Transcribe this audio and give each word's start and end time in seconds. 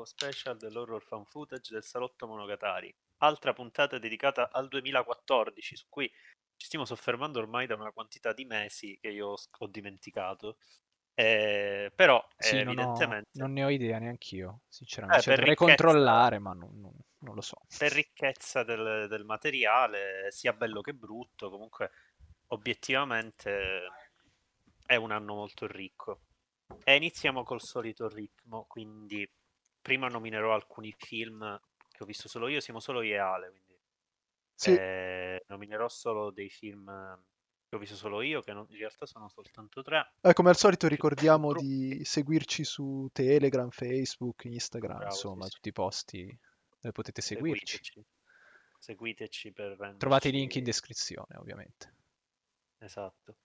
nuovo 0.00 0.04
special 0.04 0.56
dell'horror 0.56 1.02
fan 1.02 1.24
footage 1.24 1.72
del 1.72 1.84
Salotto 1.84 2.26
Monogatari. 2.26 2.94
Altra 3.18 3.52
puntata 3.52 3.98
dedicata 3.98 4.50
al 4.50 4.68
2014, 4.68 5.76
su 5.76 5.86
cui 5.88 6.08
ci 6.56 6.66
stiamo 6.66 6.84
soffermando 6.84 7.38
ormai 7.38 7.66
da 7.66 7.74
una 7.74 7.92
quantità 7.92 8.32
di 8.32 8.44
mesi 8.44 8.98
che 9.00 9.08
io 9.08 9.34
ho 9.58 9.66
dimenticato. 9.66 10.56
Eh, 11.14 11.92
però 11.94 12.26
Sì, 12.36 12.58
eh, 12.60 12.64
non, 12.64 12.78
ho- 12.78 12.82
evidentemente 12.82 13.28
non 13.32 13.52
ne 13.52 13.64
ho 13.64 13.68
idea 13.68 13.98
neanch'io, 13.98 14.62
sinceramente. 14.68 15.20
Eh, 15.20 15.22
Cioè, 15.24 15.34
dovrei 15.36 15.54
ricchezza- 15.54 15.82
controllare, 15.84 16.38
ma 16.38 16.52
non, 16.54 16.80
non- 16.80 16.96
non 17.18 17.34
lo 17.34 17.40
so. 17.42 17.60
per 17.76 17.92
ricchezza 17.92 18.62
del, 18.62 19.06
del 19.08 19.24
materiale, 19.24 20.30
sia 20.30 20.52
bello 20.54 20.80
che 20.80 20.94
brutto, 20.94 21.50
comunque 21.50 21.90
obiettivamente 22.48 23.82
è 24.86 24.96
un 24.96 25.10
anno 25.10 25.34
molto 25.34 25.66
ricco. 25.66 26.20
E 26.84 26.96
iniziamo 26.96 27.42
col 27.42 27.60
solito 27.60 28.08
ritmo, 28.08 28.64
quindi 28.66 29.28
prima 29.90 30.06
nominerò 30.06 30.54
alcuni 30.54 30.94
film 30.96 31.60
che 31.90 32.02
ho 32.04 32.06
visto 32.06 32.28
solo 32.28 32.46
io, 32.46 32.60
siamo 32.60 32.78
solo 32.78 33.02
io 33.02 33.14
e 33.14 33.18
Ale, 33.18 33.50
quindi 33.50 33.76
Sì, 34.54 34.70
eh, 34.72 35.42
nominerò 35.48 35.88
solo 35.88 36.30
dei 36.30 36.48
film 36.48 36.86
che 37.68 37.74
ho 37.74 37.78
visto 37.78 37.96
solo 37.96 38.20
io, 38.22 38.40
che 38.40 38.52
non- 38.52 38.66
in 38.68 38.76
realtà 38.76 39.04
sono 39.04 39.28
soltanto 39.28 39.82
tre. 39.82 40.12
eh, 40.20 40.32
come 40.32 40.50
al 40.50 40.56
solito 40.56 40.86
ricordiamo 40.86 41.52
di 41.52 42.04
seguirci 42.04 42.62
su 42.62 43.08
Telegram, 43.12 43.68
Facebook, 43.70 44.44
Instagram, 44.44 44.96
Bravo, 44.98 45.12
Insomma, 45.12 45.44
sì. 45.46 45.50
tutti 45.50 45.68
i 45.70 45.72
posti 45.72 46.38
dove 46.78 46.92
potete 46.92 47.20
seguirci. 47.20 47.80
Seguiteci, 47.82 48.06
seguiteci 48.78 49.52
per 49.52 49.70
renderci... 49.70 49.98
Trovate 49.98 50.28
i 50.28 50.32
link 50.32 50.54
in 50.54 50.62
descrizione, 50.64 51.36
ovviamente. 51.36 51.94
Esatto. 52.78 53.36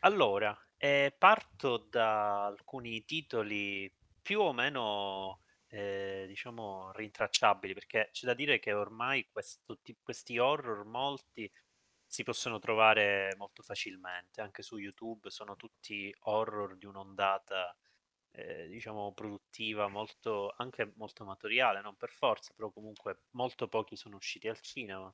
Allora, 0.00 0.56
eh, 0.76 1.12
parto 1.18 1.78
da 1.78 2.46
alcuni 2.46 3.04
titoli 3.04 3.92
più 4.22 4.40
o 4.40 4.52
meno, 4.52 5.40
eh, 5.68 6.24
diciamo, 6.28 6.92
rintracciabili, 6.92 7.74
perché 7.74 8.08
c'è 8.12 8.26
da 8.26 8.34
dire 8.34 8.58
che 8.58 8.72
ormai 8.72 9.28
questo 9.30 9.78
ti- 9.80 9.96
questi 10.02 10.38
horror 10.38 10.84
molti 10.84 11.50
si 12.06 12.22
possono 12.24 12.58
trovare 12.58 13.34
molto 13.36 13.62
facilmente, 13.62 14.40
anche 14.40 14.62
su 14.62 14.78
YouTube 14.78 15.30
sono 15.30 15.56
tutti 15.56 16.14
horror 16.20 16.76
di 16.76 16.86
un'ondata, 16.86 17.76
eh, 18.32 18.68
diciamo, 18.68 19.12
produttiva, 19.12 19.88
molto, 19.88 20.54
anche 20.56 20.92
molto 20.96 21.22
amatoriale, 21.24 21.80
non 21.82 21.96
per 21.96 22.10
forza, 22.10 22.52
però 22.54 22.70
comunque 22.70 23.24
molto 23.32 23.68
pochi 23.68 23.96
sono 23.96 24.16
usciti 24.16 24.48
al 24.48 24.60
cinema 24.60 25.12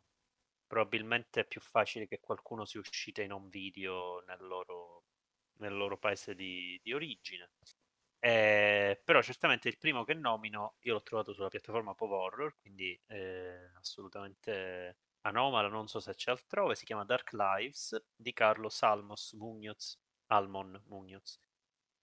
probabilmente 0.66 1.40
è 1.40 1.44
più 1.46 1.60
facile 1.60 2.06
che 2.06 2.20
qualcuno 2.20 2.64
sia 2.64 2.80
uscito 2.80 3.20
in 3.22 3.32
un 3.32 3.48
video 3.48 4.22
nel 4.26 4.42
loro, 4.46 5.04
nel 5.58 5.74
loro 5.76 5.96
paese 5.98 6.34
di, 6.34 6.78
di 6.82 6.92
origine. 6.92 7.50
Eh, 8.26 9.02
però 9.04 9.20
certamente 9.20 9.68
il 9.68 9.76
primo 9.76 10.02
che 10.02 10.14
nomino 10.14 10.76
io 10.80 10.94
l'ho 10.94 11.02
trovato 11.02 11.34
sulla 11.34 11.48
piattaforma 11.48 11.94
Pov 11.94 12.10
Horror, 12.12 12.56
quindi 12.56 12.98
eh, 13.08 13.70
assolutamente 13.78 14.96
anomala, 15.22 15.68
non 15.68 15.88
so 15.88 16.00
se 16.00 16.14
c'è 16.14 16.30
altrove, 16.30 16.74
si 16.74 16.86
chiama 16.86 17.04
Dark 17.04 17.32
Lives 17.34 18.02
di 18.16 18.32
Carlos 18.32 18.82
Almos 18.82 19.34
Muñoz, 19.34 19.98
Almon 20.28 20.82
Muñoz, 20.88 21.38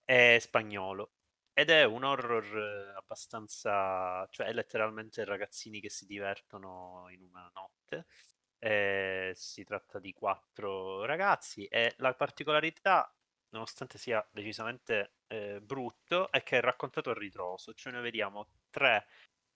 è 0.06 0.38
spagnolo 0.40 1.14
ed 1.54 1.72
è 1.72 1.86
un 1.86 2.04
horror 2.04 2.94
abbastanza, 2.98 4.28
cioè 4.30 4.48
è 4.48 4.54
letteralmente 4.54 5.26
ragazzini 5.26 5.82
che 5.82 5.90
si 5.90 6.06
divertono 6.06 7.08
in 7.10 7.24
una 7.24 7.50
notte. 7.56 8.06
Eh, 8.60 9.32
si 9.36 9.64
tratta 9.64 9.98
di 10.00 10.14
quattro 10.14 11.04
ragazzi 11.06 11.66
e 11.66 11.96
la 11.98 12.14
particolarità, 12.14 13.12
nonostante 13.52 13.98
sia 13.98 14.26
decisamente 14.32 15.14
eh, 15.28 15.62
brutto, 15.62 16.32
è 16.32 16.44
che 16.44 16.58
è 16.58 16.62
raccontato 16.62 17.12
a 17.12 17.14
ritroso, 17.14 17.74
cioè 17.74 17.94
noi 17.94 18.02
vediamo 18.02 18.48
tre 18.70 19.08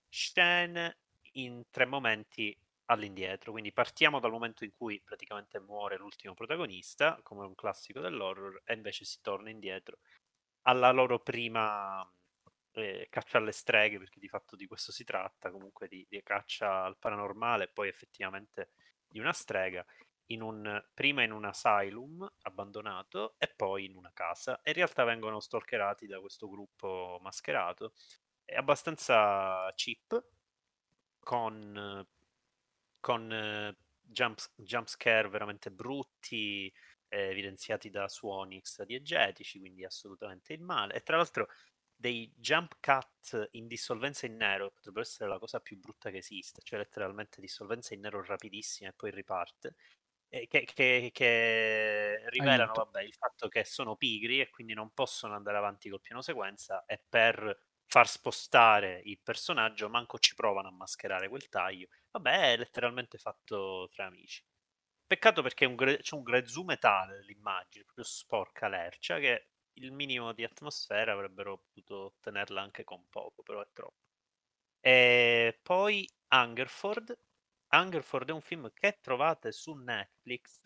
scene 0.09 0.99
in 1.33 1.63
tre 1.69 1.85
momenti 1.85 2.57
all'indietro, 2.85 3.51
quindi 3.51 3.71
partiamo 3.73 4.19
dal 4.19 4.31
momento 4.31 4.63
in 4.63 4.71
cui 4.71 5.01
praticamente 5.01 5.59
muore 5.59 5.97
l'ultimo 5.97 6.33
protagonista, 6.33 7.19
come 7.23 7.45
un 7.45 7.55
classico 7.55 7.99
dell'horror, 7.99 8.61
e 8.63 8.73
invece 8.73 9.05
si 9.05 9.21
torna 9.21 9.49
indietro 9.49 9.97
alla 10.63 10.91
loro 10.91 11.19
prima 11.19 12.07
eh, 12.73 13.07
caccia 13.09 13.37
alle 13.37 13.51
streghe, 13.51 13.97
perché 13.97 14.19
di 14.19 14.27
fatto 14.27 14.55
di 14.55 14.67
questo 14.67 14.91
si 14.91 15.03
tratta, 15.03 15.51
comunque 15.51 15.87
di, 15.87 16.05
di 16.09 16.21
caccia 16.21 16.83
al 16.83 16.97
paranormale, 16.97 17.69
poi 17.69 17.87
effettivamente 17.87 18.69
di 19.07 19.19
una 19.19 19.33
strega, 19.33 19.85
in 20.27 20.41
un, 20.41 20.83
prima 20.93 21.23
in 21.23 21.31
un 21.31 21.45
asylum 21.45 22.27
abbandonato 22.43 23.35
e 23.37 23.47
poi 23.55 23.85
in 23.85 23.95
una 23.95 24.11
casa. 24.13 24.61
E 24.61 24.71
in 24.71 24.75
realtà 24.77 25.03
vengono 25.03 25.39
stalkerati 25.39 26.07
da 26.07 26.19
questo 26.19 26.49
gruppo 26.49 27.19
mascherato. 27.21 27.93
È 28.43 28.55
abbastanza 28.55 29.71
cheap, 29.75 30.23
con, 31.19 32.07
con 32.99 33.31
eh, 33.31 33.75
jump, 34.01 34.39
jump 34.55 34.87
scare 34.87 35.27
veramente 35.27 35.71
brutti, 35.71 36.71
eh, 37.09 37.29
evidenziati 37.29 37.89
da 37.89 38.07
suoni 38.07 38.57
extradiegetici, 38.57 39.59
quindi 39.59 39.83
assolutamente 39.85 40.53
il 40.53 40.61
male. 40.61 40.93
E 40.93 41.01
tra 41.01 41.17
l'altro 41.17 41.47
dei 41.95 42.31
jump 42.35 42.77
cut 42.81 43.49
in 43.51 43.67
dissolvenza 43.67 44.25
in 44.25 44.35
nero 44.35 44.69
potrebbero 44.71 45.03
essere 45.03 45.29
la 45.29 45.39
cosa 45.39 45.59
più 45.59 45.77
brutta 45.77 46.11
che 46.11 46.17
esiste, 46.17 46.61
cioè 46.61 46.79
letteralmente 46.79 47.41
dissolvenza 47.41 47.93
in 47.93 48.01
nero 48.01 48.23
rapidissima 48.23 48.89
e 48.89 48.93
poi 48.93 49.11
riparte. 49.11 49.75
Eh, 50.39 50.47
Che, 50.47 50.65
che- 50.65 51.09
che 51.13 52.23
rivelano 52.29 52.73
vabbè, 52.75 53.01
il 53.01 53.13
fatto 53.13 53.47
che 53.47 53.63
sono 53.65 53.95
pigri 53.95 54.39
e 54.41 54.49
quindi 54.49 54.73
non 54.73 54.91
possono 54.93 55.33
andare 55.35 55.57
avanti 55.57 55.89
col 55.89 56.01
piano 56.01 56.21
sequenza 56.21 56.85
e 56.85 57.03
per 57.07 57.57
far 57.85 58.07
spostare 58.07 59.01
il 59.05 59.19
personaggio 59.21 59.89
manco 59.89 60.17
ci 60.19 60.33
provano 60.35 60.67
a 60.69 60.71
mascherare 60.71 61.29
quel 61.29 61.47
taglio. 61.49 61.87
Vabbè, 62.11 62.53
è 62.53 62.57
letteralmente 62.57 63.17
fatto 63.17 63.87
tra 63.91 64.05
amici. 64.05 64.43
Peccato 65.07 65.41
perché 65.43 65.65
un 65.65 65.75
gre- 65.75 65.97
c'è 65.99 66.15
un 66.15 66.23
grezzume 66.23 66.77
tale 66.77 67.17
dell'immagine, 67.17 67.83
proprio 67.85 68.05
sporca 68.05 68.67
lercia, 68.67 69.19
che 69.19 69.49
il 69.73 69.91
minimo 69.91 70.33
di 70.33 70.43
atmosfera 70.43 71.13
avrebbero 71.13 71.57
potuto 71.59 72.05
ottenerla 72.05 72.61
anche 72.61 72.83
con 72.83 73.07
poco, 73.09 73.43
però 73.43 73.61
è 73.61 73.69
troppo. 73.73 73.97
E 74.81 75.59
poi 75.63 76.07
Hungerford. 76.29 77.17
Hungerford 77.69 78.29
è 78.29 78.31
un 78.33 78.41
film 78.41 78.71
che 78.73 78.99
trovate 79.01 79.51
su 79.51 79.73
Netflix 79.73 80.61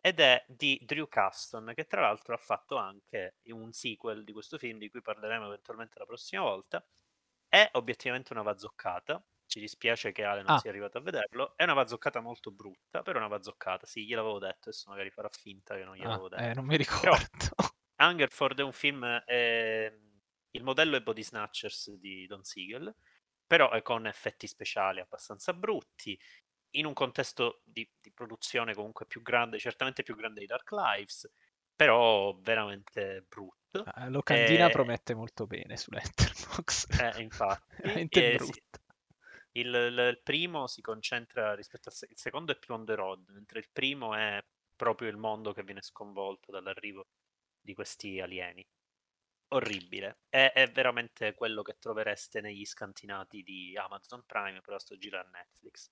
ed 0.00 0.20
è 0.20 0.44
di 0.48 0.78
Drew 0.84 1.06
Caston, 1.08 1.72
che 1.74 1.86
tra 1.86 2.00
l'altro 2.02 2.34
ha 2.34 2.38
fatto 2.38 2.76
anche 2.76 3.36
un 3.44 3.72
sequel 3.72 4.24
di 4.24 4.32
questo 4.32 4.58
film, 4.58 4.78
di 4.78 4.90
cui 4.90 5.00
parleremo 5.02 5.46
eventualmente 5.46 5.98
la 5.98 6.06
prossima 6.06 6.42
volta. 6.42 6.84
È 7.48 7.70
obiettivamente 7.74 8.32
una 8.32 8.42
vazzoccata. 8.42 9.24
Ci 9.46 9.60
dispiace 9.60 10.12
che 10.12 10.24
Ale 10.24 10.42
non 10.42 10.54
Ah. 10.54 10.58
sia 10.58 10.70
arrivato 10.70 10.98
a 10.98 11.02
vederlo. 11.02 11.56
È 11.56 11.64
una 11.64 11.74
vazzoccata 11.74 12.20
molto 12.20 12.50
brutta, 12.50 13.02
però 13.02 13.18
è 13.18 13.22
una 13.22 13.28
vazzoccata. 13.30 13.86
Sì, 13.86 14.06
gliel'avevo 14.06 14.38
detto, 14.38 14.68
adesso 14.70 14.90
magari 14.90 15.10
farà 15.10 15.28
finta 15.28 15.76
che 15.76 15.84
non 15.84 15.96
Ah, 15.98 16.20
gliel'avevo 16.20 16.28
detto. 16.28 16.50
eh, 16.50 16.54
non 16.54 16.66
mi 16.66 16.76
ricordo. 16.76 17.28
Hungerford 17.98 18.58
è 18.60 18.62
un 18.62 18.72
film, 18.72 19.04
ehm, 19.26 20.20
il 20.50 20.62
modello 20.62 20.96
è 20.96 21.02
Body 21.02 21.22
Snatchers 21.22 21.92
di 21.92 22.26
Don 22.26 22.42
Siegel, 22.44 22.94
però 23.46 23.70
è 23.70 23.82
con 23.82 24.06
effetti 24.06 24.46
speciali 24.46 25.00
abbastanza 25.00 25.52
brutti, 25.52 26.18
in 26.76 26.86
un 26.86 26.94
contesto 26.94 27.60
di, 27.64 27.88
di 28.00 28.12
produzione 28.12 28.74
comunque 28.74 29.06
più 29.06 29.22
grande, 29.22 29.58
certamente 29.58 30.02
più 30.02 30.16
grande 30.16 30.40
di 30.40 30.46
Dark 30.46 30.70
Lives, 30.72 31.30
però 31.74 32.34
veramente 32.40 33.24
brutto. 33.28 33.84
Ah, 33.84 34.08
Locandina 34.08 34.66
Eh, 34.66 34.70
promette 34.70 35.14
molto 35.14 35.46
bene 35.46 35.76
su 35.76 35.90
Letterboxd. 35.90 36.94
Eh, 36.96 37.20
infatti, 37.22 37.76
Veramente 37.82 38.20
eh, 38.34 38.38
sì. 38.38 38.62
il- 39.52 39.74
il 39.74 40.20
primo 40.22 40.66
si 40.66 40.80
concentra 40.80 41.54
rispetto 41.54 41.88
al 41.88 41.94
se- 41.94 42.06
il 42.10 42.18
secondo 42.18 42.52
è 42.52 42.58
più 42.58 42.74
on 42.74 42.84
the 42.84 42.94
road, 42.94 43.28
mentre 43.30 43.58
il 43.60 43.68
primo 43.72 44.14
è 44.14 44.42
proprio 44.76 45.08
il 45.08 45.16
mondo 45.16 45.52
che 45.52 45.62
viene 45.62 45.82
sconvolto 45.82 46.50
dall'arrivo 46.50 47.06
di 47.60 47.74
questi 47.74 48.20
alieni. 48.20 48.66
Orribile. 49.52 50.20
È, 50.28 50.52
è 50.54 50.70
veramente 50.70 51.34
quello 51.34 51.62
che 51.62 51.78
trovereste 51.78 52.40
negli 52.40 52.64
scantinati 52.64 53.42
di 53.42 53.76
Amazon 53.76 54.24
Prime, 54.24 54.60
però 54.60 54.78
sto 54.78 54.96
gira 54.96 55.20
a 55.20 55.28
Netflix. 55.30 55.90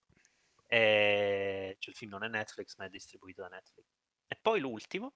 E... 0.66 1.76
Cioè, 1.78 1.90
il 1.90 1.96
film 1.96 2.10
non 2.12 2.24
è 2.24 2.28
Netflix, 2.28 2.76
ma 2.76 2.86
è 2.86 2.88
distribuito 2.88 3.42
da 3.42 3.48
Netflix. 3.48 3.86
E 4.26 4.38
poi 4.40 4.60
l'ultimo 4.60 5.14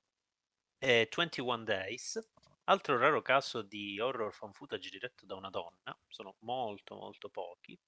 è 0.76 1.08
21 1.08 1.64
Days, 1.64 2.20
altro 2.64 2.98
raro 2.98 3.22
caso 3.22 3.62
di 3.62 3.98
horror 4.00 4.32
fan 4.32 4.52
footage 4.52 4.90
diretto 4.90 5.24
da 5.24 5.34
una 5.36 5.50
donna, 5.50 5.98
sono 6.08 6.36
molto 6.40 6.96
molto 6.96 7.30
pochi. 7.30 7.78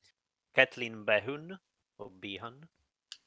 Kathleen 0.51 1.05
Behun, 1.05 1.61
o 1.97 2.11
Behan. 2.11 2.67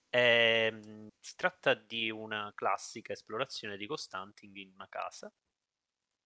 Ehm, 0.10 1.10
si 1.20 1.36
tratta 1.36 1.76
di 1.76 2.10
una 2.10 2.52
classica 2.56 3.14
esplorazione 3.14 3.78
di 3.78 3.86
Constantin 3.86 4.56
in 4.58 4.72
una 4.74 4.88
casa. 4.90 5.32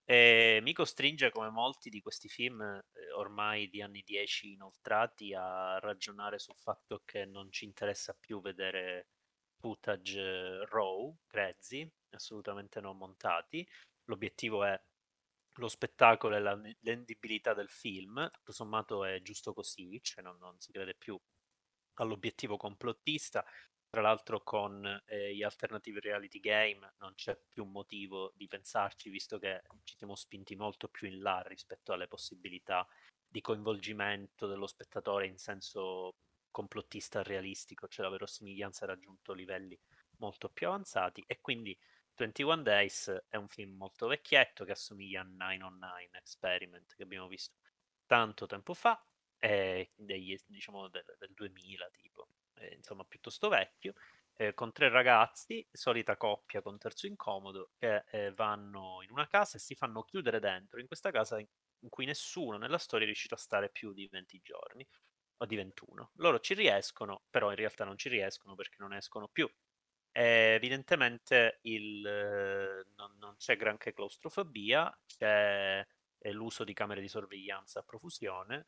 E 0.05 0.59
mi 0.61 0.73
costringe, 0.73 1.31
come 1.31 1.49
molti 1.49 1.89
di 1.89 2.01
questi 2.01 2.27
film 2.27 2.61
eh, 2.61 3.11
ormai 3.15 3.69
di 3.69 3.81
anni 3.81 4.01
10 4.03 4.51
inoltrati, 4.53 5.33
a 5.33 5.79
ragionare 5.79 6.39
sul 6.39 6.57
fatto 6.57 7.01
che 7.05 7.25
non 7.25 7.51
ci 7.51 7.65
interessa 7.65 8.13
più 8.19 8.41
vedere 8.41 9.07
footage 9.59 10.19
eh, 10.19 10.65
raw, 10.69 11.15
grezzi, 11.25 11.89
assolutamente 12.11 12.81
non 12.81 12.97
montati. 12.97 13.65
L'obiettivo 14.05 14.63
è 14.65 14.79
lo 15.57 15.67
spettacolo 15.69 16.35
e 16.35 16.39
la 16.39 16.59
vendibilità 16.81 17.53
del 17.53 17.69
film, 17.69 18.27
tutto 18.31 18.51
sommato 18.51 19.05
è 19.05 19.21
giusto 19.21 19.53
così, 19.53 19.99
cioè 20.01 20.23
non, 20.23 20.37
non 20.39 20.59
si 20.59 20.71
crede 20.71 20.95
più 20.95 21.17
all'obiettivo 21.95 22.57
complottista. 22.57 23.45
Tra 23.93 24.01
l'altro 24.01 24.41
con 24.41 25.03
eh, 25.05 25.35
gli 25.35 25.43
alternative 25.43 25.99
reality 25.99 26.39
game 26.39 26.95
non 26.97 27.13
c'è 27.13 27.37
più 27.47 27.63
motivo 27.63 28.33
di 28.35 28.47
pensarci, 28.47 29.11
visto 29.11 29.37
che 29.37 29.61
ci 29.83 29.95
siamo 29.95 30.15
spinti 30.15 30.55
molto 30.55 30.87
più 30.87 31.07
in 31.07 31.21
là 31.21 31.43
rispetto 31.45 31.93
alle 31.93 32.07
possibilità 32.07 32.87
di 33.27 33.39
coinvolgimento 33.39 34.47
dello 34.47 34.65
spettatore 34.65 35.27
in 35.27 35.37
senso 35.37 36.15
complottista 36.49 37.21
realistico, 37.21 37.87
cioè 37.87 38.05
la 38.05 38.11
verosimiglianza 38.11 38.85
ha 38.85 38.87
raggiunto 38.87 39.31
livelli 39.31 39.79
molto 40.17 40.49
più 40.49 40.65
avanzati. 40.69 41.23
E 41.27 41.39
quindi 41.39 41.77
21 42.15 42.63
Days 42.63 43.25
è 43.27 43.35
un 43.35 43.47
film 43.47 43.75
molto 43.75 44.07
vecchietto 44.07 44.65
che 44.65 44.71
assomiglia 44.71 45.21
a 45.21 45.23
909 45.23 46.09
Experiment 46.13 46.95
che 46.95 47.03
abbiamo 47.03 47.27
visto 47.27 47.57
tanto 48.07 48.47
tempo 48.47 48.73
fa, 48.73 48.99
eh, 49.37 49.91
degli, 49.93 50.35
diciamo 50.47 50.87
del, 50.87 51.05
del 51.19 51.31
2000 51.35 51.89
tipo, 51.91 52.12
eh, 52.63 52.75
insomma 52.75 53.03
piuttosto 53.03 53.49
vecchio, 53.49 53.93
eh, 54.35 54.53
con 54.53 54.71
tre 54.71 54.89
ragazzi, 54.89 55.65
solita 55.71 56.17
coppia 56.17 56.61
con 56.61 56.77
terzo 56.77 57.07
incomodo, 57.07 57.71
che 57.77 58.03
eh, 58.11 58.31
vanno 58.33 59.01
in 59.03 59.11
una 59.11 59.27
casa 59.27 59.57
e 59.57 59.59
si 59.59 59.75
fanno 59.75 60.03
chiudere 60.03 60.39
dentro, 60.39 60.79
in 60.79 60.87
questa 60.87 61.11
casa 61.11 61.39
in, 61.39 61.47
cui 61.89 62.05
nessuno 62.05 62.57
nella 62.57 62.77
storia 62.77 63.05
è 63.05 63.07
riuscito 63.07 63.35
a 63.35 63.37
stare 63.37 63.69
più 63.69 63.93
di 63.93 64.07
20 64.07 64.39
giorni 64.41 64.87
o 65.37 65.45
di 65.45 65.55
21. 65.55 66.11
Loro 66.15 66.39
ci 66.39 66.53
riescono, 66.53 67.23
però 67.29 67.49
in 67.49 67.57
realtà 67.57 67.83
non 67.85 67.97
ci 67.97 68.09
riescono 68.09 68.55
perché 68.55 68.77
non 68.79 68.93
escono 68.93 69.27
più 69.27 69.49
eh, 70.15 70.53
evidentemente 70.55 71.59
il, 71.63 72.05
eh, 72.05 72.85
non, 72.95 73.17
non, 73.17 73.35
c'è 73.37 73.57
granché 73.57 73.93
claustrofobia, 73.93 74.95
c'è 75.07 75.85
eh, 76.19 76.31
l'uso 76.31 76.63
di 76.63 76.73
camere 76.73 77.01
di 77.01 77.07
sorveglianza 77.07 77.79
a 77.79 77.83
profusione, 77.83 78.67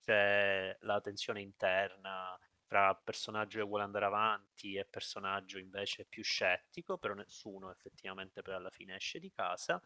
c'è 0.00 0.76
la 0.82 1.00
tensione 1.00 1.40
interna 1.40 2.38
tra 2.66 2.94
personaggio 2.94 3.58
che 3.60 3.64
vuole 3.66 3.84
andare 3.84 4.04
avanti 4.06 4.74
e 4.76 4.84
personaggio 4.86 5.58
invece 5.58 6.06
più 6.06 6.22
scettico, 6.22 6.98
però 6.98 7.14
nessuno 7.14 7.70
effettivamente 7.70 8.42
per 8.42 8.54
alla 8.54 8.70
fine 8.70 8.96
esce 8.96 9.18
di 9.18 9.30
casa. 9.30 9.80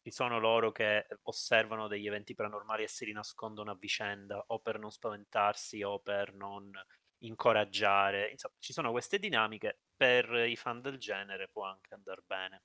Ci 0.00 0.10
sono 0.10 0.38
loro 0.38 0.70
che 0.72 1.06
osservano 1.24 1.88
degli 1.88 2.06
eventi 2.06 2.34
paranormali 2.34 2.82
e 2.84 2.88
si 2.88 3.04
rinascondono 3.04 3.70
a 3.72 3.76
vicenda 3.76 4.42
o 4.48 4.60
per 4.60 4.78
non 4.78 4.90
spaventarsi 4.90 5.82
o 5.82 5.98
per 6.00 6.32
non 6.34 6.70
incoraggiare. 7.18 8.30
Insomma, 8.30 8.54
ci 8.58 8.72
sono 8.72 8.90
queste 8.90 9.18
dinamiche, 9.18 9.80
per 9.96 10.30
i 10.48 10.56
fan 10.56 10.80
del 10.80 10.98
genere 10.98 11.48
può 11.48 11.64
anche 11.64 11.94
andare 11.94 12.22
bene. 12.24 12.62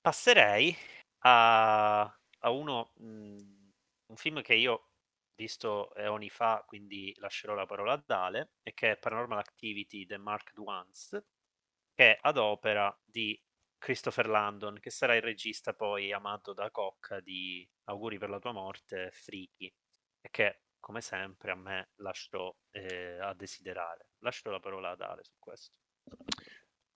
Passerei 0.00 0.76
a, 1.24 2.02
a 2.02 2.50
uno, 2.50 2.92
mh, 2.96 3.04
mhmm, 3.06 3.72
un 4.06 4.16
film 4.16 4.40
che 4.42 4.54
io 4.54 4.90
visto 5.36 5.94
eoni 5.94 6.28
fa, 6.28 6.64
quindi 6.66 7.14
lascerò 7.18 7.54
la 7.54 7.66
parola 7.66 7.92
a 7.92 8.02
Dale, 8.04 8.54
e 8.62 8.74
che 8.74 8.92
è 8.92 8.96
Paranormal 8.96 9.38
Activity 9.38 10.06
The 10.06 10.16
Marked 10.16 10.58
Ones, 10.58 11.10
che 11.94 12.16
è 12.16 12.18
ad 12.22 12.38
opera 12.38 12.94
di 13.04 13.40
Christopher 13.78 14.28
Landon, 14.28 14.78
che 14.80 14.90
sarà 14.90 15.14
il 15.14 15.22
regista 15.22 15.74
poi 15.74 16.12
amato 16.12 16.52
da 16.52 16.70
Cocca 16.70 17.20
di 17.20 17.68
Auguri 17.84 18.18
per 18.18 18.30
la 18.30 18.38
tua 18.38 18.52
morte, 18.52 19.10
Freaky, 19.12 19.72
e 20.20 20.30
che 20.30 20.62
come 20.80 21.00
sempre 21.00 21.50
a 21.50 21.56
me 21.56 21.90
lascio 21.96 22.58
eh, 22.70 23.18
a 23.20 23.34
desiderare. 23.34 24.10
Lascio 24.18 24.50
la 24.50 24.60
parola 24.60 24.90
ad 24.90 25.00
Ale 25.00 25.24
su 25.24 25.34
questo. 25.38 25.74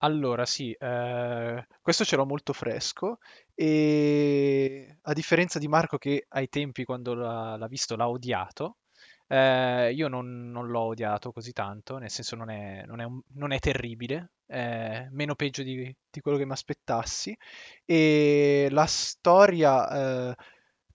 Allora, 0.02 0.46
sì, 0.46 0.72
eh, 0.72 1.66
questo 1.82 2.04
ce 2.04 2.16
l'ho 2.16 2.24
molto 2.24 2.54
fresco 2.54 3.18
e 3.54 4.96
a 5.02 5.12
differenza 5.12 5.58
di 5.58 5.68
Marco 5.68 5.98
che 5.98 6.24
ai 6.28 6.48
tempi 6.48 6.84
quando 6.84 7.12
l'ha, 7.12 7.66
visto 7.68 7.96
l'ha 7.96 8.08
odiato, 8.08 8.78
eh, 9.26 9.92
io 9.92 10.08
non, 10.08 10.50
non, 10.50 10.68
l'ho 10.68 10.80
odiato 10.80 11.32
così 11.32 11.52
tanto, 11.52 11.98
nel 11.98 12.08
senso 12.10 12.34
non 12.34 12.48
è, 12.48 12.82
non 12.86 13.00
è, 13.00 13.04
un, 13.04 13.20
non 13.34 13.52
è 13.52 13.58
terribile, 13.58 14.32
è 14.46 15.06
meno 15.10 15.34
peggio 15.34 15.62
di, 15.62 15.94
di 16.10 16.20
quello 16.20 16.38
che 16.38 16.46
mi 16.46 16.52
aspettassi 16.52 17.36
e 17.84 18.68
la 18.70 18.86
storia... 18.86 20.30
Eh, 20.30 20.34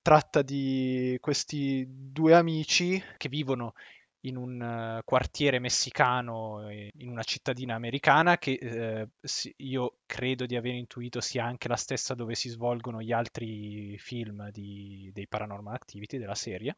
tratta 0.05 0.43
di 0.43 1.17
questi 1.19 1.83
due 1.89 2.35
amici 2.35 3.01
che 3.17 3.27
vivono 3.27 3.73
in 4.27 4.37
un 4.37 4.61
uh, 4.61 5.03
quartiere 5.03 5.59
messicano 5.59 6.69
in 6.69 7.09
una 7.09 7.23
cittadina 7.23 7.75
americana 7.75 8.37
che 8.37 9.07
si, 9.21 9.53
io 9.57 9.97
credo 10.05 10.45
di 10.45 10.55
aver 10.55 10.73
intuito 10.73 11.21
sia 11.21 11.45
anche 11.45 11.67
la 11.67 11.75
stessa 11.75 12.13
dove 12.13 12.35
si 12.35 12.49
svolgono 12.49 13.01
gli 13.01 13.11
altri 13.11 13.97
film 13.97 14.49
di, 14.51 15.09
dei 15.13 15.27
Paranormal 15.27 15.73
Activity 15.73 16.17
della 16.17 16.35
serie. 16.35 16.77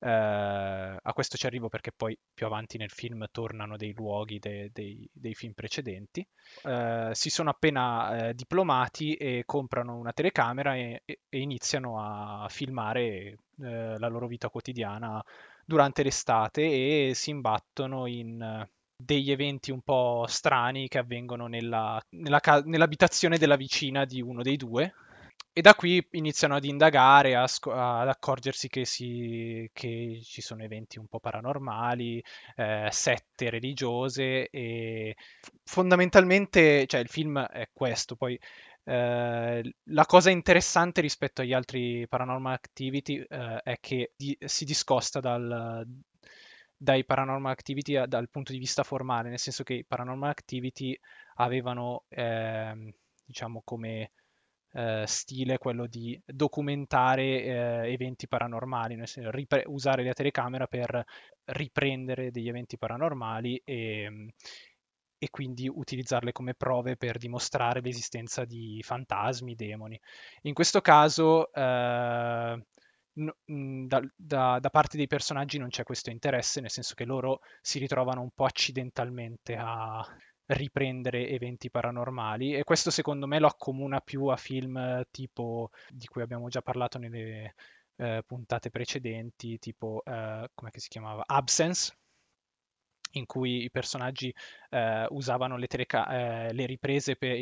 Uh, 0.00 0.96
a 1.02 1.12
questo 1.12 1.36
ci 1.36 1.46
arrivo 1.46 1.68
perché 1.68 1.90
poi 1.90 2.16
più 2.32 2.46
avanti 2.46 2.78
nel 2.78 2.90
film 2.90 3.26
tornano 3.32 3.76
dei 3.76 3.92
luoghi 3.92 4.38
de, 4.38 4.70
de, 4.72 5.08
dei 5.12 5.34
film 5.34 5.54
precedenti. 5.54 6.24
Uh, 6.62 7.12
si 7.12 7.30
sono 7.30 7.50
appena 7.50 8.28
uh, 8.28 8.32
diplomati 8.32 9.14
e 9.14 9.42
comprano 9.44 9.96
una 9.96 10.12
telecamera 10.12 10.76
e, 10.76 11.02
e, 11.04 11.20
e 11.28 11.40
iniziano 11.40 12.00
a 12.00 12.48
filmare 12.48 13.38
la 13.60 14.06
loro 14.06 14.28
vita 14.28 14.50
quotidiana 14.50 15.20
durante 15.68 16.02
l'estate 16.02 16.62
e 16.62 17.12
si 17.14 17.28
imbattono 17.28 18.06
in 18.06 18.66
degli 19.00 19.30
eventi 19.30 19.70
un 19.70 19.82
po' 19.82 20.24
strani 20.26 20.88
che 20.88 20.98
avvengono 20.98 21.46
nella, 21.46 22.00
nella, 22.16 22.40
nell'abitazione 22.64 23.36
della 23.36 23.54
vicina 23.54 24.04
di 24.06 24.22
uno 24.22 24.42
dei 24.42 24.56
due 24.56 24.92
e 25.52 25.60
da 25.60 25.74
qui 25.74 26.04
iniziano 26.12 26.54
ad 26.56 26.64
indagare, 26.64 27.36
a 27.36 27.46
sc- 27.46 27.66
ad 27.66 28.08
accorgersi 28.08 28.68
che, 28.68 28.84
si, 28.84 29.68
che, 29.72 30.20
ci 30.22 30.40
sono 30.40 30.62
eventi 30.62 30.98
un 30.98 31.06
po' 31.06 31.20
paranormali, 31.20 32.22
eh, 32.56 32.88
sette 32.90 33.50
religiose 33.50 34.48
e 34.50 35.16
fondamentalmente 35.64 36.86
cioè, 36.86 37.00
il 37.00 37.08
film 37.08 37.40
è 37.40 37.68
questo. 37.72 38.14
Poi 38.16 38.38
eh, 38.88 39.74
la 39.84 40.06
cosa 40.06 40.30
interessante 40.30 41.00
rispetto 41.02 41.42
agli 41.42 41.52
altri 41.52 42.06
Paranormal 42.08 42.54
Activity 42.54 43.18
eh, 43.18 43.60
è 43.62 43.76
che 43.80 44.12
di- 44.16 44.36
si 44.40 44.64
discosta 44.64 45.20
dal, 45.20 45.86
dai 46.74 47.04
Paranormal 47.04 47.52
Activity 47.52 48.06
dal 48.06 48.30
punto 48.30 48.52
di 48.52 48.58
vista 48.58 48.82
formale, 48.84 49.28
nel 49.28 49.38
senso 49.38 49.62
che 49.62 49.74
i 49.74 49.84
Paranormal 49.84 50.30
Activity 50.30 50.98
avevano, 51.34 52.04
ehm, 52.08 52.90
diciamo, 53.24 53.60
come 53.64 54.12
eh, 54.72 55.04
stile 55.06 55.58
quello 55.58 55.86
di 55.86 56.20
documentare 56.24 57.22
eh, 57.42 57.92
eventi 57.92 58.28
paranormali, 58.28 58.98
ripre- 59.30 59.64
usare 59.66 60.04
la 60.04 60.12
telecamera 60.12 60.66
per 60.66 61.04
riprendere 61.44 62.30
degli 62.30 62.48
eventi 62.48 62.78
paranormali 62.78 63.60
e, 63.64 64.32
e 65.18 65.30
quindi 65.30 65.68
utilizzarle 65.68 66.32
come 66.32 66.54
prove 66.54 66.96
per 66.96 67.18
dimostrare 67.18 67.80
l'esistenza 67.80 68.44
di 68.44 68.80
fantasmi, 68.84 69.54
demoni. 69.54 70.00
In 70.42 70.54
questo 70.54 70.80
caso 70.80 71.52
eh, 71.52 72.62
No, 73.18 73.34
da, 73.44 74.00
da, 74.14 74.58
da, 74.60 74.70
parte 74.70 74.96
dei 74.96 75.08
personaggi 75.08 75.58
non 75.58 75.70
c'è 75.70 75.82
questo 75.82 76.10
interesse, 76.10 76.60
nel 76.60 76.70
senso 76.70 76.94
che 76.94 77.04
loro 77.04 77.40
si 77.60 77.80
ritrovano 77.80 78.20
un 78.20 78.30
po' 78.32 78.44
accidentalmente 78.44 79.56
a, 79.56 80.06
riprendere 80.48 81.28
eventi 81.28 81.70
paranormali 81.70 82.54
e 82.54 82.64
questo 82.64 82.90
secondo 82.90 83.26
me 83.26 83.38
lo 83.38 83.48
accomuna 83.48 84.00
più 84.00 84.26
a 84.26 84.36
film 84.36 85.02
tipo 85.10 85.70
di 85.90 86.06
cui 86.06 86.22
abbiamo 86.22 86.48
già 86.48 86.62
parlato 86.62 86.98
nelle 86.98 87.54
eh, 87.96 88.22
puntate 88.26 88.70
precedenti, 88.70 89.58
tipo 89.58 90.02
eh, 90.04 90.48
come 90.54 90.70
si 90.74 90.88
chiamava? 90.88 91.24
Absence, 91.26 91.94
in 93.12 93.26
cui 93.26 93.64
i 93.64 93.70
personaggi 93.70 94.34
eh, 94.70 95.06
usavano 95.10 95.56
le, 95.56 95.66
teleca- 95.66 96.48
eh, 96.48 96.52
le 96.52 96.66
riprese 96.66 97.16
per, 97.16 97.32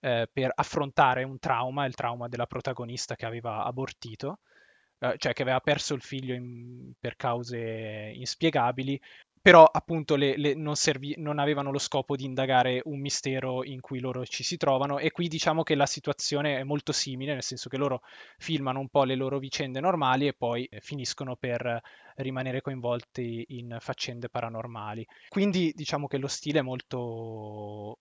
eh, 0.00 0.28
per, 0.32 0.52
affrontare 0.54 1.24
un 1.24 1.38
trauma, 1.38 1.86
il 1.86 1.94
trauma 1.94 2.28
della 2.28 2.46
protagonista 2.46 3.16
che 3.16 3.26
aveva 3.26 3.64
abortito, 3.64 4.40
eh, 4.98 5.14
cioè 5.16 5.32
che 5.32 5.42
aveva 5.42 5.60
perso 5.60 5.94
il 5.94 6.02
figlio 6.02 6.34
in, 6.34 6.92
per 6.98 7.16
cause 7.16 8.12
inspiegabili, 8.14 9.00
però 9.44 9.66
appunto 9.70 10.16
le, 10.16 10.38
le 10.38 10.54
non, 10.54 10.74
servi- 10.74 11.16
non, 11.18 11.38
avevano 11.38 11.70
lo 11.70 11.76
scopo 11.76 12.16
di 12.16 12.24
indagare 12.24 12.80
un 12.86 12.98
mistero 12.98 13.62
in 13.62 13.82
cui 13.82 14.00
loro 14.00 14.24
ci 14.24 14.42
si 14.42 14.56
trovano 14.56 14.98
e 14.98 15.10
qui 15.10 15.28
diciamo 15.28 15.62
che 15.62 15.74
la 15.74 15.84
situazione 15.84 16.56
è 16.56 16.62
molto 16.62 16.92
simile, 16.92 17.34
nel 17.34 17.42
senso 17.42 17.68
che 17.68 17.76
loro 17.76 18.00
filmano 18.38 18.80
un 18.80 18.88
po' 18.88 19.04
le 19.04 19.16
loro 19.16 19.38
vicende 19.38 19.80
normali 19.80 20.28
e 20.28 20.32
poi 20.32 20.66
finiscono 20.80 21.36
per 21.36 21.78
rimanere 22.14 22.62
coinvolti 22.62 23.44
in 23.48 23.76
faccende 23.80 24.30
paranormali. 24.30 25.06
Quindi 25.28 25.74
diciamo 25.74 26.06
che 26.06 26.16
lo 26.16 26.28
stile 26.28 26.60
è 26.60 26.62
molto 26.62 27.98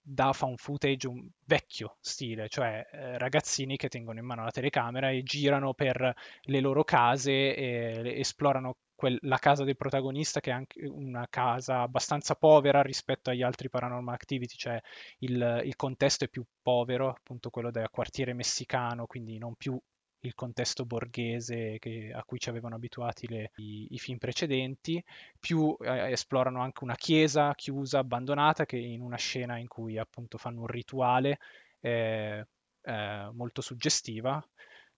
da 0.00 0.32
fan 0.32 0.56
footage 0.56 1.06
un 1.06 1.22
vecchio 1.44 1.98
stile, 2.00 2.48
cioè 2.48 2.88
eh, 2.90 3.18
ragazzini 3.18 3.76
che 3.76 3.90
tengono 3.90 4.18
in 4.18 4.24
mano 4.24 4.44
la 4.44 4.50
telecamera 4.50 5.10
e 5.10 5.22
girano 5.22 5.74
per 5.74 6.14
le 6.40 6.60
loro 6.60 6.82
case 6.82 7.54
e 7.54 8.18
esplorano 8.18 8.76
quel- 9.00 9.18
la 9.22 9.38
casa 9.38 9.64
del 9.64 9.78
protagonista, 9.78 10.40
che 10.40 10.50
è 10.50 10.52
anche 10.52 10.86
una 10.86 11.26
casa 11.30 11.80
abbastanza 11.80 12.34
povera 12.34 12.82
rispetto 12.82 13.30
agli 13.30 13.40
altri 13.40 13.70
Paranormal 13.70 14.12
Activity, 14.12 14.56
cioè 14.56 14.78
il, 15.20 15.62
il 15.64 15.74
contesto 15.74 16.24
è 16.24 16.28
più 16.28 16.44
povero, 16.60 17.08
appunto 17.08 17.48
quello 17.48 17.70
del 17.70 17.88
quartiere 17.90 18.34
messicano, 18.34 19.06
quindi 19.06 19.38
non 19.38 19.54
più 19.54 19.80
il 20.22 20.34
contesto 20.34 20.84
borghese 20.84 21.78
che, 21.78 22.12
a 22.14 22.22
cui 22.24 22.38
ci 22.38 22.50
avevano 22.50 22.74
abituati 22.74 23.26
le, 23.26 23.52
i, 23.54 23.86
i, 23.92 23.98
film 23.98 24.18
precedenti, 24.18 25.02
più 25.38 25.74
eh, 25.80 26.10
esplorano 26.12 26.60
anche 26.60 26.84
una 26.84 26.94
chiesa 26.94 27.54
chiusa, 27.54 28.00
abbandonata, 28.00 28.66
che 28.66 28.76
in 28.76 29.00
una 29.00 29.16
scena 29.16 29.56
in 29.56 29.66
cui 29.66 29.96
appunto 29.96 30.36
fanno 30.36 30.60
un 30.60 30.66
rituale 30.66 31.38
eh, 31.80 32.46
eh, 32.82 33.30
molto 33.32 33.62
suggestiva, 33.62 34.46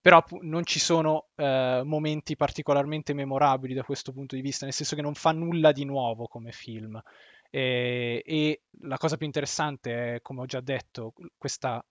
però 0.03 0.23
non 0.41 0.65
ci 0.65 0.81
sono 0.81 1.29
eh, 1.37 1.81
momenti 1.85 2.35
particolarmente 2.35 3.15
memorabili 3.15 3.73
da 3.73 3.85
questo 3.85 4.13
punto 4.13 4.35
di 4.35 4.43
vista, 4.43 4.65
nel 4.65 4.75
senso 4.75 4.97
che 4.97 5.03
non 5.03 5.15
fa 5.15 5.31
nulla 5.31 5.71
di 5.71 5.85
nuovo 5.85 6.27
come 6.27 6.51
film. 6.51 7.01
E, 7.49 8.21
e 8.27 8.63
la 8.81 8.99
cosa 8.99 9.17
più 9.17 9.27
interessante 9.27 10.17
è, 10.17 10.21
come 10.21 10.41
ho 10.41 10.47
già 10.47 10.61
detto, 10.61 11.13
questa 11.39 11.85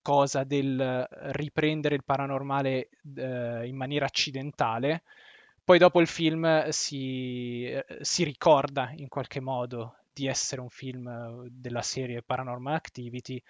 cosa 0.00 0.44
del 0.44 1.06
riprendere 1.32 1.96
il 1.96 2.04
paranormale 2.04 2.88
eh, 3.16 3.66
in 3.66 3.76
maniera 3.76 4.06
accidentale. 4.06 5.02
Poi 5.62 5.78
dopo 5.78 6.00
il 6.00 6.06
film 6.06 6.68
si, 6.70 7.64
eh, 7.64 7.84
si, 8.00 8.24
ricorda 8.24 8.92
in 8.94 9.08
qualche 9.08 9.40
modo 9.40 9.96
di 10.10 10.26
essere 10.26 10.62
un 10.62 10.70
film 10.70 11.06
eh, 11.08 11.48
della 11.50 11.82
serie 11.82 12.22
Paranormal 12.22 12.74
Activity 12.74 13.42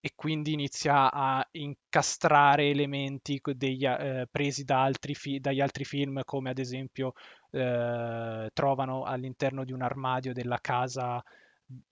e 0.00 0.12
quindi 0.14 0.52
inizia 0.52 1.10
a 1.12 1.46
incastrare 1.52 2.68
elementi 2.70 3.40
degli, 3.56 3.84
eh, 3.86 4.26
presi 4.30 4.64
da 4.64 4.82
altri 4.84 5.14
fi- 5.14 5.40
dagli 5.40 5.60
altri 5.60 5.84
film 5.84 6.22
come 6.24 6.50
ad 6.50 6.58
esempio 6.58 7.12
eh, 7.50 8.50
trovano 8.52 9.04
all'interno 9.04 9.64
di 9.64 9.72
un 9.72 9.82
armadio 9.82 10.32
della 10.32 10.58
casa 10.60 11.22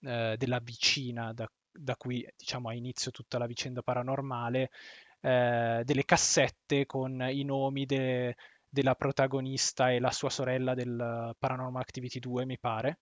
eh, 0.02 0.34
della 0.38 0.58
vicina 0.60 1.32
da 1.32 1.48
da 1.78 1.94
cui 1.96 2.26
diciamo 2.34 2.70
ha 2.70 2.74
inizio 2.74 3.10
tutta 3.10 3.36
la 3.36 3.44
vicenda 3.44 3.82
paranormale, 3.82 4.70
eh, 5.20 5.82
delle 5.84 6.04
cassette 6.06 6.86
con 6.86 7.20
i 7.30 7.44
nomi 7.44 7.84
de- 7.84 8.34
della 8.66 8.94
protagonista 8.94 9.90
e 9.92 10.00
la 10.00 10.10
sua 10.10 10.30
sorella 10.30 10.72
del 10.72 11.34
Paranormal 11.38 11.82
Activity 11.82 12.18
2, 12.18 12.46
mi 12.46 12.58
pare, 12.58 13.00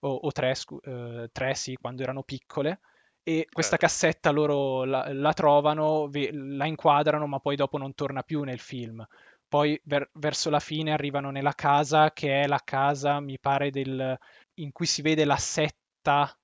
o, 0.00 0.14
o 0.14 0.32
3, 0.32 0.52
scu- 0.56 0.84
eh, 0.84 1.28
3 1.32 1.54
sì, 1.54 1.76
quando 1.80 2.02
erano 2.02 2.24
piccole. 2.24 2.80
E 3.24 3.46
questa 3.50 3.76
certo. 3.76 3.86
cassetta 3.86 4.30
loro 4.30 4.84
la, 4.84 5.12
la 5.12 5.32
trovano, 5.32 6.08
ve- 6.08 6.30
la 6.32 6.66
inquadrano, 6.66 7.26
ma 7.26 7.38
poi 7.38 7.56
dopo 7.56 7.78
non 7.78 7.94
torna 7.94 8.22
più 8.22 8.42
nel 8.42 8.58
film. 8.58 9.04
Poi 9.46 9.80
ver- 9.84 10.10
verso 10.14 10.50
la 10.50 10.60
fine 10.60 10.92
arrivano 10.92 11.30
nella 11.30 11.52
casa 11.52 12.12
che 12.12 12.42
è 12.42 12.46
la 12.46 12.60
casa, 12.64 13.20
mi 13.20 13.38
pare, 13.38 13.70
del... 13.70 14.18
in 14.54 14.72
cui 14.72 14.86
si 14.86 15.02
vede 15.02 15.24
la 15.24 15.36
setta 15.36 16.36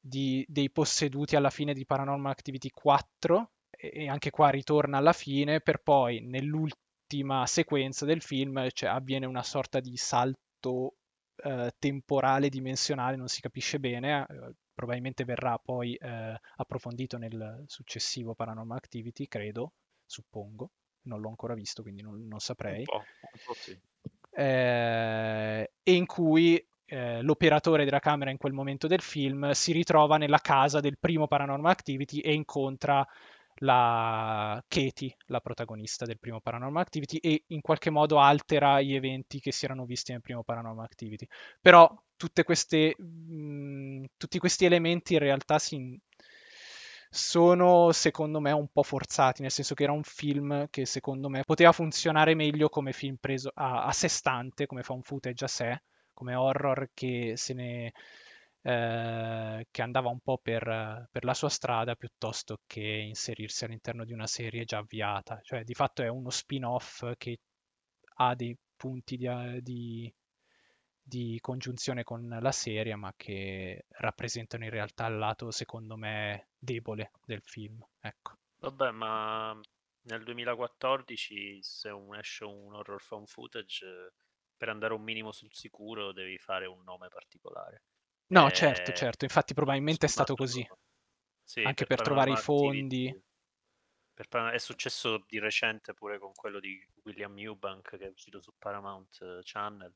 di, 0.00 0.44
dei 0.48 0.70
posseduti 0.70 1.36
alla 1.36 1.50
fine 1.50 1.72
di 1.74 1.86
Paranormal 1.86 2.32
Activity 2.32 2.70
4 2.70 3.52
e, 3.70 4.08
anche 4.08 4.30
qua 4.30 4.50
ritorna 4.50 4.98
alla 4.98 5.12
fine 5.12 5.60
per 5.60 5.82
poi 5.82 6.20
nell'ultima 6.20 7.46
sequenza 7.46 8.04
del 8.04 8.22
film 8.22 8.68
cioè, 8.72 8.90
avviene 8.90 9.26
una 9.26 9.42
sorta 9.42 9.80
di 9.80 9.96
salto 9.96 10.96
eh, 11.36 11.72
temporale 11.78 12.48
dimensionale, 12.48 13.16
non 13.16 13.28
si 13.28 13.40
capisce 13.40 13.78
bene, 13.78 14.26
eh, 14.28 14.54
probabilmente 14.82 15.24
verrà 15.24 15.56
poi 15.58 15.94
eh, 15.94 16.40
approfondito 16.56 17.16
nel 17.16 17.62
successivo 17.68 18.34
Paranormal 18.34 18.76
Activity, 18.76 19.28
credo, 19.28 19.74
suppongo, 20.04 20.70
non 21.02 21.20
l'ho 21.20 21.28
ancora 21.28 21.54
visto 21.54 21.82
quindi 21.82 22.02
non, 22.02 22.26
non 22.26 22.40
saprei. 22.40 22.78
Un 22.78 22.84
po', 22.84 22.96
un 22.96 23.40
po 23.46 23.54
sì. 23.54 23.78
Eh, 24.34 25.70
e 25.84 25.92
in 25.92 26.06
cui 26.06 26.66
eh, 26.86 27.22
l'operatore 27.22 27.84
della 27.84 28.00
camera 28.00 28.32
in 28.32 28.38
quel 28.38 28.52
momento 28.52 28.88
del 28.88 29.02
film 29.02 29.52
si 29.52 29.70
ritrova 29.70 30.16
nella 30.16 30.40
casa 30.40 30.80
del 30.80 30.98
primo 30.98 31.28
Paranormal 31.28 31.70
Activity 31.70 32.18
e 32.18 32.34
incontra 32.34 33.06
la 33.62 34.62
Katie, 34.68 35.16
la 35.26 35.40
protagonista 35.40 36.04
del 36.04 36.18
primo 36.18 36.40
Paranormal 36.40 36.82
Activity, 36.82 37.16
e 37.18 37.44
in 37.48 37.60
qualche 37.60 37.90
modo 37.90 38.18
altera 38.18 38.80
gli 38.80 38.94
eventi 38.94 39.40
che 39.40 39.52
si 39.52 39.64
erano 39.64 39.84
visti 39.84 40.12
nel 40.12 40.20
primo 40.20 40.42
Paranormal 40.42 40.84
Activity. 40.84 41.26
Però 41.60 41.92
queste, 42.44 42.94
mh, 42.98 43.34
mm, 43.34 44.04
tutti 44.16 44.38
questi 44.38 44.64
elementi 44.64 45.14
in 45.14 45.18
realtà 45.20 45.58
si, 45.58 45.98
sono 47.14 47.92
secondo 47.92 48.40
me 48.40 48.52
un 48.52 48.68
po' 48.68 48.82
forzati, 48.82 49.42
nel 49.42 49.50
senso 49.50 49.74
che 49.74 49.82
era 49.82 49.92
un 49.92 50.02
film 50.02 50.68
che 50.70 50.86
secondo 50.86 51.28
me 51.28 51.42
poteva 51.44 51.72
funzionare 51.72 52.34
meglio 52.34 52.70
come 52.70 52.92
film 52.92 53.16
preso 53.20 53.50
a, 53.54 53.84
a 53.84 53.92
sé 53.92 54.08
stante, 54.08 54.66
come 54.66 54.82
fa 54.82 54.94
un 54.94 55.02
footage 55.02 55.44
a 55.44 55.48
sé, 55.48 55.82
come 56.14 56.34
horror 56.34 56.90
che 56.94 57.34
se 57.36 57.52
ne 57.52 57.92
eh, 58.62 59.66
che 59.70 59.82
andava 59.82 60.08
un 60.08 60.20
po' 60.20 60.38
per, 60.38 61.08
per, 61.10 61.24
la 61.24 61.34
sua 61.34 61.48
strada 61.48 61.96
piuttosto 61.96 62.60
che 62.66 62.80
inserirsi 62.80 63.64
all'interno 63.64 64.04
di 64.04 64.12
una 64.12 64.26
serie 64.26 64.64
già 64.64 64.78
avviata. 64.78 65.40
Cioè, 65.42 65.64
di 65.64 65.74
fatto 65.74 66.02
è 66.02 66.08
uno 66.08 66.30
spin-off 66.30 67.04
che 67.16 67.40
ha 68.16 68.34
dei 68.34 68.56
punti 68.76 69.16
di, 69.16 69.28
di, 69.60 70.14
di 71.02 71.38
congiunzione 71.40 72.04
con 72.04 72.38
la 72.40 72.52
serie, 72.52 72.94
ma 72.94 73.12
che 73.16 73.86
rappresentano 73.88 74.64
in 74.64 74.70
realtà 74.70 75.06
il 75.06 75.18
lato, 75.18 75.50
secondo 75.50 75.96
me, 75.96 76.50
debole 76.56 77.10
del 77.24 77.42
film. 77.42 77.84
Ecco. 78.00 78.38
Vabbè, 78.58 78.90
ma 78.92 79.60
nel 80.02 80.22
2014 80.22 81.62
se 81.62 81.88
un, 81.90 82.16
esce 82.16 82.44
un 82.44 82.74
horror 82.74 83.00
found 83.00 83.26
footage 83.26 84.12
per 84.56 84.68
andare 84.68 84.94
un 84.94 85.02
minimo 85.02 85.32
sul 85.32 85.52
sicuro 85.52 86.12
devi 86.12 86.38
fare 86.38 86.66
un 86.66 86.82
nome 86.84 87.08
particolare. 87.08 87.82
No, 88.32 88.48
eh, 88.48 88.52
certo, 88.52 88.92
certo, 88.92 89.24
infatti 89.24 89.52
probabilmente 89.52 90.06
è 90.06 90.08
stato 90.08 90.34
così. 90.34 90.66
Sì, 91.44 91.62
Anche 91.62 91.84
per, 91.84 91.98
per 91.98 92.06
trovare 92.06 92.32
i 92.32 92.36
fondi. 92.36 93.22
Per, 94.14 94.26
è 94.52 94.58
successo 94.58 95.24
di 95.26 95.38
recente 95.38 95.92
pure 95.92 96.18
con 96.18 96.32
quello 96.32 96.58
di 96.58 96.82
William 97.04 97.36
Eubank 97.38 97.96
che 97.98 98.06
è 98.06 98.08
uscito 98.10 98.40
su 98.40 98.52
Paramount 98.56 99.40
Channel. 99.42 99.94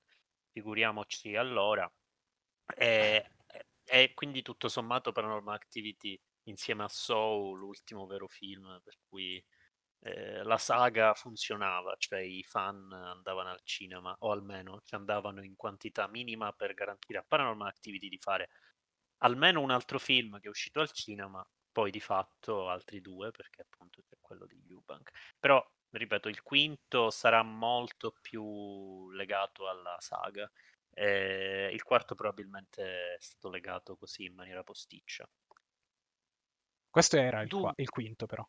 Figuriamoci 0.51 1.35
allora. 1.35 1.91
E, 2.77 3.31
e 3.85 4.13
quindi 4.15 4.43
tutto 4.43 4.69
sommato 4.69 5.13
Paranormal 5.13 5.55
Activity 5.55 6.21
insieme 6.45 6.85
a 6.85 6.89
Soul, 6.89 7.59
l'ultimo 7.59 8.07
vero 8.07 8.29
film 8.29 8.81
per 8.83 8.99
cui 9.09 9.43
eh, 10.07 10.45
la 10.45 10.57
saga 10.57 11.15
funzionava, 11.15 11.97
cioè 11.99 12.21
i 12.21 12.45
fan 12.45 12.93
andavano 12.93 13.51
al 13.51 13.61
cinema 13.65 14.15
o 14.21 14.31
almeno 14.31 14.81
ci 14.85 14.95
andavano 14.95 15.43
in 15.43 15.57
quantità 15.57 16.07
minima 16.07 16.53
per 16.53 16.75
garantire 16.75 17.19
a 17.19 17.25
Paranormal 17.27 17.67
Activity 17.67 18.09
di 18.09 18.19
fare 18.19 18.51
almeno 19.19 19.61
un 19.61 19.71
altro 19.71 19.99
film 19.99 20.39
che 20.39 20.47
è 20.47 20.51
uscito 20.51 20.81
al 20.81 20.93
cinema, 20.93 21.45
poi 21.73 21.91
di 21.91 21.99
fatto 22.01 22.69
altri 22.69 23.01
due 23.01 23.33
perché 23.33 23.63
appunto 23.63 24.03
c'è 24.03 24.17
quello 24.21 24.47
di 24.47 24.65
Eubank. 24.69 25.11
Però, 25.41 25.65
ripeto, 25.91 26.29
il 26.29 26.43
quinto 26.43 27.11
sarà 27.11 27.43
molto 27.43 28.15
più 28.21 29.11
legato 29.11 29.69
alla 29.69 29.97
saga. 29.99 30.49
Eh, 30.91 31.71
il 31.73 31.83
quarto 31.83 32.15
probabilmente 32.15 33.17
è 33.17 33.17
stato 33.19 33.51
legato 33.51 33.97
così 33.97 34.25
in 34.25 34.35
maniera 34.35 34.63
posticcia. 34.63 35.29
Questo 36.89 37.17
era 37.17 37.43
il, 37.43 37.51
qu- 37.51 37.73
il 37.77 37.91
quinto 37.91 38.27
però. 38.27 38.49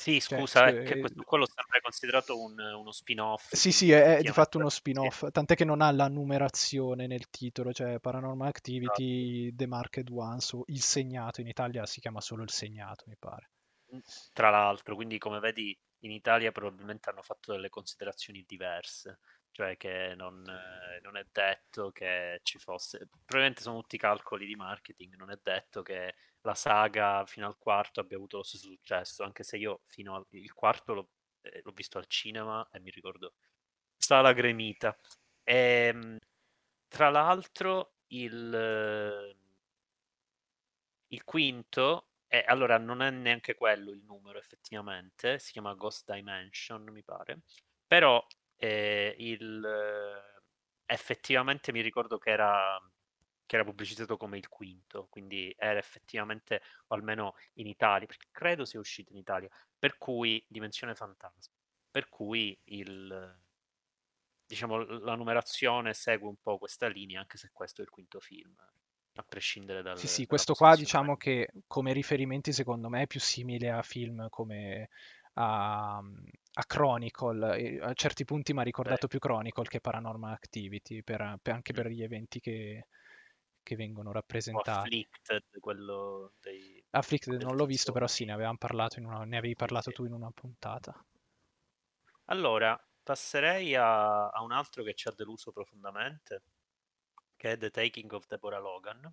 Sì, 0.00 0.18
cioè, 0.18 0.38
scusa, 0.38 0.70
cioè, 0.70 0.82
è 0.82 0.98
questo, 0.98 1.22
quello 1.24 1.46
sempre 1.46 1.82
considerato 1.82 2.40
un, 2.40 2.58
uno 2.58 2.90
spin-off. 2.90 3.54
Sì, 3.54 3.70
sì, 3.70 3.92
è, 3.92 4.16
è, 4.16 4.22
di 4.22 4.28
fatto 4.28 4.56
uno 4.56 4.70
spin-off, 4.70 5.26
sì. 5.26 5.30
tant'è 5.30 5.54
che 5.54 5.66
non 5.66 5.82
ha 5.82 5.90
la 5.92 6.08
numerazione 6.08 7.06
nel 7.06 7.28
titolo, 7.28 7.70
cioè 7.70 8.00
Paranormal 8.00 8.48
Activity, 8.48 9.42
esatto. 9.42 9.56
The 9.56 9.66
Marked 9.66 10.08
Ones, 10.10 10.52
o 10.54 10.64
Il 10.68 10.80
Segnato, 10.80 11.42
in 11.42 11.48
Italia 11.48 11.84
si 11.84 12.00
chiama 12.00 12.22
solo 12.22 12.42
Il 12.42 12.50
Segnato, 12.50 13.04
mi 13.08 13.16
pare. 13.18 13.50
Tra 14.32 14.48
l'altro, 14.48 14.94
quindi 14.94 15.18
come 15.18 15.38
vedi, 15.38 15.78
in 15.98 16.12
Italia 16.12 16.50
probabilmente 16.50 17.10
hanno 17.10 17.20
fatto 17.20 17.52
delle 17.52 17.68
considerazioni 17.68 18.42
diverse, 18.48 19.18
cioè 19.50 19.76
che 19.76 20.14
non, 20.16 20.42
eh, 20.48 21.00
non 21.02 21.18
è 21.18 21.26
detto 21.30 21.90
che 21.90 22.40
ci 22.42 22.58
fosse, 22.58 23.06
probabilmente 23.26 23.60
sono 23.60 23.80
tutti 23.80 23.98
calcoli 23.98 24.46
di 24.46 24.54
marketing, 24.54 25.14
non 25.16 25.30
è 25.30 25.38
detto 25.42 25.82
che 25.82 26.14
la 26.42 26.54
saga 26.54 27.24
fino 27.26 27.46
al 27.46 27.58
quarto 27.58 28.00
abbia 28.00 28.16
avuto 28.16 28.38
lo 28.38 28.42
stesso 28.42 28.68
successo, 28.68 29.22
anche 29.24 29.42
se 29.42 29.56
io 29.56 29.80
fino 29.84 30.14
al 30.14 30.26
quarto 30.54 30.94
l'ho, 30.94 31.08
eh, 31.42 31.60
l'ho 31.62 31.72
visto 31.72 31.98
al 31.98 32.06
cinema 32.06 32.66
e 32.72 32.80
mi 32.80 32.90
ricordo 32.90 33.34
stava 33.96 34.22
la 34.22 34.32
gremita. 34.32 34.96
E, 35.44 35.54
ehm, 35.54 36.18
tra 36.88 37.10
l'altro 37.10 37.94
il, 38.08 39.36
il 41.08 41.24
quinto, 41.24 42.06
è, 42.26 42.44
allora 42.46 42.78
non 42.78 43.02
è 43.02 43.10
neanche 43.10 43.54
quello 43.54 43.90
il 43.90 44.02
numero 44.04 44.38
effettivamente, 44.38 45.38
si 45.38 45.52
chiama 45.52 45.74
Ghost 45.74 46.10
Dimension 46.10 46.84
mi 46.90 47.02
pare, 47.02 47.40
però 47.86 48.24
eh, 48.56 49.14
il, 49.18 49.64
effettivamente 50.86 51.72
mi 51.72 51.80
ricordo 51.80 52.18
che 52.18 52.30
era 52.30 52.80
che 53.50 53.56
era 53.56 53.64
pubblicizzato 53.64 54.16
come 54.16 54.38
il 54.38 54.46
quinto, 54.48 55.08
quindi 55.10 55.52
era 55.58 55.76
effettivamente, 55.76 56.62
o 56.86 56.94
almeno 56.94 57.34
in 57.54 57.66
Italia, 57.66 58.06
perché 58.06 58.28
credo 58.30 58.64
sia 58.64 58.78
uscito 58.78 59.10
in 59.10 59.18
Italia, 59.18 59.48
per 59.76 59.98
cui 59.98 60.40
Dimensione 60.46 60.94
Fantasma, 60.94 61.52
per 61.90 62.08
cui 62.08 62.56
il, 62.66 63.40
diciamo, 64.46 64.84
la 65.00 65.16
numerazione 65.16 65.94
segue 65.94 66.28
un 66.28 66.36
po' 66.40 66.58
questa 66.58 66.86
linea, 66.86 67.18
anche 67.18 67.38
se 67.38 67.50
questo 67.52 67.80
è 67.80 67.84
il 67.84 67.90
quinto 67.90 68.20
film, 68.20 68.54
a 69.14 69.24
prescindere 69.24 69.82
dal... 69.82 69.98
Sì, 69.98 70.06
sì, 70.06 70.26
questo 70.26 70.54
qua 70.54 70.76
diciamo 70.76 71.16
che 71.16 71.48
come 71.66 71.92
riferimenti 71.92 72.52
secondo 72.52 72.88
me 72.88 73.02
è 73.02 73.06
più 73.08 73.18
simile 73.18 73.70
a 73.70 73.82
film 73.82 74.28
come 74.28 74.90
a, 75.32 75.96
a 75.96 76.64
Chronicle, 76.66 77.80
a 77.80 77.92
certi 77.94 78.24
punti 78.24 78.52
mi 78.52 78.60
ha 78.60 78.62
ricordato 78.62 79.08
Beh. 79.08 79.08
più 79.08 79.18
Chronicle 79.18 79.66
che 79.66 79.80
Paranormal 79.80 80.30
Activity, 80.30 81.02
per, 81.02 81.36
per, 81.42 81.54
anche 81.54 81.72
mm. 81.72 81.74
per 81.74 81.88
gli 81.88 82.04
eventi 82.04 82.38
che, 82.38 82.86
che 83.62 83.76
vengono 83.76 84.12
rappresentati. 84.12 84.70
Afflicted, 84.70 85.60
quello 85.60 86.34
dei... 86.40 86.84
Afflicted 86.90 87.42
non 87.42 87.56
l'ho 87.56 87.66
visto, 87.66 87.92
però 87.92 88.06
sì, 88.06 88.24
ne 88.24 88.32
avevamo 88.32 88.58
parlato, 88.58 88.98
in 88.98 89.06
una, 89.06 89.24
ne 89.24 89.36
avevi 89.36 89.54
parlato 89.54 89.90
sì. 89.90 89.96
tu 89.96 90.04
in 90.04 90.12
una 90.12 90.30
puntata. 90.30 91.04
Allora, 92.26 92.80
passerei 93.02 93.74
a, 93.74 94.28
a, 94.28 94.42
un 94.42 94.52
altro 94.52 94.82
che 94.82 94.94
ci 94.94 95.08
ha 95.08 95.12
deluso 95.12 95.52
profondamente, 95.52 96.42
che 97.36 97.52
è 97.52 97.56
The 97.56 97.70
Taking 97.70 98.12
of 98.12 98.26
Deborah 98.26 98.60
Logan, 98.60 99.12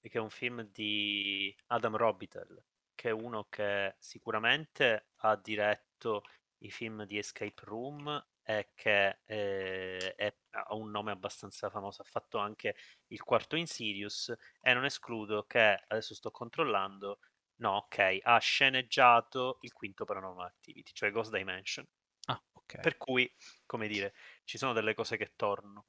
che 0.00 0.18
è 0.18 0.18
un 0.18 0.30
film 0.30 0.62
di 0.62 1.54
Adam 1.66 1.96
Robitel, 1.96 2.62
che 2.94 3.08
è 3.10 3.12
uno 3.12 3.46
che 3.48 3.94
sicuramente 3.98 5.10
ha 5.16 5.36
diretto 5.36 6.24
i 6.58 6.70
film 6.70 7.04
di 7.04 7.18
Escape 7.18 7.62
Room 7.64 8.26
e 8.44 8.70
che 8.74 9.20
eh, 9.24 10.14
è, 10.14 10.34
ha 10.50 10.74
un 10.74 10.90
nome 10.90 11.12
abbastanza 11.12 11.70
famoso, 11.70 12.02
ha 12.02 12.04
fatto 12.04 12.38
anche 12.38 12.74
il 13.08 13.22
quarto 13.22 13.56
Insidious 13.56 14.34
e 14.60 14.74
non 14.74 14.84
escludo 14.84 15.44
che, 15.44 15.82
adesso 15.86 16.14
sto 16.14 16.30
controllando, 16.30 17.20
no, 17.56 17.76
ok, 17.76 18.18
ha 18.22 18.38
sceneggiato 18.38 19.58
il 19.62 19.72
quinto 19.72 20.04
Paranormal 20.04 20.46
Activity, 20.46 20.92
cioè 20.92 21.10
Ghost 21.10 21.34
Dimension. 21.34 21.86
Ah, 22.26 22.42
ok. 22.52 22.80
Per 22.80 22.96
cui, 22.96 23.32
come 23.66 23.88
dire, 23.88 24.14
ci 24.44 24.58
sono 24.58 24.72
delle 24.72 24.94
cose 24.94 25.16
che 25.16 25.32
tornano. 25.36 25.86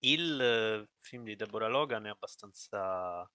Il 0.00 0.88
film 0.98 1.24
di 1.24 1.36
Deborah 1.36 1.68
Logan 1.68 2.06
è 2.06 2.10
abbastanza 2.10 3.30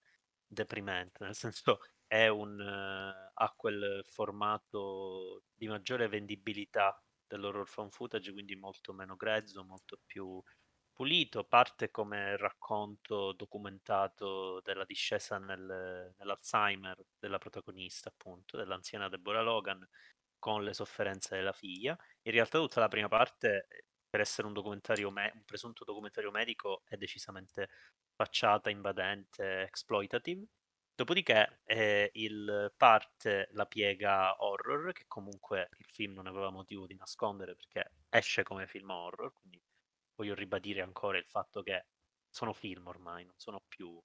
deprimente, 0.46 1.24
nel 1.24 1.34
senso 1.34 1.80
è 2.06 2.28
un, 2.28 2.60
ha 2.60 3.54
quel 3.56 4.02
formato 4.06 5.44
di 5.54 5.68
maggiore 5.68 6.08
vendibilità 6.08 7.02
dell'horror 7.28 7.68
fan 7.68 7.90
footage, 7.90 8.32
quindi 8.32 8.56
molto 8.56 8.92
meno 8.92 9.16
grezzo, 9.16 9.64
molto 9.64 10.00
più 10.06 10.42
pulito, 10.92 11.44
parte 11.44 11.90
come 11.90 12.36
racconto 12.36 13.32
documentato 13.32 14.60
della 14.62 14.84
discesa 14.84 15.38
nel, 15.38 16.14
nell'Alzheimer 16.18 16.96
della 17.18 17.38
protagonista, 17.38 18.08
appunto, 18.08 18.56
dell'anziana 18.56 19.08
Deborah 19.08 19.42
Logan, 19.42 19.86
con 20.38 20.64
le 20.64 20.72
sofferenze 20.74 21.36
della 21.36 21.52
figlia. 21.52 21.96
In 22.22 22.32
realtà 22.32 22.58
tutta 22.58 22.80
la 22.80 22.88
prima 22.88 23.08
parte, 23.08 23.68
per 24.08 24.20
essere 24.20 24.46
un 24.46 24.52
documentario, 24.54 25.10
me- 25.10 25.32
un 25.34 25.44
presunto 25.44 25.84
documentario 25.84 26.30
medico, 26.30 26.82
è 26.86 26.96
decisamente 26.96 27.68
facciata, 28.14 28.70
invadente, 28.70 29.62
exploitative. 29.62 30.46
Dopodiché 30.98 31.60
eh, 31.64 32.10
il 32.14 32.74
parte 32.76 33.50
la 33.52 33.66
piega 33.66 34.42
horror, 34.42 34.90
che 34.92 35.04
comunque 35.06 35.68
il 35.78 35.86
film 35.86 36.14
non 36.14 36.26
aveva 36.26 36.50
motivo 36.50 36.88
di 36.88 36.96
nascondere 36.96 37.54
perché 37.54 37.92
esce 38.08 38.42
come 38.42 38.66
film 38.66 38.90
horror, 38.90 39.32
quindi 39.32 39.62
voglio 40.16 40.34
ribadire 40.34 40.80
ancora 40.80 41.16
il 41.16 41.24
fatto 41.24 41.62
che 41.62 41.86
sono 42.28 42.52
film 42.52 42.88
ormai, 42.88 43.24
non 43.24 43.36
sono 43.36 43.62
più 43.68 43.96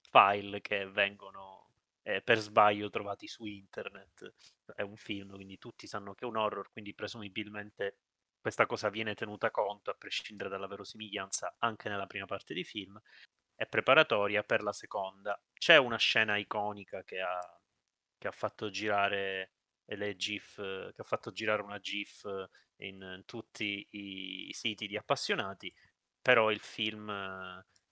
file 0.00 0.62
che 0.62 0.86
vengono 0.86 1.68
eh, 2.00 2.22
per 2.22 2.38
sbaglio 2.38 2.88
trovati 2.88 3.28
su 3.28 3.44
internet. 3.44 4.32
È 4.74 4.80
un 4.80 4.96
film, 4.96 5.34
quindi 5.34 5.58
tutti 5.58 5.86
sanno 5.86 6.14
che 6.14 6.24
è 6.24 6.28
un 6.28 6.36
horror, 6.36 6.72
quindi 6.72 6.94
presumibilmente 6.94 7.98
questa 8.40 8.64
cosa 8.64 8.88
viene 8.88 9.14
tenuta 9.14 9.50
conto 9.50 9.90
a 9.90 9.94
prescindere 9.94 10.48
dalla 10.48 10.66
verosimiglianza 10.66 11.56
anche 11.58 11.90
nella 11.90 12.06
prima 12.06 12.24
parte 12.24 12.54
di 12.54 12.64
film 12.64 12.98
è 13.58 13.66
preparatoria 13.66 14.44
per 14.44 14.62
la 14.62 14.72
seconda. 14.72 15.36
C'è 15.52 15.76
una 15.78 15.96
scena 15.96 16.36
iconica 16.36 17.02
che 17.02 17.20
ha, 17.20 17.60
che 18.16 18.28
ha 18.28 18.30
fatto 18.30 18.70
girare 18.70 19.54
le 19.84 20.14
GIF, 20.14 20.54
che 20.94 21.00
ha 21.00 21.04
fatto 21.04 21.32
girare 21.32 21.62
una 21.62 21.80
GIF 21.80 22.24
in 22.76 23.24
tutti 23.26 23.84
i, 23.90 24.52
siti 24.52 24.86
di 24.86 24.96
appassionati, 24.96 25.74
però 26.22 26.52
il 26.52 26.60
film 26.60 27.10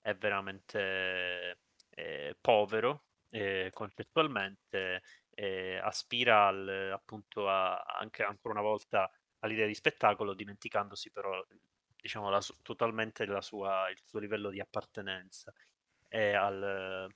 è 0.00 0.14
veramente 0.14 1.58
eh, 1.90 2.36
povero 2.40 3.06
eh, 3.30 3.70
concettualmente, 3.72 5.02
eh, 5.30 5.78
aspira 5.82 6.46
al, 6.46 6.92
appunto 6.92 7.48
a, 7.48 7.82
anche 7.82 8.22
ancora 8.22 8.54
una 8.54 8.62
volta 8.62 9.10
all'idea 9.40 9.66
di 9.66 9.74
spettacolo, 9.74 10.32
dimenticandosi 10.32 11.10
però 11.10 11.44
diciamo, 12.06 12.30
la, 12.30 12.40
totalmente 12.62 13.26
la 13.26 13.42
sua, 13.42 13.90
il 13.90 13.98
suo 14.04 14.20
livello 14.20 14.50
di 14.50 14.60
appartenenza 14.60 15.52
e 16.08 16.34
al, 16.34 17.08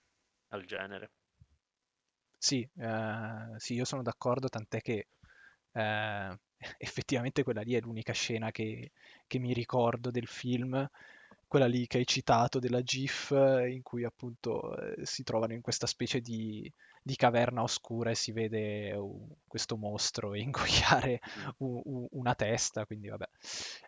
al 0.48 0.64
genere. 0.64 1.11
Sì, 2.37 2.68
eh, 2.76 3.55
sì, 3.57 3.74
io 3.74 3.85
sono 3.85 4.03
d'accordo, 4.03 4.48
tant'è 4.48 4.81
che 4.81 5.09
eh, 5.72 6.38
effettivamente 6.79 7.44
quella 7.44 7.62
lì 7.62 7.74
è 7.74 7.81
l'unica 7.81 8.12
scena 8.12 8.50
che, 8.50 8.92
che, 9.26 9.38
mi 9.38 9.53
ricordo 9.53 10.11
del 10.11 10.26
film, 10.26 10.88
quella 11.50 11.66
lì 11.66 11.88
che 11.88 11.98
hai 11.98 12.06
citato 12.06 12.60
della 12.60 12.80
GIF, 12.80 13.30
in 13.32 13.82
cui 13.82 14.04
appunto 14.04 14.76
eh, 14.76 15.04
si 15.04 15.24
trovano 15.24 15.52
in 15.52 15.62
questa 15.62 15.88
specie 15.88 16.20
di, 16.20 16.72
di 17.02 17.16
caverna 17.16 17.62
oscura 17.62 18.10
e 18.10 18.14
si 18.14 18.30
vede 18.30 18.92
uh, 18.92 19.36
questo 19.48 19.76
mostro 19.76 20.34
ingoiare 20.38 21.18
uh, 21.56 21.82
uh, 21.84 22.08
una 22.12 22.36
testa, 22.36 22.86
quindi 22.86 23.08
vabbè. 23.08 23.28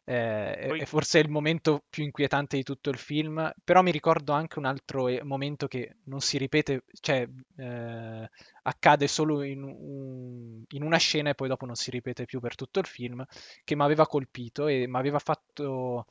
Eh, 0.03 0.65
Poi... 0.67 0.81
è, 0.81 0.85
forse 0.87 1.21
il 1.21 1.29
momento 1.29 1.85
più 1.89 2.03
inquietante 2.03 2.57
di 2.57 2.65
tutto 2.65 2.91
il 2.91 2.99
film, 2.99 3.49
però 3.63 3.83
mi 3.83 3.93
ricordo 3.93 4.33
anche 4.33 4.59
un 4.59 4.65
altro 4.65 5.07
eh, 5.07 5.23
momento 5.23 5.69
che 5.69 5.99
non 6.07 6.21
si 6.21 6.39
ripete, 6.39 6.83
cioè 7.01 7.29
eh, 7.59 8.31
accade 8.63 9.07
solo 9.07 9.45
in, 9.45 9.63
un, 9.63 10.65
in, 10.71 10.83
una 10.83 10.99
scena 10.99 11.31
e 11.31 11.37
poi 11.37 11.47
dopo 11.47 11.65
non 11.65 11.77
si 11.77 11.93
ripete 11.93 12.25
più 12.25 12.41
per 12.41 12.57
tutto 12.57 12.81
il 12.81 12.87
film, 12.87 13.25
che 13.63 13.77
mi 13.77 13.83
aveva 13.83 14.05
colpito 14.09 14.67
e 14.67 14.89
mi 14.89 14.99
aveva 14.99 15.21
fatto 15.21 16.07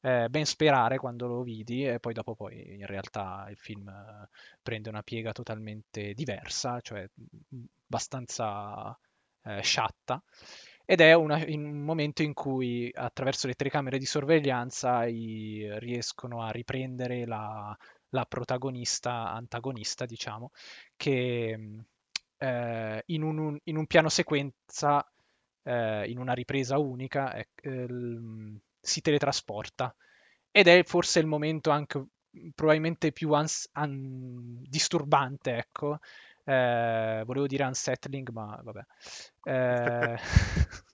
eh, 0.00 0.28
ben 0.28 0.46
sperare 0.46 0.98
quando 0.98 1.26
lo 1.26 1.42
vidi 1.42 1.86
e 1.86 2.00
poi 2.00 2.12
dopo 2.14 2.34
poi 2.34 2.76
in 2.78 2.86
realtà 2.86 3.46
il 3.50 3.56
film 3.56 3.88
eh, 3.88 4.28
prende 4.62 4.88
una 4.88 5.02
piega 5.02 5.32
totalmente 5.32 6.14
diversa, 6.14 6.80
cioè 6.80 7.08
abbastanza 7.86 8.98
eh, 9.44 9.62
sciatta. 9.62 10.22
Ed 10.84 11.00
è 11.00 11.12
una, 11.14 11.36
un 11.46 11.84
momento 11.84 12.22
in 12.22 12.34
cui 12.34 12.90
attraverso 12.92 13.46
le 13.46 13.54
telecamere 13.54 13.98
di 13.98 14.06
sorveglianza 14.06 15.06
i, 15.06 15.68
riescono 15.78 16.42
a 16.42 16.50
riprendere 16.50 17.26
la, 17.26 17.76
la 18.10 18.24
protagonista 18.24 19.30
antagonista, 19.30 20.04
diciamo, 20.04 20.50
che 20.96 21.56
eh, 22.38 23.02
in, 23.06 23.22
un, 23.22 23.58
in, 23.64 23.76
un, 23.76 23.86
piano 23.86 24.08
sequenza, 24.08 25.06
eh, 25.62 26.10
in 26.10 26.18
una 26.18 26.32
ripresa 26.32 26.78
unica, 26.78 27.34
eh, 27.34 27.86
si 28.80 29.00
teletrasporta 29.00 29.94
ed 30.50 30.66
è 30.66 30.82
forse 30.84 31.20
il 31.20 31.26
momento 31.26 31.70
anche 31.70 32.04
probabilmente 32.54 33.12
più 33.12 33.32
ans- 33.32 33.68
un, 33.72 34.62
disturbante, 34.62 35.56
ecco. 35.56 35.98
Eh, 36.44 37.22
volevo 37.24 37.46
dire 37.46 37.64
unsettling, 37.64 38.30
ma 38.30 38.60
vabbè. 38.62 38.80
Eh, 39.44 40.18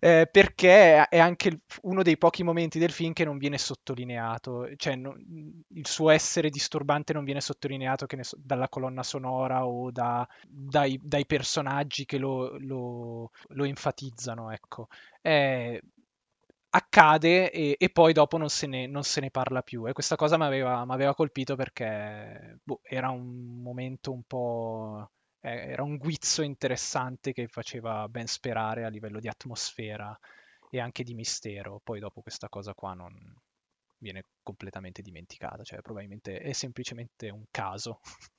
eh, 0.00 0.28
perché 0.30 1.06
è 1.08 1.18
anche 1.18 1.60
uno 1.82 2.02
dei 2.02 2.18
pochi 2.18 2.42
momenti 2.42 2.78
del 2.78 2.90
film 2.90 3.12
che 3.12 3.24
non 3.24 3.38
viene 3.38 3.58
sottolineato, 3.58 4.68
cioè 4.76 4.96
no, 4.96 5.14
il 5.16 5.86
suo 5.86 6.10
essere 6.10 6.50
disturbante 6.50 7.12
non 7.12 7.24
viene 7.24 7.40
sottolineato 7.40 8.06
so, 8.20 8.36
dalla 8.38 8.68
colonna 8.68 9.02
sonora 9.02 9.66
o 9.66 9.90
da, 9.90 10.26
dai, 10.46 10.98
dai, 11.02 11.26
personaggi 11.26 12.04
che 12.04 12.18
lo, 12.18 12.56
lo, 12.58 13.30
lo 13.48 13.64
enfatizzano, 13.64 14.50
ecco. 14.50 14.88
È 15.20 15.80
accade 16.74 17.50
e, 17.50 17.76
e, 17.78 17.90
poi 17.90 18.12
dopo 18.12 18.38
non 18.38 18.48
se, 18.48 18.66
ne, 18.66 18.86
non 18.86 19.02
se, 19.04 19.20
ne, 19.20 19.30
parla 19.30 19.62
più. 19.62 19.86
E 19.86 19.92
questa 19.92 20.16
cosa 20.16 20.36
mi 20.38 20.44
aveva, 20.44 21.14
colpito 21.14 21.54
perché 21.56 22.58
boh, 22.62 22.80
era 22.82 23.10
un 23.10 23.60
momento 23.62 24.12
un 24.12 24.22
po'... 24.24 25.10
Eh, 25.40 25.70
era 25.72 25.82
un 25.82 25.96
guizzo 25.96 26.42
interessante 26.42 27.32
che 27.32 27.48
faceva 27.48 28.08
ben 28.08 28.26
sperare 28.26 28.84
a 28.84 28.88
livello 28.88 29.20
di 29.20 29.28
atmosfera 29.28 30.16
e 30.70 30.80
anche 30.80 31.02
di 31.04 31.14
mistero. 31.14 31.80
Poi 31.82 32.00
dopo 32.00 32.22
questa 32.22 32.48
cosa 32.48 32.74
qua 32.74 32.94
non 32.94 33.12
viene 33.98 34.24
completamente 34.42 35.02
dimenticata, 35.02 35.62
cioè 35.62 35.80
probabilmente 35.80 36.38
è 36.38 36.52
semplicemente 36.52 37.30
un 37.30 37.44
caso. 37.50 38.00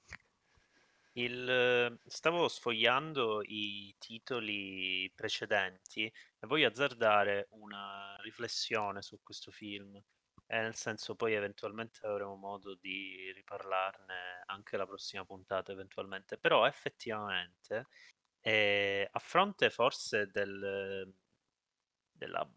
Il, 1.16 2.00
stavo 2.06 2.48
sfogliando 2.48 3.44
i 3.44 3.96
titoli 4.00 5.12
precedenti 5.14 6.06
e 6.06 6.48
voglio 6.48 6.68
azzardare 6.68 7.48
una 7.52 8.16
riflessione 8.22 9.02
su 9.04 9.20
questo 9.22 9.52
film. 9.52 9.96
E 10.46 10.58
nel 10.62 10.76
senso, 10.76 11.16
poi 11.16 11.34
eventualmente 11.34 12.06
avremo 12.06 12.36
modo 12.36 12.76
di 12.76 13.32
riparlarne 13.34 14.44
anche 14.48 14.76
la 14.78 14.86
prossima 14.88 15.24
puntata, 15.26 15.72
eventualmente. 15.72 16.38
Però 16.38 16.66
effettivamente, 16.66 17.88
eh, 18.42 19.08
a 19.12 19.20
fronte 19.20 19.70
forse 19.70 20.30
del, 20.32 21.14
della 22.12 22.48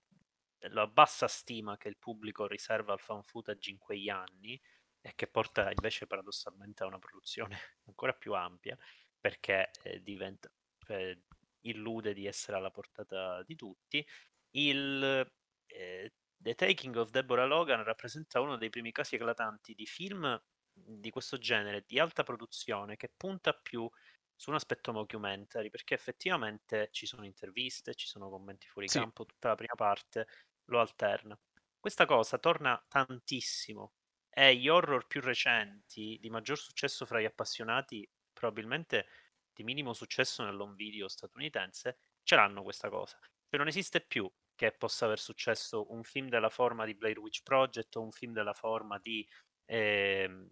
la 0.71 0.87
bassa 0.87 1.29
stima 1.29 1.77
che 1.77 1.89
il 1.89 1.97
pubblico 1.99 2.47
riserva 2.47 2.93
al 2.93 3.01
fan 3.01 3.23
footage 3.23 3.71
in 3.71 3.79
quegli 3.79 4.09
anni 4.09 4.61
e 5.07 5.13
che 5.15 5.29
porta 5.29 5.71
invece 5.71 6.07
paradossalmente 6.07 6.83
a 6.83 6.87
una 6.87 6.99
produzione 6.99 7.57
ancora 7.87 8.13
più 8.13 8.35
ampia 8.35 8.77
perché 9.21 9.71
eh, 9.85 10.03
diventa, 10.03 10.51
eh, 10.89 11.23
illude 11.61 12.13
di 12.13 12.27
essere 12.27 12.57
alla 12.57 12.71
portata 12.71 13.43
di 13.45 13.55
tutti. 13.55 14.05
Il 14.51 15.33
eh, 15.67 16.15
The 16.37 16.55
Taking 16.55 16.97
of 16.97 17.11
Deborah 17.11 17.47
Logan 17.47 17.83
rappresenta 17.85 18.41
uno 18.41 18.57
dei 18.57 18.69
primi 18.71 18.91
casi 18.93 19.15
eclatanti 19.15 19.75
di 19.75 19.87
film 19.87 20.41
di 20.73 21.11
questo 21.11 21.39
genere, 21.39 21.85
di 21.87 21.99
alta 21.99 22.23
produzione, 22.23 22.97
che 22.97 23.13
punta 23.17 23.53
più 23.55 23.89
su 24.35 24.51
un 24.51 24.57
aspetto 24.57 24.93
documentary, 24.93 25.71
perché 25.71 25.95
effettivamente 25.95 26.89
ci 26.91 27.07
sono 27.07 27.25
interviste, 27.25 27.95
ci 27.95 28.07
sono 28.07 28.29
commenti 28.29 28.67
fuori 28.67 28.89
Sì. 28.89 29.01
campo, 29.01 29.25
tutta 29.25 29.49
la 29.49 29.55
prima 29.55 29.75
parte 29.75 30.27
lo 30.65 30.81
alterna. 30.81 31.39
Questa 31.79 32.05
cosa 32.07 32.39
torna 32.39 32.85
tantissimo 32.89 33.95
e 34.39 34.55
gli 34.55 34.69
horror 34.69 35.07
più 35.07 35.23
recenti, 35.23 36.19
di 36.21 36.29
maggior 36.29 36.59
successo 36.59 37.07
fra 37.07 37.19
gli 37.19 37.25
appassionati, 37.25 38.07
probabilmente 38.35 39.07
di 39.51 39.65
minimo 39.65 39.95
successo 39.95 40.45
nell'home 40.45 40.75
video 40.75 41.09
statunitense, 41.09 41.97
ce 42.23 42.35
l'hanno 42.35 42.63
questa 42.63 42.91
cosa. 42.91 43.17
Cioè 43.19 43.59
non 43.59 43.67
esiste 43.67 44.03
più 44.03 44.31
che 44.55 44.73
possa 44.73 45.07
aver 45.07 45.21
successo 45.21 45.91
un 45.91 46.03
film 46.03 46.29
della 46.29 46.51
forma 46.51 46.85
di 46.85 46.95
Blair 46.95 47.19
Witch 47.19 47.43
Project 47.43 47.97
o 47.97 48.03
un 48.03 48.11
film 48.11 48.35
della 48.35 48.53
forma 48.53 48.99
di 48.99 49.27
eh, 49.65 50.49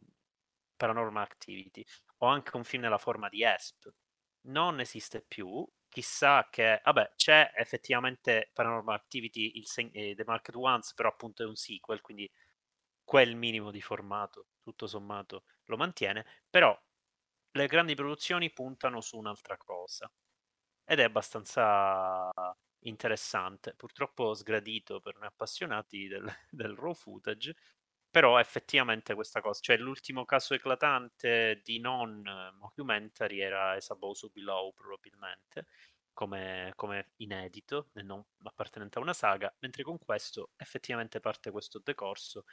Paranormal 0.77 1.23
Activity 1.23 1.85
o 2.19 2.27
anche 2.27 2.57
un 2.57 2.65
film 2.65 2.85
nella 2.85 2.97
forma 2.97 3.29
di 3.29 3.45
Esp. 3.45 3.93
Non 4.47 4.81
esiste 4.81 5.21
più. 5.21 5.63
Chissà 5.91 6.49
che, 6.51 6.81
vabbè, 6.83 7.13
c'è 7.17 7.53
effettivamente 7.55 8.51
Paranormal 8.55 8.95
Activity, 8.95 9.59
il 9.59 9.67
eh, 9.93 10.15
The 10.15 10.25
Market 10.25 10.55
Ones, 10.55 10.95
però 10.95 11.11
appunto 11.11 11.43
è 11.43 11.47
un 11.47 11.55
sequel, 11.55 12.01
quindi 12.01 12.31
quel 13.05 13.37
minimo 13.37 13.71
di 13.71 13.81
formato, 13.81 14.49
tutto 14.63 14.87
sommato, 14.87 15.45
lo 15.67 15.77
mantiene, 15.77 16.25
però 16.51 16.79
le 17.53 17.67
grandi 17.67 17.95
produzioni 17.95 18.53
puntano 18.53 19.01
su 19.01 19.19
un'altra 19.19 19.57
cosa. 19.57 20.11
Ed 20.85 21.01
è 21.01 21.05
abbastanza 21.05 22.31
interessante, 22.81 23.75
purtroppo 23.75 24.35
sgradito 24.35 25.01
per 25.01 25.17
noi 25.17 25.27
appassionati 25.29 26.09
del, 26.09 26.27
del 26.51 26.77
raw 26.77 26.95
footage, 26.95 27.55
però 28.11 28.39
effettivamente 28.39 29.15
questa 29.15 29.41
cosa, 29.41 29.61
cioè 29.61 29.77
l'ultimo 29.79 30.25
caso 30.25 30.55
eclatante 30.55 31.61
di 31.65 31.81
non 31.81 32.23
mockumentary 32.59 33.41
era 33.41 33.77
Esabosu 33.77 34.31
Below 34.31 34.73
probabilmente, 34.73 35.67
come, 36.13 36.73
come 36.77 37.11
inedito 37.17 37.91
e 37.95 38.03
non 38.03 38.25
appartenente 38.45 38.99
a 38.99 39.03
una 39.03 39.13
saga, 39.15 39.53
mentre 39.61 39.83
con 39.83 39.99
questo 39.99 40.53
effettivamente 40.57 41.19
parte 41.21 41.51
questo 41.51 41.81
decorso 41.83 42.45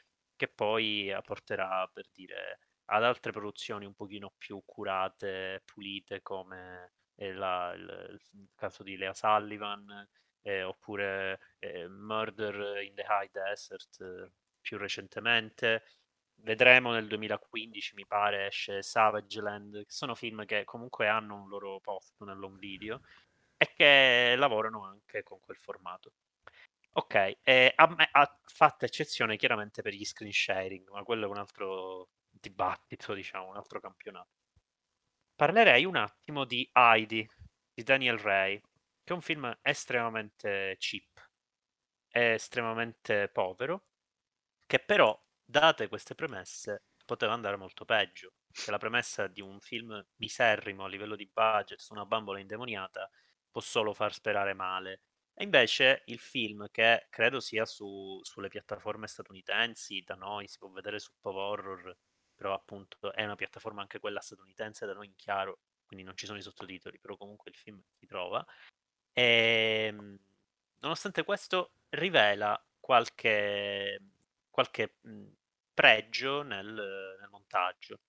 che 0.41 0.47
poi 0.47 1.15
porterà 1.23 1.87
per 1.93 2.07
dire 2.11 2.61
ad 2.85 3.03
altre 3.03 3.31
produzioni 3.31 3.85
un 3.85 3.93
pochino 3.93 4.33
più 4.39 4.59
curate, 4.65 5.61
pulite 5.65 6.23
come 6.23 6.93
la, 7.13 7.71
il, 7.75 8.19
il, 8.33 8.49
caso 8.55 8.81
di 8.81 8.97
Lea 8.97 9.13
Sullivan 9.13 10.07
eh, 10.41 10.63
oppure 10.63 11.39
eh, 11.59 11.87
Murder 11.87 12.81
in 12.81 12.95
the 12.95 13.05
High 13.07 13.29
Desert 13.29 14.31
più 14.59 14.79
recentemente. 14.79 15.83
Vedremo 16.37 16.91
nel 16.91 17.07
2015, 17.07 17.93
mi 17.93 18.07
pare, 18.07 18.47
esce 18.47 18.81
Savage 18.81 19.41
Land, 19.41 19.85
che 19.85 19.91
sono 19.91 20.15
film 20.15 20.43
che 20.45 20.63
comunque 20.63 21.07
hanno 21.07 21.35
un 21.35 21.49
loro 21.49 21.79
posto 21.81 22.25
nell'home 22.25 22.57
video 22.57 23.01
e 23.57 23.71
che 23.75 24.33
lavorano 24.35 24.85
anche 24.85 25.21
con 25.21 25.39
quel 25.39 25.57
formato. 25.57 26.13
Ok, 26.93 27.39
eh, 27.43 27.73
ha, 27.75 27.95
ha 28.11 28.39
fatto 28.45 28.85
eccezione 28.85 29.35
chiaramente 29.37 29.81
per 29.81 29.93
gli 29.93 30.03
screen 30.05 30.31
sharing, 30.33 30.89
ma 30.89 31.03
quello 31.03 31.25
è 31.25 31.29
un 31.29 31.37
altro 31.37 32.09
dibattito, 32.29 33.13
diciamo, 33.13 33.47
un 33.49 33.55
altro 33.57 33.79
campionato. 33.79 34.29
Parlerei 35.35 35.85
un 35.85 35.95
attimo 35.97 36.45
di 36.45 36.69
Heidi 36.73 37.27
di 37.73 37.83
Daniel 37.83 38.17
Ray, 38.17 38.59
che 39.03 39.11
è 39.11 39.13
un 39.13 39.21
film 39.21 39.57
estremamente 39.61 40.75
cheap, 40.79 41.29
estremamente 42.09 43.29
povero, 43.29 43.85
che 44.67 44.79
però, 44.79 45.19
date 45.43 45.87
queste 45.87 46.15
premesse, 46.15 46.85
poteva 47.05 47.33
andare 47.33 47.57
molto 47.57 47.85
peggio. 47.85 48.33
Che 48.51 48.71
la 48.71 48.77
premessa 48.79 49.27
di 49.27 49.41
un 49.41 49.59
film 49.61 50.05
miserrimo 50.17 50.85
a 50.85 50.87
livello 50.89 51.15
di 51.15 51.29
budget 51.31 51.79
su 51.79 51.93
una 51.93 52.05
bambola 52.05 52.39
indemoniata 52.39 53.09
può 53.49 53.61
solo 53.61 53.93
far 53.93 54.13
sperare 54.13 54.53
male. 54.53 55.01
E 55.33 55.43
invece 55.43 56.03
il 56.05 56.19
film, 56.19 56.67
che 56.71 57.07
credo 57.09 57.39
sia 57.39 57.65
su, 57.65 58.19
sulle 58.23 58.49
piattaforme 58.49 59.07
statunitensi, 59.07 60.01
da 60.05 60.15
noi 60.15 60.47
si 60.47 60.57
può 60.57 60.69
vedere 60.69 60.99
su 60.99 61.11
Pov 61.19 61.35
Horror, 61.35 61.97
però 62.35 62.53
appunto 62.53 63.11
è 63.13 63.23
una 63.23 63.35
piattaforma 63.35 63.81
anche 63.81 63.99
quella 63.99 64.19
statunitense, 64.19 64.85
da 64.85 64.93
noi 64.93 65.07
in 65.07 65.15
chiaro, 65.15 65.59
quindi 65.85 66.05
non 66.05 66.15
ci 66.17 66.25
sono 66.25 66.37
i 66.37 66.41
sottotitoli, 66.41 66.99
però 66.99 67.15
comunque 67.17 67.49
il 67.51 67.57
film 67.57 67.81
si 67.97 68.05
trova. 68.05 68.45
E 69.13 69.85
ehm, 69.89 70.19
nonostante 70.81 71.23
questo 71.23 71.73
rivela 71.89 72.61
qualche 72.79 73.99
qualche 74.49 74.97
mh, 75.01 75.27
pregio 75.73 76.41
nel, 76.43 76.65
nel 77.19 77.29
montaggio. 77.29 77.99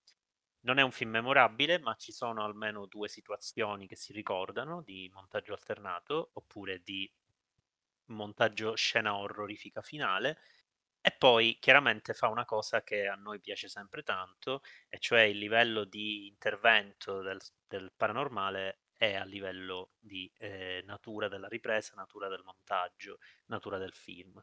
Non 0.62 0.78
è 0.78 0.82
un 0.82 0.92
film 0.92 1.10
memorabile, 1.10 1.78
ma 1.78 1.94
ci 1.94 2.12
sono 2.12 2.44
almeno 2.44 2.86
due 2.86 3.08
situazioni 3.08 3.86
che 3.86 3.96
si 3.96 4.12
ricordano 4.12 4.82
di 4.82 5.10
montaggio 5.12 5.52
alternato 5.52 6.30
oppure 6.34 6.82
di 6.82 7.10
montaggio 8.06 8.74
scena 8.74 9.16
orrorifica 9.16 9.82
finale. 9.82 10.38
E 11.00 11.10
poi 11.10 11.58
chiaramente 11.60 12.14
fa 12.14 12.28
una 12.28 12.44
cosa 12.44 12.82
che 12.82 13.08
a 13.08 13.14
noi 13.14 13.40
piace 13.40 13.68
sempre 13.68 14.02
tanto, 14.04 14.62
e 14.88 14.98
cioè 15.00 15.22
il 15.22 15.38
livello 15.38 15.84
di 15.84 16.28
intervento 16.28 17.22
del, 17.22 17.40
del 17.66 17.92
paranormale 17.96 18.82
è 18.96 19.14
a 19.14 19.24
livello 19.24 19.90
di 19.98 20.32
eh, 20.38 20.82
natura 20.86 21.26
della 21.28 21.48
ripresa, 21.48 21.94
natura 21.96 22.28
del 22.28 22.42
montaggio, 22.44 23.18
natura 23.46 23.78
del 23.78 23.94
film 23.94 24.40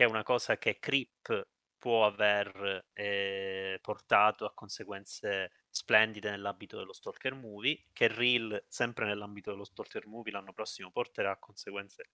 che 0.00 0.06
è 0.06 0.08
una 0.08 0.22
cosa 0.22 0.56
che 0.56 0.78
Creep 0.78 1.46
può 1.80 2.06
aver 2.06 2.90
eh, 2.92 3.80
portato 3.82 4.44
a 4.44 4.54
conseguenze 4.54 5.50
splendide 5.70 6.30
nell'ambito 6.30 6.76
dello 6.76 6.92
Stalker 6.92 7.34
Movie, 7.34 7.86
che 7.92 8.06
Reel, 8.08 8.64
sempre 8.68 9.06
nell'ambito 9.06 9.50
dello 9.50 9.64
Stalker 9.64 10.06
Movie, 10.06 10.32
l'anno 10.32 10.52
prossimo 10.52 10.92
porterà 10.92 11.32
a 11.32 11.38
conseguenze 11.38 12.10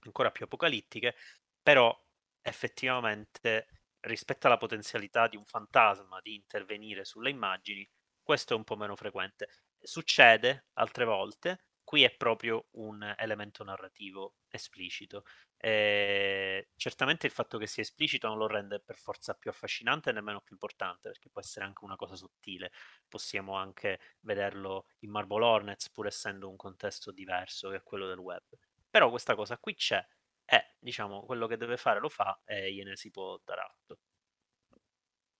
ancora 0.00 0.30
più 0.30 0.44
apocalittiche, 0.44 1.14
però 1.62 1.96
effettivamente 2.42 3.68
rispetto 4.00 4.46
alla 4.46 4.56
potenzialità 4.56 5.28
di 5.28 5.36
un 5.36 5.44
fantasma 5.44 6.20
di 6.20 6.34
intervenire 6.34 7.04
sulle 7.04 7.30
immagini, 7.30 7.88
questo 8.22 8.54
è 8.54 8.56
un 8.56 8.64
po' 8.64 8.76
meno 8.76 8.96
frequente. 8.96 9.48
Succede 9.80 10.66
altre 10.74 11.04
volte, 11.04 11.65
qui 11.86 12.02
è 12.02 12.10
proprio 12.10 12.66
un 12.72 13.14
elemento 13.16 13.62
narrativo 13.62 14.38
esplicito. 14.48 15.22
E 15.56 16.70
certamente 16.74 17.26
il 17.26 17.32
fatto 17.32 17.58
che 17.58 17.68
sia 17.68 17.84
esplicito 17.84 18.26
non 18.26 18.38
lo 18.38 18.48
rende 18.48 18.80
per 18.80 18.96
forza 18.96 19.34
più 19.34 19.50
affascinante 19.50 20.10
e 20.10 20.12
nemmeno 20.12 20.40
più 20.40 20.54
importante, 20.54 21.10
perché 21.10 21.30
può 21.30 21.40
essere 21.40 21.64
anche 21.64 21.84
una 21.84 21.94
cosa 21.94 22.16
sottile. 22.16 22.72
Possiamo 23.06 23.54
anche 23.54 24.00
vederlo 24.22 24.88
in 25.00 25.10
Marble 25.10 25.44
Hornets, 25.44 25.88
pur 25.90 26.08
essendo 26.08 26.48
un 26.50 26.56
contesto 26.56 27.12
diverso 27.12 27.70
che 27.70 27.76
è 27.76 27.82
quello 27.84 28.08
del 28.08 28.18
web. 28.18 28.42
Però 28.90 29.08
questa 29.08 29.36
cosa 29.36 29.56
qui 29.56 29.76
c'è 29.76 30.04
e, 30.44 30.74
diciamo, 30.80 31.24
quello 31.24 31.46
che 31.46 31.56
deve 31.56 31.76
fare 31.76 32.00
lo 32.00 32.08
fa 32.08 32.42
e 32.44 32.72
gliene 32.72 32.96
si 32.96 33.12
può 33.12 33.40
dare 33.44 33.60
atto. 33.60 33.98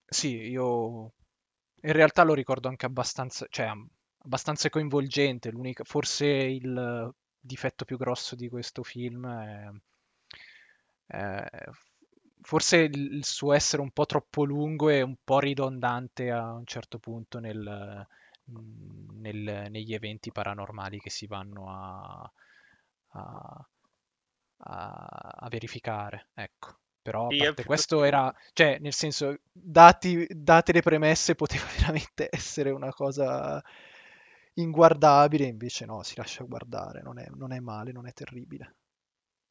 Sì, 0.05 0.49
io 0.49 1.13
in 1.83 1.93
realtà 1.93 2.23
lo 2.23 2.35
ricordo 2.35 2.69
anche 2.69 2.87
abbastanza, 2.87 3.47
cioè 3.51 3.73
abbastanza 4.27 4.69
coinvolgente. 4.69 5.51
L'unica, 5.51 5.85
forse 5.85 6.27
il 6.27 7.15
difetto 7.41 7.85
più 7.85 7.97
grosso 7.97 8.35
di 8.35 8.49
questo 8.49 8.83
film 8.83 9.27
è, 9.27 9.71
è 11.07 11.47
forse 12.43 12.77
il 12.77 13.25
suo 13.25 13.53
essere 13.53 13.83
un 13.83 13.91
po' 13.91 14.07
troppo 14.07 14.45
lungo 14.45 14.89
e 14.89 15.01
un 15.03 15.17
po' 15.25 15.39
ridondante 15.39 16.31
a 16.31 16.53
un 16.53 16.67
certo 16.67 16.99
punto 16.99 17.39
nel, 17.39 18.07
nel, 18.45 19.67
negli 19.71 19.95
eventi 19.95 20.31
paranormali 20.31 21.01
che 21.01 21.11
si 21.11 21.27
vanno 21.27 21.71
a, 21.71 22.33
a, 23.13 23.67
a 24.59 25.49
verificare. 25.49 26.29
Ecco. 26.35 26.79
Però 27.03 27.29
a 27.29 27.37
parte 27.37 27.65
questo 27.65 28.03
era, 28.03 28.35
cioè, 28.53 28.79
nel 28.81 28.93
senso, 28.93 29.39
dati, 29.53 30.27
date 30.29 30.73
le 30.73 30.83
premesse, 30.83 31.37
poteva 31.37 31.65
veramente 31.79 32.29
essere 32.29 32.71
una 32.71 32.93
cosa 32.93 33.63
inguardabile, 34.57 35.47
invece 35.47 35.87
no, 35.87 36.03
si 36.03 36.15
lascia 36.17 36.45
guardare, 36.45 37.01
non 37.03 37.19
è, 37.19 37.27
non 37.31 37.53
è 37.53 37.61
male, 37.61 37.93
non 37.93 38.07
è 38.07 38.13
terribile. 38.13 38.77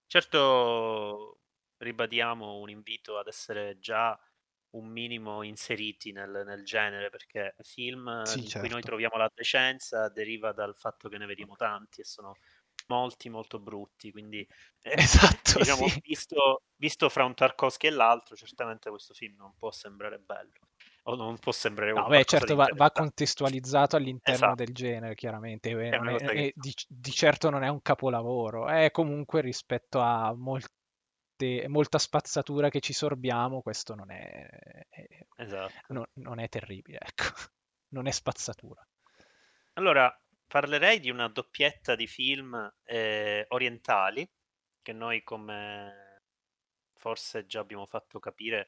Certo, 0.07 1.39
ribadiamo 1.77 2.59
un 2.59 2.69
invito 2.69 3.17
ad 3.17 3.27
essere 3.27 3.79
già 3.79 4.17
un 4.71 4.87
minimo 4.87 5.41
inseriti 5.43 6.11
nel, 6.11 6.43
nel 6.45 6.63
genere, 6.63 7.09
perché 7.09 7.55
film 7.61 8.07
Sì, 8.23 8.45
in 8.45 8.51
cui 8.53 8.69
noi 8.69 8.81
certo. 8.81 8.83
troviamo 8.83 9.17
la 9.17 9.31
decenza 9.33 10.09
deriva 10.09 10.51
dal 10.53 10.75
fatto 10.75 11.09
che 11.09 11.17
ne 11.17 11.25
vediamo 11.25 11.55
tanti 11.55 12.01
e 12.01 12.03
sono 12.05 12.39
molti 12.87 13.29
molto 13.29 13.59
brutti, 13.59 14.11
quindi 14.11 14.47
eh, 14.81 14.97
Esatto, 15.03 15.63
diciamo, 15.63 15.89
sì. 15.89 16.01
visto, 16.01 16.63
visto 16.75 17.09
fra 17.09 17.25
un 17.25 17.33
Tarkovsky 17.33 17.87
e 17.87 17.91
l'altro, 17.91 18.35
certamente 18.35 18.89
questo 18.89 19.13
film 19.13 19.35
non 19.37 19.55
può 19.55 19.71
sembrare 19.71 20.19
bello, 20.19 20.69
o 21.07 21.15
non 21.15 21.37
può 21.39 21.51
sembrare 21.51 21.91
No, 21.91 22.07
beh, 22.07 22.25
certo, 22.25 22.55
va, 22.55 22.67
va 22.73 22.91
contestualizzato 22.91 23.95
all'interno 23.95 24.33
Esatto, 24.33 24.55
del 24.55 24.73
genere, 24.73 25.15
chiaramente, 25.15 25.69
e 25.69 25.89
è 25.89 25.97
una 25.97 26.11
è- 26.11 26.19
cosa 26.19 26.31
che 26.33 26.47
e 26.47 26.53
di, 26.55 26.73
di 26.87 27.11
certo 27.11 27.49
non 27.49 27.63
è 27.63 27.69
un 27.69 27.81
capolavoro, 27.81 28.67
è 28.67 28.91
comunque 28.91 29.41
rispetto 29.41 29.99
a 30.01 30.33
molte, 30.35 30.71
molta 31.67 31.97
spazzatura 31.97 32.69
che 32.69 32.81
ci 32.81 32.93
sorbiamo, 32.93 33.61
questo 33.61 33.95
non 33.95 34.11
è, 34.11 34.47
è- 34.89 35.25
esatto. 35.37 35.87
non, 35.87 36.05
non 36.15 36.39
è 36.39 36.49
terribile, 36.49 36.97
ecco, 36.99 37.23
non 37.95 38.07
è 38.07 38.11
spazzatura. 38.11 38.85
Allora, 39.73 40.13
parlerei 40.47 40.99
di 40.99 41.09
una 41.09 41.27
doppietta 41.27 41.95
di 41.95 42.07
film 42.07 42.73
eh, 42.83 43.45
orientali 43.49 44.29
che 44.81 44.93
noi, 44.93 45.23
come 45.23 46.21
forse 46.93 47.45
già 47.45 47.59
abbiamo 47.59 47.85
fatto 47.85 48.19
capire, 48.19 48.67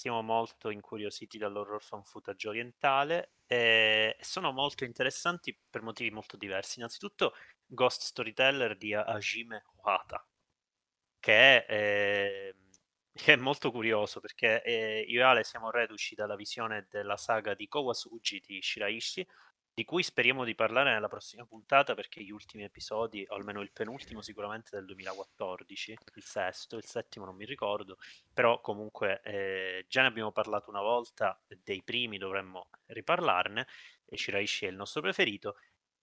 siamo 0.00 0.22
molto 0.22 0.70
incuriositi 0.70 1.36
dall'horror 1.36 1.82
fan 1.82 2.02
footage 2.02 2.48
orientale 2.48 3.32
e 3.46 4.16
sono 4.20 4.50
molto 4.50 4.84
interessanti 4.84 5.54
per 5.68 5.82
motivi 5.82 6.10
molto 6.10 6.38
diversi. 6.38 6.78
Innanzitutto, 6.78 7.34
Ghost 7.66 8.02
Storyteller 8.02 8.76
di 8.78 8.94
Hajime 8.94 9.64
Ohata, 9.76 10.26
che 11.18 11.66
è, 11.66 11.66
eh, 11.68 12.56
che 13.12 13.32
è 13.34 13.36
molto 13.36 13.70
curioso 13.70 14.20
perché 14.20 14.62
eh, 14.62 15.04
io 15.06 15.20
e 15.20 15.24
Ale 15.24 15.44
siamo 15.44 15.70
reduci 15.70 16.14
dalla 16.14 16.36
visione 16.36 16.86
della 16.88 17.16
saga 17.18 17.54
di 17.54 17.68
Kawasuji 17.68 18.40
di 18.40 18.62
Shiraishi, 18.62 19.26
di 19.80 19.86
cui 19.86 20.02
speriamo 20.02 20.44
di 20.44 20.54
parlare 20.54 20.92
nella 20.92 21.08
prossima 21.08 21.46
puntata 21.46 21.94
perché 21.94 22.22
gli 22.22 22.30
ultimi 22.30 22.64
episodi, 22.64 23.24
o 23.26 23.34
almeno 23.34 23.62
il 23.62 23.72
penultimo 23.72 24.20
sicuramente 24.20 24.76
del 24.76 24.84
2014, 24.84 25.96
il 26.16 26.22
sesto, 26.22 26.76
il 26.76 26.84
settimo 26.84 27.24
non 27.24 27.34
mi 27.34 27.46
ricordo, 27.46 27.96
però 28.30 28.60
comunque 28.60 29.22
eh, 29.24 29.86
già 29.88 30.02
ne 30.02 30.08
abbiamo 30.08 30.32
parlato 30.32 30.68
una 30.68 30.82
volta, 30.82 31.40
dei 31.46 31.82
primi 31.82 32.18
dovremmo 32.18 32.68
riparlarne, 32.88 33.66
e 34.04 34.18
Shiraishi 34.18 34.66
è 34.66 34.68
il 34.68 34.76
nostro 34.76 35.00
preferito, 35.00 35.56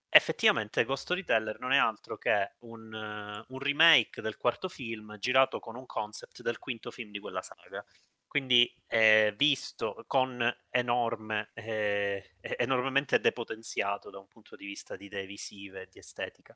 effettivamente 0.09 0.83
Ghost 0.83 1.03
Storyteller 1.03 1.59
non 1.59 1.71
è 1.71 1.77
altro 1.77 2.17
che 2.17 2.55
un, 2.61 2.91
uh, 2.91 3.53
un, 3.53 3.59
remake 3.59 4.23
del 4.23 4.37
quarto 4.37 4.69
film 4.69 5.19
girato 5.19 5.59
con 5.59 5.75
un 5.75 5.85
concept 5.85 6.41
del 6.41 6.57
quinto 6.57 6.89
film 6.89 7.11
di 7.11 7.19
quella 7.19 7.43
saga. 7.43 7.85
Quindi 8.37 8.71
eh, 8.85 9.33
visto 9.35 10.03
con 10.05 10.55
enorme, 10.69 11.49
eh, 11.55 12.35
enormemente 12.59 13.19
depotenziato 13.19 14.11
da 14.11 14.19
un 14.19 14.27
punto 14.27 14.55
di 14.55 14.67
vista 14.67 14.95
di 14.95 15.05
idee 15.05 15.25
visive 15.25 15.87
di 15.89 15.97
estetica, 15.97 16.55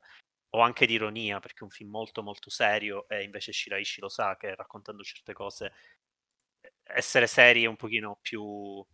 o 0.50 0.60
anche 0.60 0.86
di 0.86 0.92
ironia, 0.92 1.40
perché 1.40 1.58
è 1.58 1.64
un 1.64 1.70
film 1.70 1.90
molto 1.90 2.22
molto 2.22 2.50
serio 2.50 3.08
e 3.08 3.24
invece 3.24 3.52
Shiraishi 3.52 4.00
lo 4.00 4.08
sa 4.08 4.36
che 4.36 4.54
raccontando 4.54 5.02
certe 5.02 5.32
cose 5.32 5.72
essere 6.84 7.26
seri 7.26 7.64
è 7.64 7.66
un 7.66 7.74
pochino 7.74 8.16
più 8.22 8.86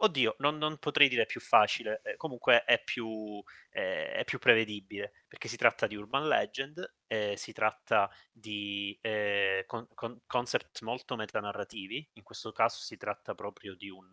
Oddio, 0.00 0.36
non, 0.38 0.58
non, 0.58 0.78
potrei 0.78 1.08
dire 1.08 1.26
più 1.26 1.40
facile, 1.40 2.00
eh, 2.04 2.16
comunque 2.16 2.62
è 2.64 2.80
più, 2.82 3.42
eh, 3.70 4.12
è 4.12 4.24
più, 4.24 4.38
prevedibile, 4.38 5.12
perché 5.26 5.48
si 5.48 5.56
tratta 5.56 5.88
di 5.88 5.96
urban 5.96 6.28
legend, 6.28 6.94
eh, 7.08 7.34
si 7.36 7.52
tratta 7.52 8.08
di 8.30 8.96
eh, 9.00 9.64
con, 9.66 9.88
con 9.94 10.20
concept 10.26 10.82
molto 10.82 11.16
metanarrativi, 11.16 12.10
in 12.12 12.22
questo 12.22 12.52
caso 12.52 12.78
si 12.78 12.96
tratta 12.96 13.34
proprio 13.34 13.74
di, 13.74 13.88
un, 13.88 14.08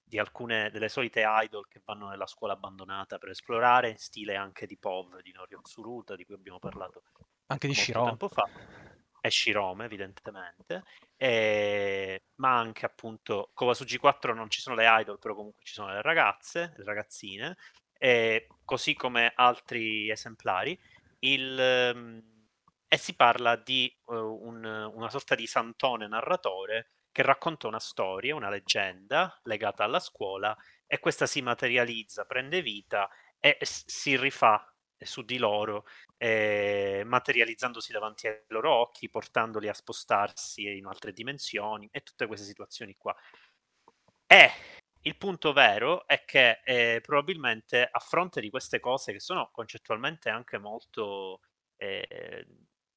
di 0.00 0.16
alcune 0.16 0.70
delle 0.70 0.88
solite 0.88 1.24
idol 1.26 1.66
che 1.66 1.82
vanno 1.84 2.08
nella 2.08 2.26
scuola 2.28 2.52
abbandonata 2.52 3.18
per 3.18 3.30
esplorare, 3.30 3.90
in 3.90 3.98
stile 3.98 4.36
anche 4.36 4.64
di 4.66 4.78
POV, 4.78 5.22
di 5.22 5.32
Norio 5.32 5.60
Tsuruta, 5.60 6.14
di 6.14 6.24
cui 6.24 6.34
abbiamo 6.36 6.60
parlato 6.60 7.02
anche 7.46 7.66
di 7.66 7.74
Shirome. 7.74 8.10
tempo 8.10 8.28
fa 8.28 8.48
è 9.20 9.28
Shirome 9.28 9.84
evidentemente, 9.84 10.84
e... 11.16 12.22
ma 12.36 12.58
anche 12.58 12.86
appunto 12.86 13.50
Kowasugi 13.54 13.98
4 13.98 14.34
non 14.34 14.50
ci 14.50 14.60
sono 14.60 14.76
le 14.76 14.86
idol, 15.00 15.18
però 15.18 15.34
comunque 15.34 15.62
ci 15.64 15.74
sono 15.74 15.92
le 15.92 16.02
ragazze, 16.02 16.72
le 16.76 16.84
ragazzine, 16.84 17.56
e 17.98 18.48
così 18.64 18.94
come 18.94 19.32
altri 19.34 20.10
esemplari, 20.10 20.78
il... 21.20 21.92
um... 21.94 22.22
e 22.88 22.96
si 22.96 23.14
parla 23.14 23.56
di 23.56 23.94
uh, 24.06 24.14
un, 24.14 24.64
una 24.64 25.10
sorta 25.10 25.34
di 25.34 25.46
santone 25.46 26.08
narratore 26.08 26.90
che 27.12 27.22
racconta 27.22 27.66
una 27.66 27.80
storia, 27.80 28.34
una 28.34 28.48
leggenda 28.48 29.38
legata 29.44 29.84
alla 29.84 30.00
scuola 30.00 30.56
e 30.86 30.98
questa 30.98 31.26
si 31.26 31.42
materializza, 31.42 32.24
prende 32.24 32.62
vita 32.62 33.08
e 33.38 33.58
si 33.62 34.16
rifà 34.16 34.72
su 34.98 35.22
di 35.22 35.38
loro, 35.38 35.86
eh, 36.22 37.02
materializzandosi 37.06 37.92
davanti 37.92 38.26
ai 38.26 38.42
loro 38.48 38.74
occhi, 38.74 39.08
portandoli 39.08 39.68
a 39.68 39.72
spostarsi 39.72 40.76
in 40.76 40.84
altre 40.84 41.14
dimensioni 41.14 41.88
e 41.90 42.02
tutte 42.02 42.26
queste 42.26 42.44
situazioni 42.44 42.94
qua. 42.94 43.16
E 44.26 44.50
il 45.00 45.16
punto 45.16 45.54
vero 45.54 46.06
è 46.06 46.26
che 46.26 46.60
eh, 46.62 47.00
probabilmente 47.00 47.88
a 47.90 47.98
fronte 48.00 48.42
di 48.42 48.50
queste 48.50 48.80
cose 48.80 49.12
che 49.12 49.20
sono 49.20 49.48
concettualmente 49.50 50.28
anche 50.28 50.58
molto 50.58 51.40
eh, 51.76 52.46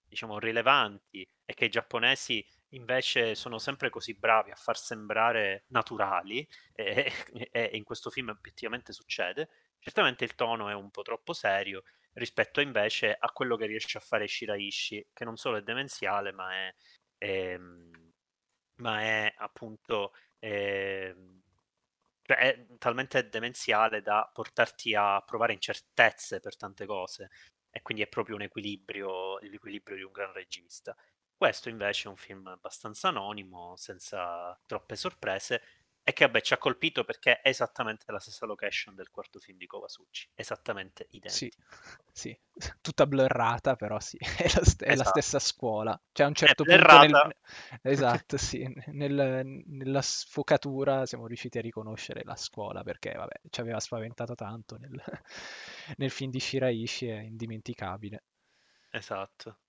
diciamo 0.03 0.37
rilevanti 0.37 1.25
e 1.45 1.53
che 1.53 1.65
i 1.65 1.69
giapponesi 1.69 2.45
invece 2.71 3.35
sono 3.35 3.57
sempre 3.57 3.89
così 3.89 4.15
bravi 4.15 4.51
a 4.51 4.55
far 4.55 4.77
sembrare 4.77 5.63
naturali 5.67 6.45
e, 6.73 7.09
e 7.51 7.69
in 7.71 7.85
questo 7.85 8.09
film 8.09 8.31
effettivamente 8.31 8.91
succede 8.91 9.47
certamente 9.83 10.23
il 10.23 10.35
tono 10.35 10.69
è 10.69 10.73
un 10.73 10.89
po' 10.89 11.01
troppo 11.01 11.33
serio 11.33 11.83
rispetto 12.13 12.61
invece 12.61 13.15
a 13.17 13.31
quello 13.31 13.57
che 13.57 13.65
riesce 13.65 13.97
a 13.97 14.01
fare 14.01 14.27
Shiraishi, 14.27 15.09
che 15.11 15.25
non 15.25 15.35
solo 15.35 15.57
è 15.57 15.61
demenziale, 15.61 16.31
ma 16.31 16.53
è, 16.53 16.75
è, 17.17 17.57
ma 18.75 19.01
è 19.01 19.33
appunto 19.37 20.13
è, 20.39 21.13
cioè 22.21 22.37
è 22.37 22.65
talmente 22.77 23.27
demenziale 23.29 24.01
da 24.01 24.29
portarti 24.33 24.95
a 24.95 25.21
provare 25.21 25.53
incertezze 25.53 26.39
per 26.39 26.55
tante 26.55 26.85
cose 26.85 27.29
e 27.69 27.81
quindi 27.81 28.03
è 28.03 28.07
proprio 28.07 28.35
un 28.35 28.43
equilibrio, 28.43 29.37
l'equilibrio 29.39 29.97
di 29.97 30.03
un 30.03 30.11
gran 30.11 30.31
regista. 30.31 30.95
Questo 31.35 31.67
invece 31.69 32.07
è 32.07 32.09
un 32.11 32.15
film 32.15 32.47
abbastanza 32.47 33.09
anonimo, 33.09 33.75
senza 33.75 34.57
troppe 34.65 34.95
sorprese, 34.95 35.61
e 36.05 36.11
che 36.11 36.25
vabbè 36.25 36.41
ci 36.41 36.53
ha 36.53 36.57
colpito 36.57 37.05
perché 37.05 37.39
è 37.39 37.47
esattamente 37.47 38.11
la 38.11 38.19
stessa 38.19 38.45
location 38.45 38.93
del 38.93 39.09
quarto 39.09 39.39
film 39.39 39.57
di 39.57 39.65
Kovasucci, 39.65 40.31
esattamente 40.35 41.07
identica. 41.11 41.31
Sì, 41.31 41.51
sì, 42.11 42.39
tutta 42.81 43.07
blurrata 43.07 43.75
però 43.75 43.99
sì, 43.99 44.17
è 44.37 44.51
la, 44.53 44.65
st- 44.65 44.83
è 44.83 44.91
esatto. 44.91 45.03
la 45.03 45.05
stessa 45.05 45.39
scuola. 45.39 46.01
Cioè 46.11 46.25
a 46.25 46.29
un 46.29 46.35
certo 46.35 46.63
è 46.65 46.77
punto 46.77 46.97
nel... 46.99 47.35
Esatto, 47.81 48.37
sì, 48.37 48.69
nel, 48.87 49.63
nella 49.65 50.01
sfocatura 50.01 51.05
siamo 51.05 51.25
riusciti 51.25 51.57
a 51.57 51.61
riconoscere 51.61 52.23
la 52.25 52.35
scuola 52.35 52.83
perché 52.83 53.13
vabbè 53.13 53.41
ci 53.49 53.61
aveva 53.61 53.79
spaventato 53.79 54.35
tanto 54.35 54.77
nel, 54.77 55.01
nel 55.97 56.11
film 56.11 56.31
di 56.31 56.39
Shiraishi, 56.39 57.07
è 57.07 57.19
indimenticabile. 57.19 58.23
Esatto. 58.91 59.59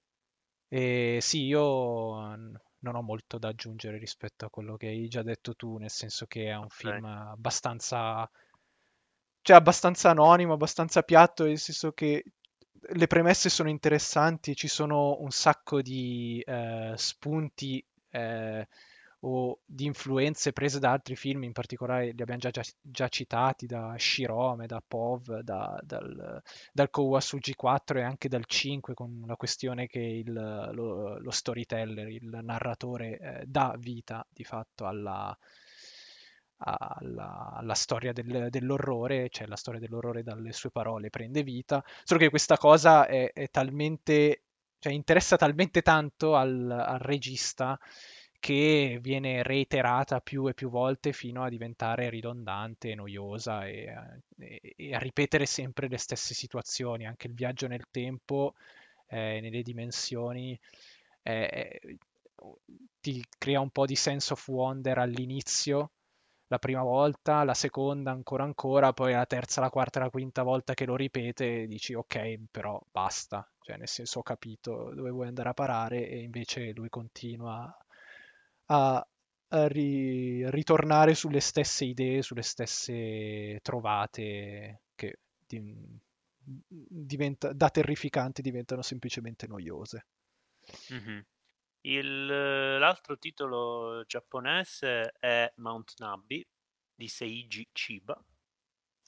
E 0.69 1.19
sì, 1.21 1.45
io 1.45 2.37
non 2.85 2.95
ho 2.95 3.03
molto 3.03 3.39
da 3.39 3.49
aggiungere 3.49 3.99
rispetto 3.99 4.45
a 4.45 4.51
quello 4.51 4.77
che 4.77 4.87
hai 4.87 5.09
già 5.09 5.23
detto 5.23 5.55
tu, 5.55 5.79
nel 5.79 5.91
senso 5.91 6.27
che 6.27 6.47
è 6.47 6.55
un 6.55 6.65
okay. 6.67 6.93
film 6.93 7.05
abbastanza 7.05 8.31
cioè 9.45 9.57
abbastanza 9.57 10.09
anonimo, 10.09 10.55
abbastanza 10.55 11.03
piatto, 11.03 11.45
nel 11.45 11.59
senso 11.59 11.93
che 11.93 12.25
le 12.81 13.07
premesse 13.07 13.51
sono 13.51 13.69
interessanti, 13.69 14.57
ci 14.57 14.69
sono 14.69 15.19
un 15.21 15.31
sacco 15.31 15.83
di 15.83 16.43
eh, 16.47 16.95
spunti 16.97 17.85
eh, 18.09 18.67
o 19.27 19.61
di 19.65 19.87
influenze 19.87 20.53
prese 20.53 20.79
da 20.79 20.91
altri 20.91 21.17
film, 21.17 21.45
in 21.45 21.53
particolare 21.53 22.13
li 22.13 22.23
abbiamo 22.23 22.41
già, 22.41 22.51
già, 22.51 22.63
già 22.81 23.09
citati, 23.09 23.67
da 23.67 23.95
Shirome, 23.97 24.67
da 24.67 24.83
Pov, 24.87 25.41
da, 25.41 25.79
dal, 25.83 26.43
dal 26.73 26.91
Kowasuji 26.91 27.55
4 27.55 27.99
e 28.01 28.03
anche 28.03 28.29
dal 28.29 28.45
5, 28.45 28.93
con 28.93 29.25
la 29.27 29.37
questione 29.37 29.87
che 29.87 30.01
il, 30.01 30.33
lo, 30.33 31.19
lo, 31.19 31.31
storyteller, 31.31 32.09
il 32.09 32.39
narratore, 32.43 33.19
eh, 33.19 33.45
dà 33.47 33.75
vita 33.79 34.27
di 34.29 34.45
fatto 34.45 34.85
alla, 34.85 35.37
alla, 36.59 37.53
alla 37.55 37.75
storia 37.75 38.13
del, 38.13 38.49
dell'orrore, 38.51 39.31
cioè 39.31 39.47
la 39.47 39.57
storia 39.57 39.81
dell'orrore 39.81 40.23
dalle 40.23 40.53
sue 40.53 40.71
parole 40.71 41.09
prende 41.09 41.43
vita, 41.43 41.83
solo 42.03 42.21
che 42.21 42.29
questa 42.29 42.59
cosa 42.59 43.07
è, 43.07 43.33
è 43.33 43.49
talmente, 43.49 44.43
cioè 44.79 44.93
interessa 44.93 45.37
talmente 45.39 45.81
tanto 45.81 46.37
al, 46.37 46.71
al 46.71 46.99
regista 46.99 47.79
che 48.45 48.99
viene 49.01 49.43
reiterata 49.43 50.21
più 50.21 50.47
e 50.49 50.53
più 50.53 50.69
volte 50.69 51.15
fino 51.15 51.43
a 51.43 51.49
diventare 51.49 52.11
ridondante, 52.11 52.95
noiosa 52.95 53.65
e, 53.67 53.91
e, 54.39 54.75
e 54.77 54.95
a 54.95 54.99
ripetere 54.99 55.47
sempre 55.47 55.89
le 55.89 55.97
stesse 55.97 56.35
situazioni. 56.35 57.07
Anche 57.07 57.29
il 57.29 57.33
viaggio 57.33 57.69
nel 57.69 57.87
tempo, 57.91 58.53
eh, 59.07 59.41
nelle 59.41 59.63
dimensioni, 59.63 60.61
eh, 61.23 61.81
ti 63.01 63.25
crea 63.39 63.61
un 63.61 63.71
po' 63.71 63.87
di 63.87 63.97
sense 63.97 64.35
of 64.35 64.47
wonder 64.49 64.99
all'inizio, 64.99 65.93
la 66.49 66.59
prima 66.59 66.83
volta, 66.83 67.45
la 67.45 67.55
seconda 67.55 68.11
ancora 68.11 68.45
ancora, 68.45 68.93
poi 68.93 69.13
la 69.13 69.25
terza, 69.25 69.63
la 69.63 69.71
quarta, 69.71 70.01
la 70.01 70.11
quinta 70.11 70.43
volta 70.43 70.75
che 70.75 70.85
lo 70.85 70.97
ripete 70.97 71.67
dici 71.67 71.95
ok, 71.95 72.41
però 72.51 72.79
basta, 72.93 73.51
cioè 73.63 73.79
nel 73.79 73.89
senso 73.89 74.19
ho 74.19 74.23
capito 74.23 74.93
dove 74.95 75.09
vuoi 75.09 75.29
andare 75.29 75.49
a 75.49 75.55
parare 75.55 76.07
e 76.07 76.19
invece 76.21 76.73
lui 76.73 76.91
continua 76.91 77.75
a, 78.67 79.07
a 79.49 79.69
ri- 79.69 80.49
ritornare 80.51 81.15
sulle 81.15 81.41
stesse 81.41 81.85
idee, 81.85 82.23
sulle 82.23 82.43
stesse 82.43 83.59
trovate 83.63 84.83
che 84.95 85.19
di- 85.47 86.01
diventa- 86.45 87.53
da 87.53 87.71
terrificanti 87.71 88.43
diventano 88.43 88.83
semplicemente 88.83 89.47
noiose. 89.47 90.07
Mm-hmm. 90.93 91.21
Il, 91.83 92.27
l'altro 92.79 93.19
titolo 93.19 94.05
giapponese 94.07 95.13
è 95.19 95.53
Mount 95.57 95.95
Nabi 95.99 96.47
di 96.95 97.09
Seiji 97.09 97.69
Chiba, 97.73 98.19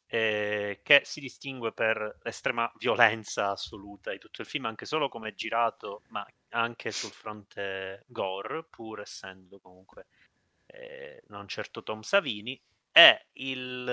eh, 0.08 0.80
che 0.82 1.02
si 1.04 1.20
distingue 1.20 1.72
per 1.72 2.18
l'estrema 2.22 2.70
violenza 2.78 3.50
assoluta 3.50 4.12
di 4.12 4.18
tutto 4.18 4.42
il 4.42 4.46
film, 4.46 4.66
anche 4.66 4.86
solo 4.86 5.08
come 5.08 5.30
è 5.30 5.34
girato, 5.34 6.02
ma 6.08 6.26
anche 6.50 6.92
sul 6.92 7.10
fronte 7.10 8.04
gore, 8.06 8.64
pur 8.64 9.00
essendo 9.00 9.58
comunque 9.58 10.06
eh, 10.66 11.22
non 11.28 11.48
certo 11.48 11.82
Tom 11.82 12.02
Savini. 12.02 12.60
E 12.92 13.26
il, 13.34 13.86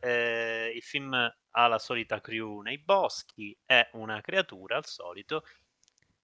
eh, 0.00 0.72
il 0.74 0.82
film 0.82 1.12
ha 1.14 1.66
la 1.68 1.78
solita 1.78 2.20
crew 2.20 2.60
nei 2.60 2.78
boschi, 2.78 3.56
è 3.64 3.88
una 3.92 4.20
creatura 4.20 4.76
al 4.76 4.86
solito 4.86 5.44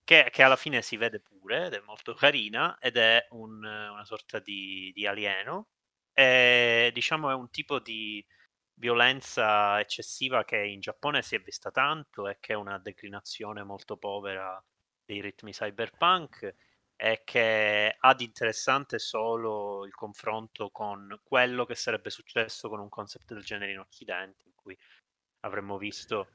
che, 0.03 0.29
che, 0.33 0.43
alla 0.43 0.57
fine 0.57 0.83
si 0.83 0.97
vede 0.97 1.21
pure 1.21 1.67
ed 1.67 1.75
è 1.75 1.83
molto 1.87 2.13
carina 2.15 2.77
ed 2.81 2.97
è 2.97 3.27
un, 3.31 3.65
una 3.65 4.05
sorta 4.05 4.39
di, 4.41 4.91
di 4.95 5.07
alieno. 5.07 5.69
E, 6.13 6.91
diciamo 6.93 7.31
è 7.31 7.35
un 7.35 7.51
tipo 7.51 7.79
di 7.81 8.25
violenza 8.75 9.79
eccessiva 9.81 10.45
che 10.45 10.59
in 10.59 10.81
Giappone 10.81 11.23
si 11.23 11.35
è 11.35 11.41
vista 11.41 11.71
tanto 11.71 12.29
e 12.29 12.39
che 12.41 12.53
è 12.55 12.57
una 12.57 12.79
declinazione 12.79 13.63
molto 13.63 13.97
povera 13.97 14.63
dei 15.05 15.21
ritmi 15.21 15.53
cyberpunk 15.53 16.55
e 16.97 17.23
che 17.25 17.97
ha 17.99 18.15
di 18.15 18.25
interessante 18.25 18.99
solo 18.99 19.85
il 19.85 19.95
confronto 19.95 20.71
con 20.71 21.21
quello 21.23 21.65
che 21.65 21.75
sarebbe 21.75 22.11
successo 22.11 22.69
con 22.69 22.81
un 22.81 22.89
concept 22.89 23.33
del 23.33 23.43
genere 23.43 23.73
in 23.73 23.81
Occidente, 23.81 24.45
in 24.47 24.55
cui 24.55 24.79
avremmo 25.41 25.77
visto 25.77 26.29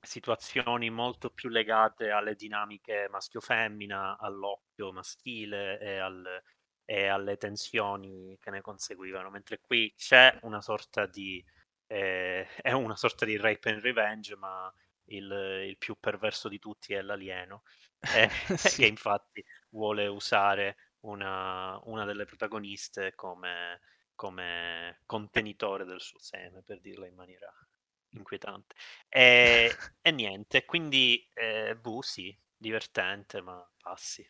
situazioni 0.00 0.90
molto 0.90 1.30
più 1.30 1.48
legate 1.48 2.10
alle 2.10 2.34
dinamiche 2.34 3.06
maschio-femmina, 3.10 4.18
all'occhio 4.18 4.92
maschile 4.92 5.78
e, 5.78 5.98
al, 5.98 6.42
e, 6.84 7.06
alle 7.06 7.36
tensioni 7.36 8.36
che 8.40 8.50
ne 8.50 8.60
conseguivano, 8.60 9.30
mentre 9.30 9.60
qui 9.60 9.92
c'è 9.96 10.38
una 10.42 10.60
sorta 10.60 11.06
di 11.06 11.44
eh, 11.92 12.48
è 12.56 12.72
una 12.72 12.96
sorta 12.96 13.26
di 13.26 13.36
rape 13.36 13.70
and 13.70 13.82
revenge, 13.82 14.34
ma 14.36 14.72
il, 15.06 15.30
il 15.66 15.76
più 15.76 15.98
perverso 16.00 16.48
di 16.48 16.58
tutti 16.58 16.94
è 16.94 17.02
l'alieno, 17.02 17.64
eh, 18.16 18.30
sì. 18.56 18.80
che 18.80 18.86
infatti 18.86 19.44
vuole 19.70 20.06
usare 20.06 20.76
una, 21.00 21.78
una 21.84 22.04
delle 22.06 22.24
protagoniste 22.24 23.14
come, 23.14 23.80
come 24.14 25.00
contenitore 25.04 25.84
del 25.84 26.00
suo 26.00 26.18
seme, 26.18 26.62
per 26.62 26.80
dirla 26.80 27.06
in 27.06 27.14
maniera 27.14 27.52
inquietante. 28.10 28.74
E, 29.08 29.70
e 30.00 30.10
niente, 30.12 30.64
quindi 30.64 31.28
eh, 31.34 31.76
buh, 31.76 32.00
sì, 32.00 32.34
divertente, 32.56 33.42
ma 33.42 33.62
passi. 33.76 34.26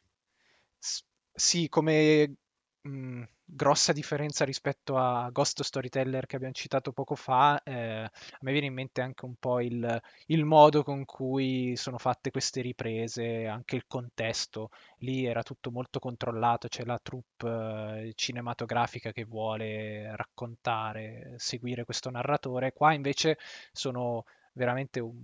Sì, 1.35 1.68
come 1.68 2.35
mh, 2.83 3.23
grossa 3.45 3.92
differenza 3.92 4.45
rispetto 4.45 4.97
a 4.97 5.29
Ghost 5.31 5.62
Storyteller 5.62 6.27
che 6.27 6.37
abbiamo 6.37 6.55
citato 6.55 6.92
poco 6.92 7.14
fa, 7.14 7.62
eh, 7.62 8.03
a 8.03 8.38
me 8.40 8.53
viene 8.53 8.66
in 8.66 8.75
mente 8.75 9.01
anche 9.01 9.25
un 9.25 9.35
po' 9.37 9.61
il, 9.61 10.01
il, 10.27 10.45
modo 10.45 10.83
con 10.83 11.05
cui 11.05 11.77
sono 11.77 11.99
fatte 11.99 12.31
queste 12.31 12.61
riprese, 12.61 13.47
anche 13.47 13.77
il 13.77 13.87
contesto. 13.87 14.71
Lì 14.99 15.25
era 15.25 15.42
tutto 15.42 15.71
molto 15.71 15.99
controllato, 15.99 16.68
c'è 16.68 16.85
la 16.85 16.99
troupe 17.03 18.07
eh, 18.09 18.12
cinematografica 18.14 19.12
che 19.12 19.25
vuole 19.25 20.14
raccontare, 20.16 21.35
seguire 21.37 21.85
questo 21.85 22.11
narratore. 22.11 22.73
Qua 22.73 22.92
invece 22.92 23.38
sono 23.73 24.25
veramente 24.55 25.01
un, 25.01 25.16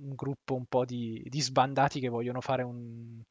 un 0.00 0.14
gruppo 0.14 0.54
un 0.54 0.66
po' 0.66 0.84
di, 0.84 1.24
di, 1.28 1.40
sbandati 1.40 2.00
che 2.00 2.08
vogliono 2.08 2.40
fare 2.40 2.62
un, 2.62 3.22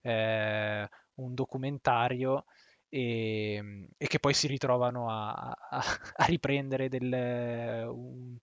eh, 0.00 0.88
un 1.14 1.34
documentario 1.34 2.44
e, 2.92 3.54
ehm, 3.54 3.88
e 3.96 4.06
che 4.06 4.18
poi 4.18 4.34
si 4.34 4.46
ritrovano 4.46 5.08
a, 5.10 5.32
a, 5.32 5.82
a 6.16 6.24
riprendere 6.26 6.88
del, 6.88 7.86
un, 7.88 8.36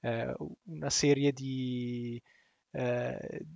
eh, 0.00 0.34
una 0.64 0.90
serie 0.90 1.32
di, 1.32 2.20
eh, 2.72 3.46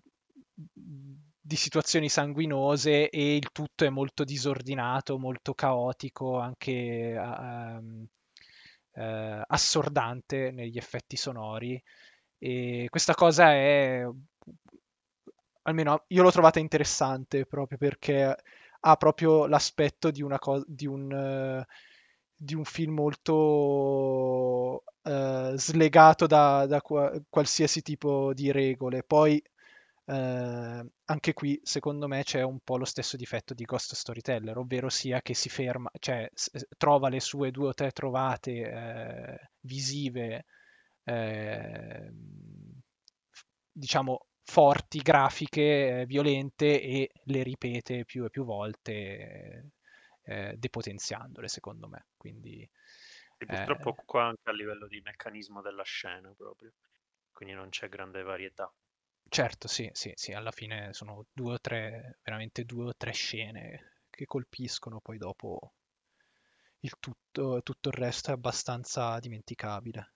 di 0.55 1.57
situazioni 1.57 2.09
sanguinose 2.09 3.11
e 3.11 3.35
il 3.37 3.51
tutto 3.53 3.85
è 3.85 3.89
molto 3.89 4.23
disordinato, 4.25 5.19
molto 5.19 5.55
caotico, 5.55 6.39
anche 6.39 7.15
um, 7.19 8.07
uh, 8.93 9.43
assordante 9.47 10.51
negli 10.53 10.77
effetti 10.79 11.17
sonori. 11.17 11.83
E 12.39 12.87
questa 12.91 13.15
cosa 13.15 13.53
è, 13.53 14.07
almeno 15.63 16.05
io 16.09 16.23
l'ho 16.23 16.31
trovata 16.31 16.59
interessante 16.59 17.45
proprio 17.47 17.79
perché 17.79 18.37
ha 18.81 18.97
proprio 18.97 19.47
l'aspetto 19.47 20.11
di, 20.11 20.23
una 20.23 20.39
co- 20.39 20.65
di, 20.67 20.87
un, 20.87 21.11
uh, 21.13 21.65
di 22.35 22.55
un 22.55 22.65
film 22.65 22.95
molto 22.95 24.83
uh, 25.03 25.57
slegato 25.57 26.27
da, 26.27 26.67
da 26.67 26.81
qua- 26.81 27.13
qualsiasi 27.29 27.83
tipo 27.83 28.33
di 28.35 28.51
regole. 28.53 29.03
Poi 29.03 29.43
uh, 30.07 30.13
anche 31.05 31.33
qui, 31.35 31.61
secondo 31.63 32.07
me, 32.09 32.23
c'è 32.25 32.43
un 32.43 32.59
po' 32.63 32.77
lo 32.77 32.85
stesso 32.85 33.17
difetto 33.17 33.55
di 33.55 33.65
Ghost 33.65 33.95
Storyteller, 33.95 34.57
ovvero 34.59 34.89
sia 34.89 35.21
che 35.23 35.35
si 35.35 35.49
ferma, 35.49 35.91
cioè 35.99 36.29
s- 36.35 36.51
trova 36.77 37.09
le 37.09 37.21
sue 37.21 37.51
due 37.51 37.69
o 37.69 37.75
tre 37.75 37.91
trovate 37.93 39.51
visive, 39.61 40.45
diciamo, 43.73 44.27
forti, 44.49 45.01
grafiche, 45.01 46.01
eh, 46.01 46.07
violente 46.07 46.81
e 46.81 47.11
le 47.25 47.43
ripete 47.43 48.07
più 48.07 48.25
e 48.25 48.31
più 48.31 48.45
volte 48.45 49.73
eh, 50.23 50.55
depotenziandole 50.57 51.49
secondo 51.49 51.87
me. 51.87 52.07
Quindi, 52.17 52.69
e 53.37 53.45
purtroppo 53.45 53.91
eh... 53.91 54.05
qua 54.07 54.25
anche 54.25 54.49
a 54.49 54.53
livello 54.53 54.87
di 54.87 55.03
meccanismo 55.03 55.61
della 55.61 55.83
scena 55.83 56.33
proprio, 56.35 56.73
quindi 57.31 57.55
non 57.55 57.69
c'è 57.69 57.91
grande 57.91 58.23
varietà. 58.23 58.73
Certo, 59.29 59.69
sì, 59.69 59.91
sì, 59.93 60.13
sì, 60.15 60.33
alla 60.33 60.51
fine 60.51 60.95
sono 60.95 61.27
due 61.31 61.53
o 61.53 61.61
tre, 61.61 62.19
veramente 62.23 62.65
due 62.65 62.87
o 62.87 62.95
tre 62.97 63.13
scene 63.13 63.97
che 64.09 64.25
colpiscono, 64.25 65.01
poi 65.01 65.19
dopo 65.19 65.75
il 66.81 66.95
tutto, 66.99 67.61
tutto 67.63 67.89
il 67.91 67.95
resto 67.95 68.31
è 68.31 68.33
abbastanza 68.33 69.19
dimenticabile. 69.19 70.15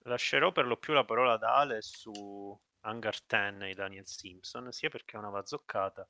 Lascerò 0.00 0.52
per 0.52 0.66
lo 0.66 0.76
più 0.76 0.92
la 0.92 1.06
parola 1.06 1.32
ad 1.32 1.42
Ale 1.42 1.80
su 1.80 2.60
Hangar 2.84 3.16
10 3.26 3.66
di 3.66 3.74
Daniel 3.74 4.06
Simpson, 4.06 4.72
sia 4.72 4.88
perché 4.88 5.16
è 5.16 5.18
una 5.18 5.30
vazzoccata, 5.30 6.06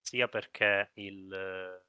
sia 0.00 0.28
perché 0.28 0.90
il... 0.94 1.84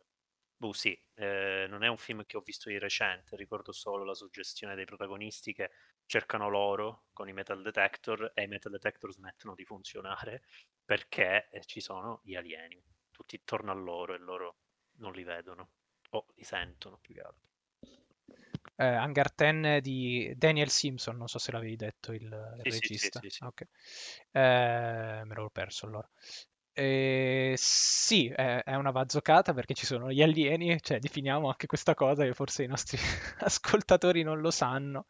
Boh, 0.58 0.74
sì, 0.74 1.00
eh, 1.14 1.68
non 1.70 1.84
è 1.84 1.88
un 1.88 1.98
film 1.98 2.26
che 2.26 2.36
ho 2.36 2.42
visto 2.42 2.68
di 2.70 2.78
recente, 2.78 3.38
ricordo 3.38 3.72
solo 3.72 4.04
la 4.04 4.14
suggestione 4.14 4.76
dei 4.76 4.84
protagonisti 4.84 5.54
che 5.54 5.72
cercano 6.06 6.50
loro 6.50 7.06
con 7.14 7.30
i 7.30 7.34
metal 7.34 7.62
detector 7.62 8.32
e 8.34 8.44
i 8.44 8.48
metal 8.48 8.74
detector 8.74 9.14
smettono 9.14 9.56
di 9.56 9.64
funzionare 9.64 10.44
perché 10.84 11.48
eh, 11.50 11.64
ci 11.66 11.80
sono 11.80 12.20
gli 12.24 12.36
alieni, 12.36 12.84
tutti 13.12 13.36
intorno 13.36 13.72
a 13.72 13.76
loro 13.76 14.14
e 14.14 14.18
loro 14.18 14.58
non 14.98 15.14
li 15.14 15.24
vedono 15.24 15.72
o 16.12 16.26
li 16.36 16.44
sentono 16.44 16.98
più 16.98 17.14
che 17.14 17.22
altro 17.22 17.49
eh, 18.76 18.86
Hangar 18.86 19.34
10 19.34 19.82
di 19.82 20.34
Daniel 20.36 20.70
Simpson, 20.70 21.18
non 21.18 21.28
so 21.28 21.40
se 21.40 21.52
l'avevi 21.52 21.76
detto 21.76 22.12
il, 22.12 22.24
il 22.64 22.72
sì, 22.72 22.80
regista. 22.80 23.20
Sì, 23.22 23.30
sì, 23.30 23.44
okay. 23.44 23.68
eh, 24.32 25.22
me 25.24 25.34
l'ho 25.34 25.50
perso 25.50 25.86
allora. 25.86 26.10
Eh, 26.72 27.56
sì, 27.58 28.30
è, 28.30 28.64
è, 28.64 28.76
una 28.76 28.92
vazzoccata 28.92 29.54
perché 29.54 29.74
ci 29.74 29.86
sono 29.86 30.12
gli 30.12 30.22
alieni, 30.22 30.80
cioè 30.82 31.00
definiamo 31.00 31.48
anche 31.48 31.68
questa 31.68 31.94
cosa 31.94 32.24
che 32.24 32.34
forse 32.34 32.64
i 32.64 32.68
nostri 32.68 32.98
ascoltatori 33.40 34.24
non 34.24 34.40
lo 34.40 34.50
sanno. 34.50 35.06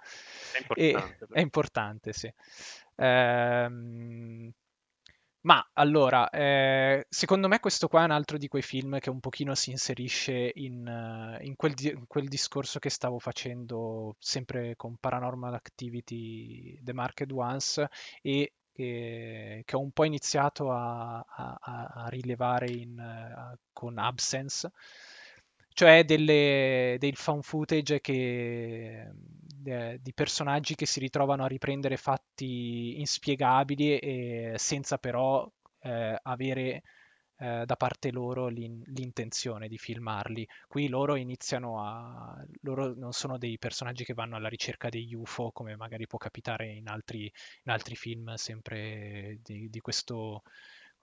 È 0.51 0.57
importante. 0.57 1.27
E, 1.29 1.37
è 1.37 1.39
importante, 1.41 2.13
sì. 2.13 2.33
Ehm, 5.39 5.49
ma 5.49 5.69
allora, 5.73 6.29
eh, 6.29 7.05
secondo 7.09 7.47
me 7.47 7.59
questo 7.59 7.87
qua 7.87 8.01
è 8.01 8.05
un 8.05 8.11
altro 8.11 8.37
di 8.37 8.47
quei 8.47 8.61
film 8.61 8.99
che 8.99 9.09
un 9.09 9.19
pochino 9.19 9.55
si 9.55 9.71
inserisce 9.71 10.51
in, 10.55 10.85
uh, 10.87 11.43
in, 11.43 11.55
quel, 11.55 11.73
di- 11.73 11.89
in 11.89 12.07
quel, 12.07 12.27
discorso 12.27 12.79
che 12.79 12.89
stavo 12.89 13.19
facendo 13.19 14.15
sempre 14.19 14.75
con 14.75 14.97
Paranormal 14.97 15.53
Activity 15.53 16.79
The 16.83 16.93
Marked 16.93 17.31
Ones 17.31 17.83
e 18.21 18.53
che, 18.73 19.61
che 19.65 19.75
ho 19.75 19.79
un 19.79 19.91
po' 19.91 20.05
iniziato 20.05 20.71
a, 20.71 21.19
a, 21.19 21.57
a 21.59 22.07
rilevare 22.09 22.69
in, 22.69 22.97
uh, 22.97 23.57
con 23.73 23.97
Absence, 23.97 24.71
cioè 25.79 26.03
delle, 26.03 26.97
del 26.99 27.15
found 27.15 27.41
footage 27.41 28.01
che, 28.01 29.11
eh, 29.63 29.97
di 30.01 30.13
personaggi 30.13 30.75
che 30.75 30.85
si 30.85 30.99
ritrovano 30.99 31.45
a 31.45 31.47
riprendere 31.47 31.95
fatti 31.95 32.99
inspiegabili 32.99 33.97
e 33.97 34.53
senza 34.57 34.97
però 34.97 35.49
eh, 35.79 36.19
avere 36.21 36.81
eh, 37.37 37.63
da 37.65 37.75
parte 37.77 38.11
loro 38.11 38.47
l'in- 38.47 38.83
l'intenzione 38.87 39.69
di 39.69 39.77
filmarli. 39.77 40.45
Qui 40.67 40.89
loro 40.89 41.15
iniziano 41.15 41.81
a... 41.81 42.35
loro 42.63 42.93
non 42.93 43.13
sono 43.13 43.37
dei 43.37 43.57
personaggi 43.57 44.03
che 44.03 44.13
vanno 44.13 44.35
alla 44.35 44.49
ricerca 44.49 44.89
degli 44.89 45.13
UFO 45.13 45.51
come 45.53 45.77
magari 45.77 46.07
può 46.07 46.17
capitare 46.17 46.73
in 46.73 46.89
altri, 46.89 47.31
in 47.63 47.71
altri 47.71 47.95
film 47.95 48.33
sempre 48.33 49.39
di, 49.41 49.69
di 49.69 49.79
questo... 49.79 50.43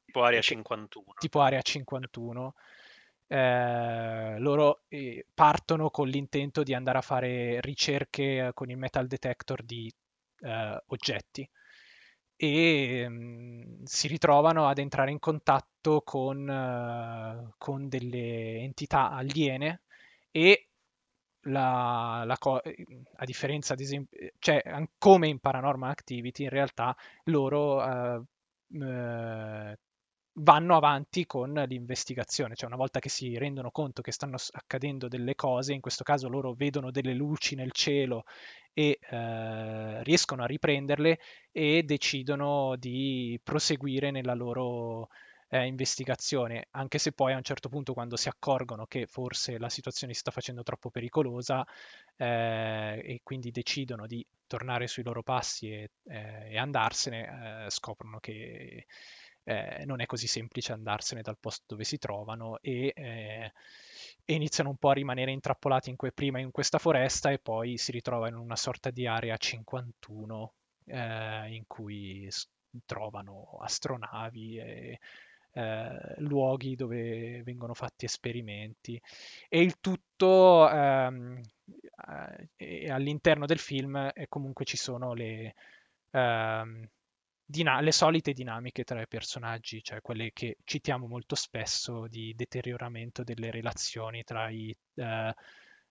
Tipo 0.05 0.23
Area 0.23 0.43
51. 0.43 1.15
Tipo 1.19 1.41
Area 1.41 1.63
51. 1.63 2.55
Eh, 3.29 4.39
loro 4.39 4.83
eh, 4.89 5.27
partono 5.35 5.91
con 5.91 6.09
l'intento 6.09 6.63
di 6.63 6.75
andare 6.75 6.99
a 6.99 7.03
fare 7.03 7.61
ricerche 7.61 8.53
con 8.55 8.71
il 8.71 8.77
metal 8.77 9.07
detector 9.09 9.63
di 9.65 9.93
eh, 10.41 10.83
oggetti 10.87 11.49
e 12.37 13.09
mh, 13.09 13.15
mm, 13.15 13.83
si 13.85 14.09
ritrovano 14.09 14.69
ad 14.69 14.79
entrare 14.79 15.11
in 15.11 15.19
contatto 15.19 16.03
con, 16.03 16.47
uh, 16.49 17.53
con 17.59 17.89
delle 17.89 18.59
entità 18.59 19.11
aliene 19.11 19.83
e 20.31 20.69
la, 21.47 22.25
la 22.27 22.37
co- 22.39 22.61
a 22.61 23.25
differenza 23.25 23.73
ad 23.75 23.81
esempio, 23.81 24.31
cioè 24.39 24.63
come 24.99 25.29
in 25.29 25.39
Paranormal 25.39 25.91
Activity 25.91 26.45
in 26.45 26.51
realtà 26.51 26.95
loro 27.25 27.81
vanno 30.39 30.77
avanti 30.77 31.25
con 31.25 31.53
l'investigazione, 31.53 32.55
cioè 32.55 32.69
una 32.69 32.77
volta 32.77 32.99
che 32.99 33.09
si 33.09 33.39
rendono 33.39 33.71
conto 33.71 34.03
che 34.03 34.13
stanno 34.13 34.37
accadendo 34.53 35.09
delle 35.09 35.35
cose, 35.35 35.73
in 35.73 35.81
questo 35.81 36.05
caso 36.05 36.29
loro 36.29 36.53
vedono 36.53 36.91
delle 36.91 37.15
luci 37.15 37.55
nel 37.55 37.73
cielo 37.73 38.25
e 38.75 38.99
eh, 39.01 40.03
riescono 40.03 40.43
a 40.43 40.47
riprenderle 40.47 41.19
e 41.51 41.83
decidono 41.85 42.77
di 42.77 43.41
proseguire 43.43 44.11
nella 44.11 44.35
loro 44.35 45.09
eh, 45.49 45.65
investigazione, 45.67 46.67
anche 46.73 46.99
se 46.99 47.13
poi 47.13 47.33
a 47.33 47.37
un 47.37 47.43
certo 47.43 47.69
punto 47.71 47.95
quando 47.95 48.17
si 48.17 48.29
accorgono 48.29 48.85
che 48.87 49.07
forse 49.07 49.59
la 49.59 49.71
situazione 49.71 50.13
si 50.13 50.21
sta 50.21 50.31
facendo 50.31 50.63
troppo 50.63 50.91
pericolosa 50.91 51.65
eh, 52.17 53.01
e 53.03 53.21
quindi 53.23 53.51
decidono 53.51 54.07
di 54.07 54.27
tornare 54.47 54.87
sui 54.87 55.03
loro 55.03 55.23
passi 55.23 55.71
e, 55.71 55.91
eh, 56.09 56.51
e 56.53 56.59
andarsene, 56.59 57.65
eh, 57.65 57.71
scoprono 57.71 58.19
che 58.19 58.87
eh, 59.47 59.85
non 59.87 60.01
è 60.01 60.07
così 60.07 60.27
semplice 60.27 60.73
andarsene 60.73 61.23
dal 61.23 61.39
posto 61.39 61.65
dove 61.69 61.85
si 61.85 61.99
trovano 61.99 62.59
e, 62.61 62.93
eh, 62.95 63.53
e 64.25 64.35
iniziano 64.35 64.71
un 64.71 64.77
po' 64.77 64.91
a 64.91 64.95
rimanere 64.95 65.31
intrappolati 65.31 65.91
in 65.91 65.97
que- 65.97 66.13
prima 66.13 66.41
in 66.41 66.51
questa 66.51 66.79
foresta 66.79 67.31
e 67.31 67.39
poi 67.39 67.79
si 67.79 67.93
ritrovano 67.93 68.37
in 68.39 68.43
una 68.43 68.57
sorta 68.57 68.91
di 68.91 69.07
area 69.07 69.37
51 69.37 70.55
eh, 70.87 71.55
in 71.55 71.65
cui 71.67 72.27
s- 72.31 72.49
trovano 72.85 73.59
astronavi 73.61 74.59
e 74.59 74.99
eh, 75.53 76.15
luoghi 76.19 76.75
dove 76.77 77.43
vengono 77.43 77.73
fatti 77.75 78.05
esperimenti. 78.05 79.01
E 79.49 79.61
il 79.63 79.81
tutto 79.81 80.69
ehm, 80.71 81.41
eh, 82.57 82.91
all'interno 82.91 83.47
del 83.47 83.59
film 83.59 84.11
e 84.15 84.27
comunque 84.29 84.65
ci 84.65 84.77
sono 84.77 85.15
le, 85.15 85.55
ehm, 86.11 86.89
dina- 87.47 87.81
le 87.81 87.93
solite 87.93 88.33
dinamiche 88.33 88.85
tra 88.85 89.01
i 89.01 89.07
personaggi, 89.07 89.83
cioè 89.83 90.01
quelle 90.01 90.33
che 90.33 90.59
citiamo 90.65 91.07
molto 91.07 91.37
spesso 91.37 92.09
di 92.09 92.35
deterioramento 92.35 93.23
delle 93.23 93.51
relazioni 93.51 94.25
tra 94.25 94.51
i 94.51 94.77
eh, 94.97 95.35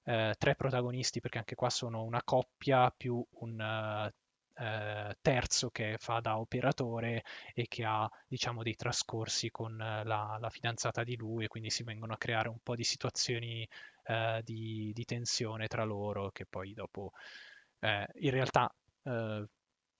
eh, 0.04 0.36
tre 0.38 0.56
protagonisti, 0.56 1.22
perché 1.22 1.40
anche 1.40 1.56
qua 1.56 1.70
sono 1.70 2.04
una 2.04 2.22
coppia 2.24 2.92
più 2.96 3.26
un 3.40 4.10
uh, 4.58 5.12
terzo 5.22 5.70
che 5.70 5.96
fa 6.00 6.20
da 6.22 6.38
operatore 6.38 7.24
e 7.54 7.68
che 7.68 7.84
ha 7.84 8.10
diciamo 8.28 8.64
dei 8.64 8.76
trascorsi 8.76 9.50
con 9.52 9.76
la, 9.78 10.38
la 10.40 10.50
fidanzata 10.50 11.04
di 11.04 11.16
lui 11.18 11.46
e 11.46 11.48
quindi 11.48 11.70
si 11.70 11.84
vengono 11.84 12.14
a 12.14 12.18
creare 12.18 12.50
un 12.50 12.60
po' 12.64 12.76
di 12.76 12.84
situazioni 12.84 13.68
uh, 14.06 14.42
di, 14.44 14.92
di, 14.94 15.06
tensione 15.06 15.68
tra 15.68 15.84
loro 15.84 16.32
che 16.32 16.46
poi 16.46 16.74
dopo 16.74 17.12
uh, 17.80 17.88
in 18.20 18.32
realtà 18.32 18.74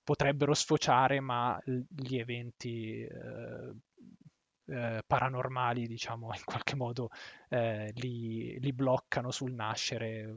potrebbero 0.06 0.54
sfociare, 0.54 1.20
ma 1.20 1.60
gli 1.66 2.18
eventi 2.18 3.02
eh, 3.02 3.74
eh, 4.68 5.04
paranormali, 5.06 5.88
diciamo, 5.88 6.30
in 6.38 6.44
qualche 6.46 6.76
modo 6.76 7.10
eh, 7.50 7.92
li, 7.96 8.58
li, 8.60 8.72
bloccano 8.72 9.32
sul 9.32 9.52
nascere 9.54 10.36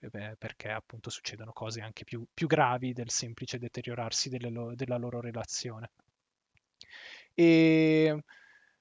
eh, 0.00 0.36
perché 0.38 0.70
appunto 0.70 1.10
succedono 1.10 1.52
cose 1.52 1.80
anche 1.82 2.04
più, 2.04 2.26
più 2.32 2.46
gravi 2.46 2.92
del 2.92 3.10
semplice 3.10 3.58
deteriorarsi 3.58 4.36
lo, 4.50 4.74
della 4.74 4.96
loro 4.96 5.20
relazione. 5.20 5.90
E, 7.34 8.24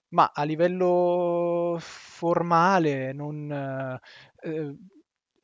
ma 0.09 0.31
a 0.33 0.43
livello 0.43 1.77
formale 1.79 3.11
non, 3.13 3.51
eh, 3.51 4.75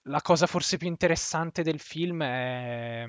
la 0.03 0.21
cosa 0.21 0.47
forse 0.47 0.77
più 0.77 0.87
interessante 0.87 1.63
del 1.63 1.79
film 1.79 2.23
è 2.23 3.05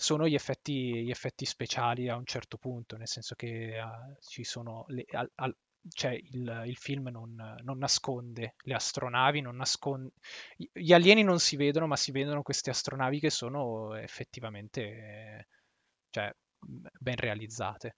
sono 0.00 0.28
gli 0.28 0.34
effetti, 0.34 1.02
gli 1.02 1.10
effetti 1.10 1.44
speciali 1.44 2.08
a 2.08 2.14
un 2.14 2.24
certo 2.24 2.56
punto, 2.56 2.96
nel 2.96 3.08
senso 3.08 3.34
che 3.34 3.80
uh, 3.82 4.16
ci 4.20 4.44
sono 4.44 4.84
le, 4.90 5.04
al, 5.10 5.28
al, 5.34 5.56
cioè 5.88 6.12
il, 6.12 6.62
il, 6.66 6.76
film 6.76 7.08
non, 7.08 7.56
non, 7.64 7.78
nasconde 7.78 8.54
le 8.62 8.74
astronavi, 8.74 9.40
non 9.40 9.56
nasconde... 9.56 10.12
gli 10.56 10.92
alieni 10.92 11.24
non 11.24 11.40
si 11.40 11.56
vedono, 11.56 11.88
ma 11.88 11.96
si 11.96 12.12
vedono 12.12 12.42
queste 12.42 12.70
astronavi 12.70 13.18
che 13.18 13.30
sono 13.30 13.96
effettivamente 13.96 15.48
cioè, 16.10 16.32
ben 16.60 17.16
realizzate. 17.16 17.96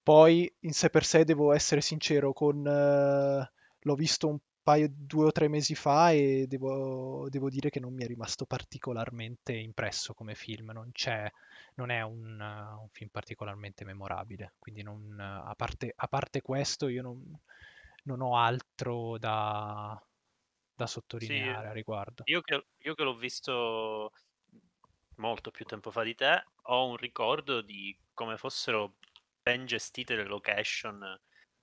Poi 0.00 0.54
in 0.60 0.72
sé 0.72 0.90
per 0.90 1.04
sé 1.04 1.24
devo 1.24 1.52
essere 1.52 1.80
sincero, 1.80 2.32
con, 2.32 2.58
uh, 2.58 3.44
l'ho 3.80 3.94
visto 3.96 4.28
un 4.28 4.38
paio, 4.64 4.88
due 4.90 5.26
o 5.26 5.30
tre 5.30 5.46
mesi 5.46 5.74
fa 5.74 6.10
e 6.10 6.46
devo, 6.48 7.28
devo, 7.28 7.50
dire 7.50 7.68
che 7.70 7.78
non 7.78 7.92
mi 7.92 8.02
è 8.02 8.06
rimasto 8.06 8.46
particolarmente 8.46 9.52
impresso 9.52 10.14
come 10.14 10.34
film, 10.34 10.70
non, 10.70 10.90
c'è, 10.90 11.30
non 11.74 11.90
è 11.90 12.00
un, 12.00 12.40
un, 12.40 12.88
film 12.90 13.10
particolarmente 13.10 13.84
memorabile, 13.84 14.54
quindi 14.58 14.82
non, 14.82 15.20
a, 15.20 15.54
parte, 15.54 15.92
a, 15.94 16.08
parte, 16.08 16.40
questo 16.40 16.88
io 16.88 17.02
non, 17.02 17.38
non 18.04 18.22
ho 18.22 18.38
altro 18.38 19.18
da, 19.18 20.02
da 20.74 20.86
sottolineare 20.86 21.62
sì, 21.62 21.68
a 21.68 21.72
riguardo. 21.72 22.22
Io 22.26 22.40
che, 22.40 22.64
io 22.78 22.94
che 22.94 23.02
l'ho 23.04 23.14
visto 23.14 24.12
molto 25.16 25.50
più 25.50 25.66
tempo 25.66 25.90
fa 25.90 26.02
di 26.02 26.14
te, 26.14 26.42
ho 26.62 26.88
un 26.88 26.96
ricordo 26.96 27.60
di 27.60 27.96
come 28.14 28.38
fossero 28.38 28.94
ben 29.42 29.66
gestite 29.66 30.16
le 30.16 30.24
location 30.24 31.20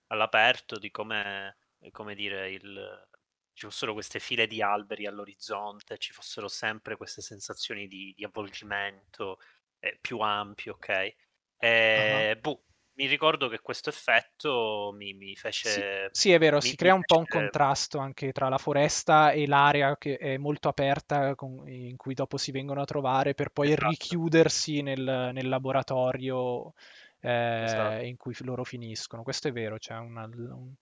all'aperto, 0.07 0.77
di 0.77 0.91
come 0.91 1.55
come 1.89 2.13
dire, 2.13 2.51
il, 2.51 3.07
ci 3.53 3.65
fossero 3.65 3.93
queste 3.93 4.19
file 4.19 4.47
di 4.47 4.61
alberi 4.61 5.07
all'orizzonte, 5.07 5.97
ci 5.97 6.13
fossero 6.13 6.47
sempre 6.47 6.95
queste 6.95 7.21
sensazioni 7.21 7.87
di, 7.87 8.13
di 8.15 8.23
avvolgimento 8.23 9.39
eh, 9.79 9.97
più 9.99 10.19
ampio, 10.19 10.73
ok? 10.73 11.15
E, 11.57 12.31
uh-huh. 12.33 12.39
boh, 12.39 12.63
mi 12.93 13.05
ricordo 13.07 13.47
che 13.47 13.59
questo 13.59 13.89
effetto 13.89 14.91
mi, 14.95 15.13
mi 15.13 15.35
fece... 15.35 16.09
Sì, 16.11 16.21
sì, 16.21 16.31
è 16.31 16.39
vero, 16.39 16.57
mi, 16.57 16.61
si 16.61 16.75
crea 16.75 16.93
un 16.93 17.01
fece... 17.01 17.13
po' 17.13 17.19
un 17.19 17.27
contrasto 17.27 17.97
anche 17.97 18.31
tra 18.31 18.49
la 18.49 18.57
foresta 18.57 19.31
e 19.31 19.47
l'area 19.47 19.97
che 19.97 20.17
è 20.17 20.37
molto 20.37 20.67
aperta 20.67 21.35
con, 21.35 21.67
in 21.67 21.97
cui 21.97 22.13
dopo 22.13 22.37
si 22.37 22.51
vengono 22.51 22.81
a 22.81 22.85
trovare 22.85 23.33
per 23.33 23.49
poi 23.49 23.71
esatto. 23.71 23.89
richiudersi 23.89 24.81
nel, 24.81 25.31
nel 25.33 25.49
laboratorio 25.49 26.73
eh, 27.21 27.63
esatto. 27.63 28.03
in 28.03 28.17
cui 28.17 28.35
loro 28.39 28.63
finiscono. 28.63 29.23
Questo 29.23 29.47
è 29.47 29.51
vero, 29.51 29.77
c'è 29.77 29.95
una, 29.95 30.25
un, 30.25 30.73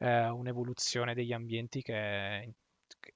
eh, 0.00 0.28
un'evoluzione 0.28 1.14
degli 1.14 1.32
ambienti 1.32 1.82
che 1.82 1.94
è, 1.94 2.48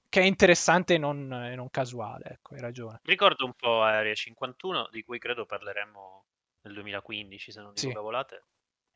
che 0.07 0.21
è 0.21 0.23
interessante 0.23 0.93
e 0.93 0.97
non, 0.97 1.31
e 1.33 1.55
non, 1.55 1.69
casuale, 1.69 2.25
ecco, 2.25 2.53
hai 2.53 2.61
ragione. 2.61 3.01
Ricordo 3.03 3.45
un 3.45 3.53
po' 3.53 3.81
Area 3.81 4.13
51, 4.13 4.89
di 4.91 5.03
cui 5.03 5.19
credo 5.19 5.45
parleremo 5.45 6.25
nel 6.61 6.73
2015, 6.73 7.51
se 7.51 7.61
non 7.61 7.73
dico 7.73 7.87
sì. 7.87 7.93
cavolate, 7.93 8.43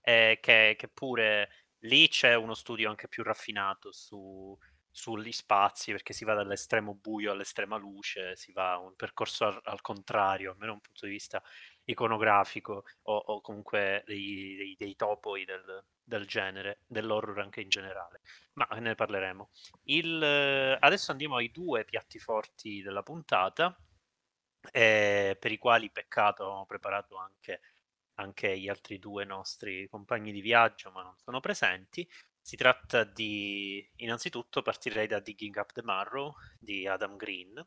eh, 0.01 0.37
che, 0.41 0.75
che 0.77 0.87
pure 0.87 1.49
lì 1.79 2.07
c'è 2.07 2.35
uno 2.35 2.53
studio 2.53 2.89
anche 2.89 3.07
più 3.07 3.23
raffinato 3.23 3.91
su, 3.91 4.57
sugli 4.91 5.31
spazi 5.31 5.91
perché 5.91 6.13
si 6.13 6.25
va 6.25 6.33
dall'estremo 6.33 6.93
buio 6.93 7.31
all'estrema 7.31 7.77
luce, 7.77 8.35
si 8.35 8.51
va 8.51 8.77
un 8.77 8.95
percorso 8.95 9.45
al, 9.45 9.59
al 9.63 9.81
contrario, 9.81 10.51
almeno 10.51 10.71
da 10.71 10.77
un 10.77 10.81
punto 10.81 11.05
di 11.05 11.11
vista 11.11 11.41
iconografico 11.89 12.85
o, 13.03 13.15
o 13.15 13.41
comunque 13.41 14.03
dei, 14.05 14.55
dei, 14.55 14.75
dei 14.77 14.95
topoi 14.95 15.45
del, 15.45 15.83
del, 16.03 16.25
genere, 16.25 16.81
dell'horror 16.87 17.39
anche 17.39 17.61
in 17.61 17.69
generale. 17.69 18.21
Ma 18.53 18.67
ne 18.79 18.95
parleremo. 18.95 19.49
Il, 19.85 20.21
adesso 20.79 21.11
andiamo 21.11 21.37
ai 21.37 21.51
due 21.51 21.85
piatti 21.85 22.19
forti 22.19 22.81
della 22.81 23.03
puntata, 23.03 23.75
eh, 24.71 25.37
per 25.39 25.51
i 25.51 25.57
quali 25.57 25.89
peccato 25.89 26.43
abbiamo 26.43 26.65
preparato 26.65 27.17
anche, 27.17 27.61
anche 28.15 28.59
gli 28.59 28.69
altri 28.69 28.99
due 28.99 29.25
nostri 29.25 29.87
compagni 29.87 30.31
di 30.31 30.41
viaggio, 30.41 30.91
ma 30.91 31.01
non 31.03 31.15
sono 31.17 31.39
presenti. 31.39 32.07
Si 32.41 32.55
tratta 32.55 33.03
di, 33.03 33.87
innanzitutto 33.97 34.61
partirei 34.61 35.07
da 35.07 35.19
Digging 35.19 35.55
Up 35.55 35.71
the 35.71 35.83
Marrow 35.83 36.33
di 36.59 36.87
Adam 36.87 37.15
Green, 37.15 37.65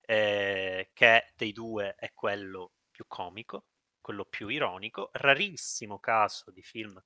eh, 0.00 0.90
che 0.92 1.32
dei 1.36 1.52
due 1.52 1.94
è 1.96 2.12
quello 2.14 2.75
più 2.96 3.04
comico, 3.06 3.66
quello 4.00 4.24
più 4.24 4.48
ironico, 4.48 5.10
rarissimo 5.12 5.98
caso 5.98 6.50
di 6.50 6.62
film 6.62 6.98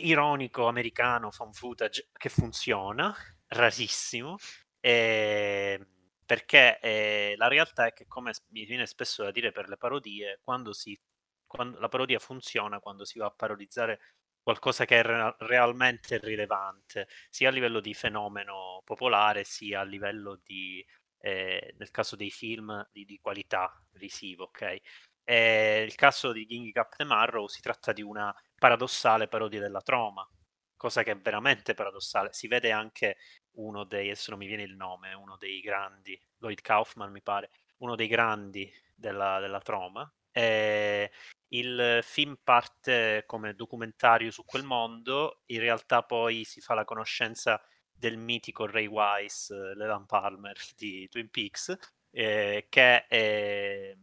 ironico 0.00 0.66
americano 0.68 1.30
fan 1.30 1.52
footage 1.52 2.08
che 2.12 2.30
funziona, 2.30 3.14
rarissimo, 3.48 4.36
eh, 4.80 5.86
perché 6.24 6.78
eh, 6.80 7.34
la 7.36 7.48
realtà 7.48 7.86
è 7.86 7.92
che 7.92 8.06
come 8.06 8.32
mi 8.52 8.64
viene 8.64 8.86
spesso 8.86 9.22
da 9.22 9.30
dire 9.30 9.52
per 9.52 9.68
le 9.68 9.76
parodie, 9.76 10.40
quando, 10.42 10.72
si, 10.72 10.98
quando 11.46 11.78
la 11.78 11.88
parodia 11.88 12.18
funziona 12.18 12.80
quando 12.80 13.04
si 13.04 13.18
va 13.18 13.26
a 13.26 13.30
parodizzare 13.30 14.00
qualcosa 14.42 14.86
che 14.86 15.00
è 15.00 15.02
re- 15.02 15.36
realmente 15.40 16.18
rilevante, 16.18 17.08
sia 17.28 17.50
a 17.50 17.52
livello 17.52 17.80
di 17.80 17.92
fenomeno 17.92 18.80
popolare, 18.82 19.44
sia 19.44 19.80
a 19.80 19.84
livello 19.84 20.40
di, 20.42 20.82
eh, 21.24 21.74
nel 21.78 21.90
caso 21.90 22.16
dei 22.16 22.30
film, 22.30 22.86
di, 22.92 23.06
di 23.06 23.18
qualità 23.18 23.72
visivo, 23.92 24.44
ok? 24.44 24.76
E 25.24 25.82
il 25.82 25.94
caso 25.94 26.32
di 26.32 26.44
King 26.44 26.70
the 26.70 27.04
Marrow 27.04 27.46
si 27.46 27.62
tratta 27.62 27.94
di 27.94 28.02
una 28.02 28.34
paradossale 28.58 29.26
parodia 29.26 29.58
della 29.58 29.80
troma, 29.80 30.28
cosa 30.76 31.02
che 31.02 31.12
è 31.12 31.16
veramente 31.16 31.72
paradossale. 31.72 32.34
Si 32.34 32.46
vede 32.46 32.72
anche 32.72 33.16
uno 33.52 33.84
dei, 33.84 34.10
adesso 34.10 34.32
non 34.32 34.40
mi 34.40 34.46
viene 34.46 34.64
il 34.64 34.76
nome, 34.76 35.14
uno 35.14 35.38
dei 35.38 35.60
grandi, 35.60 36.20
Lloyd 36.40 36.60
Kaufman 36.60 37.10
mi 37.10 37.22
pare, 37.22 37.50
uno 37.78 37.94
dei 37.94 38.06
grandi 38.06 38.70
della, 38.94 39.40
della 39.40 39.60
troma. 39.60 40.06
E 40.30 41.10
il 41.54 42.00
film 42.02 42.36
parte 42.44 43.22
come 43.24 43.54
documentario 43.54 44.30
su 44.30 44.44
quel 44.44 44.64
mondo, 44.64 45.40
in 45.46 45.60
realtà 45.60 46.02
poi 46.02 46.44
si 46.44 46.60
fa 46.60 46.74
la 46.74 46.84
conoscenza 46.84 47.58
del 48.04 48.18
mitico 48.18 48.66
Ray 48.66 48.86
Wise, 48.86 49.74
Leland 49.74 50.04
Palmer 50.04 50.54
di 50.76 51.08
Twin 51.08 51.30
Peaks, 51.30 51.74
eh, 52.10 52.66
che 52.68 53.06
è 53.06 53.96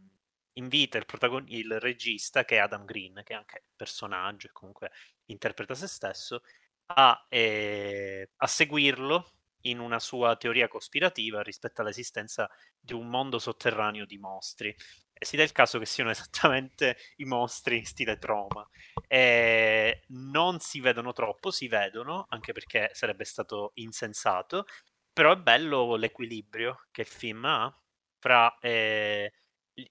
invita 0.54 0.98
il, 0.98 1.06
protagon- 1.06 1.46
il 1.48 1.78
regista, 1.78 2.44
che 2.44 2.56
è 2.56 2.58
Adam 2.58 2.84
Green, 2.84 3.22
che 3.24 3.32
è 3.32 3.36
anche 3.36 3.64
personaggio 3.76 4.48
e 4.48 4.52
comunque 4.52 4.90
interpreta 5.26 5.74
se 5.74 5.86
stesso, 5.86 6.42
a, 6.86 7.26
eh, 7.28 8.30
a 8.36 8.46
seguirlo 8.46 9.30
in 9.62 9.78
una 9.78 10.00
sua 10.00 10.34
teoria 10.34 10.66
cospirativa 10.66 11.40
rispetto 11.40 11.80
all'esistenza 11.80 12.50
di 12.80 12.94
un 12.94 13.08
mondo 13.08 13.38
sotterraneo 13.38 14.04
di 14.04 14.18
mostri. 14.18 14.74
E 15.12 15.24
si 15.24 15.36
dà 15.36 15.44
il 15.44 15.52
caso 15.52 15.78
che 15.78 15.86
siano 15.86 16.10
esattamente 16.10 16.96
i 17.18 17.24
mostri 17.24 17.78
in 17.78 17.86
stile 17.86 18.18
trauma. 18.18 18.68
E 19.12 20.04
non 20.08 20.58
si 20.58 20.80
vedono 20.80 21.12
troppo, 21.12 21.50
si 21.50 21.68
vedono, 21.68 22.24
anche 22.30 22.52
perché 22.52 22.88
sarebbe 22.94 23.24
stato 23.24 23.72
insensato, 23.74 24.64
però 25.12 25.32
è 25.32 25.36
bello 25.36 25.96
l'equilibrio 25.96 26.86
che 26.90 27.02
il 27.02 27.06
film 27.06 27.44
ha 27.44 27.78
fra 28.18 28.56
eh, 28.60 29.30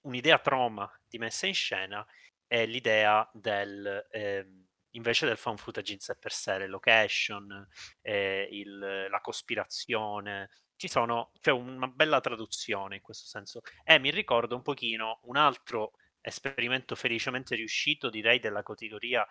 un'idea 0.02 0.40
trauma 0.40 0.92
di 1.08 1.20
messa 1.20 1.46
in 1.46 1.54
scena 1.54 2.04
è 2.48 2.66
l'idea 2.66 3.30
del 3.32 4.08
eh, 4.10 4.48
invece 4.92 5.28
del 5.28 5.38
fan 5.38 5.58
footage 5.58 5.94
in 5.94 6.00
sé 6.00 6.16
per 6.16 6.32
sé, 6.32 6.58
le 6.58 6.68
location, 6.68 7.68
eh, 8.02 8.48
il, 8.52 9.08
la 9.10 9.22
cospirazione. 9.22 10.50
Ci 10.76 10.88
sono, 10.88 11.32
c'è 11.40 11.52
una 11.52 11.88
bella 11.88 12.20
traduzione 12.20 12.96
in 12.96 13.02
questo 13.02 13.28
senso. 13.28 13.62
E 13.84 14.00
mi 14.00 14.10
ricordo 14.10 14.56
un 14.56 14.64
pochino 14.64 15.20
un 15.26 15.38
altro 15.38 15.94
esperimento 16.22 16.96
felicemente 16.96 17.56
riuscito, 17.56 18.10
direi, 18.10 18.40
della 18.40 18.64
categoria 18.64 19.28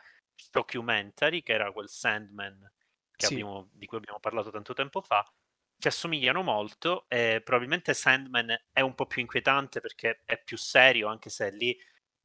documentary, 0.51 1.43
che 1.43 1.53
era 1.53 1.72
quel 1.72 1.88
Sandman 1.88 2.70
sì. 3.26 3.34
abbiamo, 3.34 3.68
di 3.72 3.86
cui 3.86 3.99
abbiamo 3.99 4.20
parlato 4.20 4.51
tanto 4.51 4.74
tempo 4.74 5.01
fa, 5.01 5.24
che 5.78 5.88
assomigliano 5.88 6.43
molto. 6.43 7.07
Eh, 7.09 7.41
probabilmente 7.45 7.95
Sandman 7.95 8.55
è 8.72 8.80
un 8.80 8.95
po' 8.95 9.07
più 9.07 9.20
inquietante 9.20 9.80
perché 9.80 10.22
è 10.24 10.41
più 10.43 10.57
serio, 10.57 11.09
anche 11.09 11.30
se 11.30 11.51
lì 11.51 11.76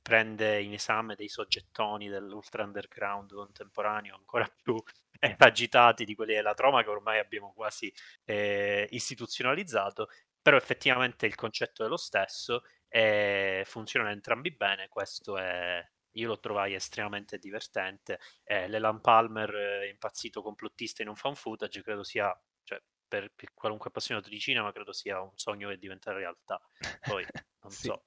prende 0.01 0.61
in 0.61 0.73
esame 0.73 1.15
dei 1.15 1.29
soggettoni 1.29 2.09
dell'ultra 2.09 2.63
underground 2.63 3.33
contemporaneo 3.33 4.15
ancora 4.15 4.47
più 4.61 4.75
eh, 5.19 5.35
agitati 5.39 6.05
di 6.05 6.13
quelli 6.13 6.35
della 6.35 6.53
troma 6.53 6.83
che 6.83 6.89
ormai 6.89 7.17
abbiamo 7.17 7.53
quasi 7.53 7.91
eh, 8.23 8.87
istituzionalizzato, 8.91 10.09
però 10.39 10.57
effettivamente 10.57 11.25
il 11.25 11.33
concetto 11.33 11.83
è 11.83 11.87
lo 11.87 11.97
stesso 11.97 12.63
e 12.95 13.63
funzionano 13.65 14.13
entrambi 14.13 14.51
bene, 14.51 14.87
questo 14.87 15.37
è, 15.37 15.85
io 16.11 16.27
lo 16.29 16.39
trovai 16.39 16.75
estremamente 16.75 17.37
divertente. 17.37 18.21
Eh, 18.45 18.69
Leland 18.69 19.01
Palmer, 19.01 19.53
eh, 19.53 19.89
impazzito 19.89 20.41
complottista 20.41 21.01
in 21.01 21.09
un 21.09 21.17
fan 21.17 21.35
footage, 21.35 21.81
credo 21.81 22.03
sia 22.03 22.33
per, 22.63 23.33
per, 23.35 23.51
qualunque 23.53 23.89
appassionato 23.89 24.29
di 24.29 24.39
cinema 24.39 24.71
credo 24.71 24.93
sia 24.93 25.19
un 25.19 25.33
sogno 25.35 25.67
che 25.67 25.77
diventa 25.77 26.13
realtà. 26.13 26.57
Poi 27.05 27.25
non 27.63 27.71
sì. 27.71 27.87
so. 27.87 28.05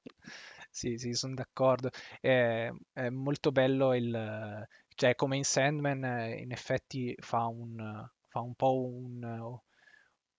Sì, 0.71 0.97
sì, 0.97 1.13
sono 1.13 1.35
d'accordo. 1.35 1.91
È, 2.19 2.71
è, 2.95 3.09
molto 3.11 3.53
bello 3.53 3.95
il... 3.95 4.67
cioè 4.95 5.15
come 5.17 5.37
in 5.37 5.45
Sandman 5.45 6.33
in 6.35 6.51
effetti 6.51 7.15
fa 7.19 7.45
un, 7.45 8.09
fa 8.27 8.41
un 8.41 8.55
po' 8.55 8.87
un, 8.87 9.59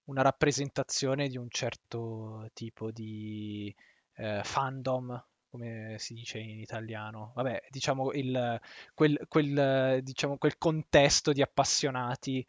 una 0.05 0.21
rappresentazione 0.23 1.27
di 1.27 1.37
un 1.37 1.49
certo 1.51 2.49
tipo 2.53 2.89
di 2.89 3.71
eh, 4.19 4.41
fandom 4.43 5.23
come 5.49 5.95
si 5.97 6.13
dice 6.13 6.37
in 6.39 6.59
italiano. 6.59 7.31
Vabbè, 7.35 7.63
diciamo 7.69 8.11
il, 8.11 8.59
quel, 8.93 9.25
quel, 9.27 10.01
diciamo, 10.03 10.37
quel 10.37 10.57
contesto 10.57 11.31
di 11.33 11.41
appassionati 11.41 12.45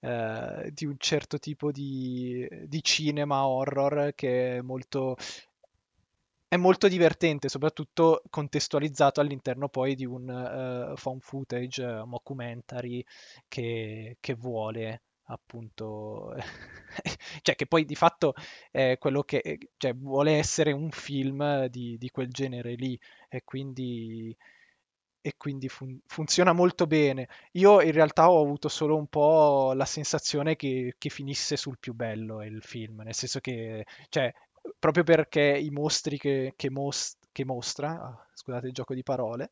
eh, 0.00 0.70
di 0.72 0.84
un 0.84 0.96
certo 0.98 1.38
tipo 1.38 1.70
di, 1.70 2.46
di, 2.66 2.82
cinema 2.82 3.46
horror 3.46 4.12
che 4.16 4.56
è 4.56 4.60
molto, 4.60 5.16
è 6.48 6.56
molto 6.56 6.88
divertente, 6.88 7.48
soprattutto 7.48 8.22
contestualizzato 8.28 9.20
all'interno 9.20 9.68
poi 9.68 9.94
di 9.94 10.04
un 10.04 10.28
uh, 10.92 10.96
found 10.96 11.22
footage 11.22 11.84
uh, 11.84 12.04
mockumentary 12.04 13.04
che, 13.46 14.16
che 14.18 14.34
vuole 14.34 15.02
appunto 15.32 16.34
cioè 17.42 17.54
che 17.54 17.66
poi 17.66 17.84
di 17.84 17.94
fatto 17.94 18.34
è 18.70 18.96
quello 18.98 19.22
che 19.22 19.58
cioè, 19.76 19.94
vuole 19.94 20.32
essere 20.32 20.72
un 20.72 20.90
film 20.90 21.66
di, 21.66 21.96
di 21.98 22.10
quel 22.10 22.28
genere 22.30 22.74
lì 22.74 22.98
e 23.28 23.42
quindi 23.44 24.36
e 25.24 25.34
quindi 25.36 25.68
fun- 25.68 26.00
funziona 26.06 26.52
molto 26.52 26.86
bene. 26.86 27.28
Io 27.52 27.80
in 27.80 27.92
realtà 27.92 28.28
ho 28.30 28.42
avuto 28.42 28.68
solo 28.68 28.96
un 28.96 29.06
po' 29.06 29.72
la 29.72 29.84
sensazione 29.84 30.56
che, 30.56 30.94
che 30.98 31.08
finisse 31.10 31.56
sul 31.56 31.78
più 31.78 31.94
bello 31.94 32.42
il 32.42 32.60
film, 32.62 33.02
nel 33.02 33.14
senso 33.14 33.38
che, 33.40 33.86
cioè, 34.08 34.32
proprio 34.78 35.04
perché 35.04 35.40
i 35.42 35.70
mostri 35.70 36.18
che, 36.18 36.54
che, 36.56 36.70
mos- 36.70 37.16
che 37.32 37.44
mostra, 37.44 38.00
ah, 38.00 38.26
scusate 38.34 38.66
il 38.66 38.72
gioco 38.72 38.94
di 38.94 39.02
parole, 39.02 39.50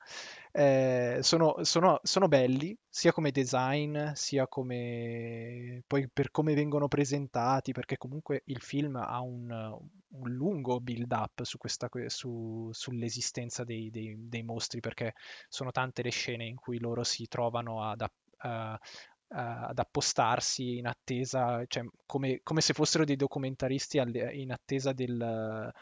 eh, 0.53 1.19
sono, 1.23 1.65
sono, 1.65 1.99
sono, 2.03 2.29
belli 2.29 2.77
sia 2.89 3.13
come 3.13 3.31
design 3.31 4.13
sia 4.13 4.47
come 4.47 5.83
poi 5.87 6.09
per 6.09 6.31
come 6.31 6.55
vengono 6.55 6.89
presentati, 6.89 7.73
perché 7.73 7.97
comunque 7.97 8.43
il 8.47 8.61
film 8.61 8.97
ha 8.97 9.21
un, 9.21 9.51
un 9.51 10.31
lungo 10.31 10.81
build 10.81 11.11
up 11.13 11.43
su 11.43 11.59
questa, 11.59 11.89
su, 12.07 12.69
sull'esistenza 12.73 13.65
dei, 13.65 13.91
dei, 13.91 14.15
dei, 14.29 14.43
mostri, 14.43 14.81
perché 14.81 15.15
sono 15.49 15.71
tante 15.71 16.03
le 16.03 16.11
scene 16.11 16.45
in 16.45 16.57
cui 16.57 16.79
loro 16.79 17.03
si 17.03 17.27
trovano 17.29 17.83
ad, 17.83 18.03
uh, 18.03 18.77
ad 19.29 19.79
appostarsi 19.79 20.79
in 20.79 20.87
attesa, 20.87 21.65
cioè 21.67 21.85
come, 22.07 22.41
come, 22.43 22.61
se 22.61 22.75
fossero 22.75 23.05
dei 23.05 23.17
documentaristi 23.17 23.99
in 24.33 24.53
attesa 24.53 24.93
del, 24.93 25.73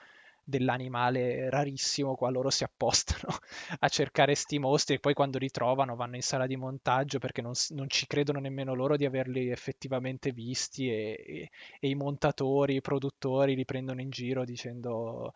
dell'animale 0.49 1.51
rarissimo 1.51 2.15
qua 2.15 2.31
loro 2.31 2.49
si 2.49 2.65
appostano 2.65 3.37
a 3.81 3.89
cercare 3.89 4.35
sti 4.35 4.59
mostri 4.59 4.95
e 4.95 4.99
poi 4.99 5.13
quando 5.13 5.37
li 5.37 5.51
trovano 5.51 5.95
vanno 5.95 6.17
in 6.17 6.23
sala 6.23 6.47
di 6.47 6.57
montaggio 6.57 7.19
perché 7.19 7.43
non, 7.43 7.53
non 7.71 7.91
ci 7.91 8.07
credono 8.07 8.41
nemmeno 8.41 8.73
loro 8.73 8.97
di 8.97 9.05
averli 9.05 9.51
effettivamente 9.51 10.33
visti 10.33 10.91
e, 10.91 11.23
e, 11.27 11.51
e, 11.79 11.89
i 11.89 11.95
montatori, 11.95 12.77
i 12.77 12.81
produttori 12.81 13.55
li 13.55 13.67
prendono 13.67 14.01
in 14.01 14.09
giro 14.09 14.47
dicendo 14.47 15.35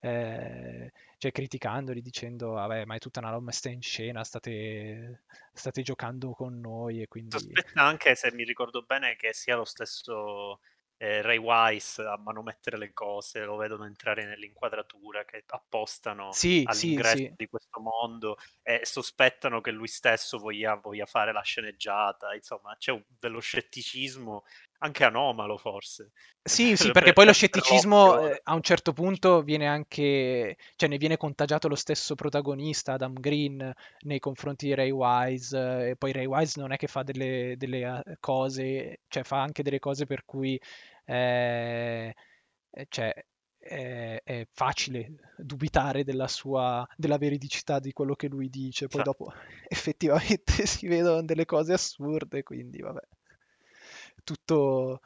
eh, 0.00 0.90
cioè 1.18 1.32
criticandoli 1.32 2.00
dicendo 2.00 2.52
vabbè 2.52 2.86
ma 2.86 2.94
è 2.94 2.98
tutta 2.98 3.20
una 3.20 3.30
roba 3.30 3.44
messa 3.44 3.68
in 3.68 3.82
scena 3.82 4.24
state, 4.24 5.24
state 5.52 5.82
giocando 5.82 6.30
con 6.30 6.58
noi 6.60 7.02
e 7.02 7.08
quindi 7.08 7.36
aspetta 7.36 7.82
anche 7.82 8.14
se 8.14 8.32
mi 8.32 8.44
ricordo 8.44 8.82
bene 8.86 9.16
che 9.16 9.34
sia 9.34 9.56
lo 9.56 9.64
stesso 9.64 10.60
eh, 10.98 11.20
Ray 11.22 11.36
Wise 11.38 12.02
a 12.02 12.16
manomettere 12.16 12.78
le 12.78 12.92
cose, 12.92 13.44
lo 13.44 13.56
vedono 13.56 13.84
entrare 13.84 14.24
nell'inquadratura, 14.24 15.24
che 15.24 15.44
appostano 15.46 16.32
sì, 16.32 16.62
all'ingresso 16.64 17.16
sì, 17.16 17.24
sì. 17.24 17.32
di 17.36 17.48
questo 17.48 17.80
mondo 17.80 18.38
e 18.62 18.80
sospettano 18.84 19.60
che 19.60 19.70
lui 19.70 19.88
stesso 19.88 20.38
voglia, 20.38 20.74
voglia, 20.74 21.06
fare 21.06 21.32
la 21.32 21.42
sceneggiata. 21.42 22.34
Insomma, 22.34 22.76
c'è 22.78 22.92
un, 22.92 23.02
dello 23.18 23.40
scetticismo 23.40 24.44
anche 24.78 25.04
anomalo 25.04 25.56
forse. 25.56 26.10
Sì, 26.42 26.76
sì, 26.76 26.90
perché 26.92 27.12
poi 27.12 27.26
lo 27.26 27.32
scetticismo 27.32 28.28
eh, 28.28 28.40
a 28.44 28.54
un 28.54 28.62
certo 28.62 28.92
punto 28.92 29.42
viene 29.42 29.66
anche, 29.66 30.56
cioè 30.76 30.88
ne 30.88 30.98
viene 30.98 31.16
contagiato 31.16 31.68
lo 31.68 31.74
stesso 31.74 32.14
protagonista, 32.14 32.94
Adam 32.94 33.14
Green, 33.14 33.72
nei 34.00 34.18
confronti 34.18 34.66
di 34.66 34.74
Ray 34.74 34.90
Wise, 34.90 35.90
e 35.90 35.96
poi 35.96 36.12
Ray 36.12 36.26
Wise 36.26 36.60
non 36.60 36.72
è 36.72 36.76
che 36.76 36.86
fa 36.86 37.02
delle, 37.02 37.54
delle 37.56 38.02
eh, 38.04 38.16
cose, 38.20 39.00
cioè 39.08 39.22
fa 39.22 39.40
anche 39.40 39.62
delle 39.62 39.78
cose 39.78 40.06
per 40.06 40.24
cui 40.24 40.60
eh, 41.04 42.14
cioè, 42.88 43.14
è, 43.58 44.20
è, 44.22 44.46
facile 44.52 45.14
dubitare 45.36 46.04
della 46.04 46.28
sua, 46.28 46.86
della 46.96 47.18
veridicità 47.18 47.80
di 47.80 47.92
quello 47.92 48.14
che 48.14 48.28
lui 48.28 48.48
dice, 48.48 48.86
poi 48.86 49.02
dopo 49.02 49.32
effettivamente 49.68 50.66
si 50.66 50.86
vedono 50.86 51.22
delle 51.22 51.44
cose 51.44 51.72
assurde, 51.72 52.42
quindi 52.42 52.80
vabbè 52.80 53.00
tutto, 54.26 55.00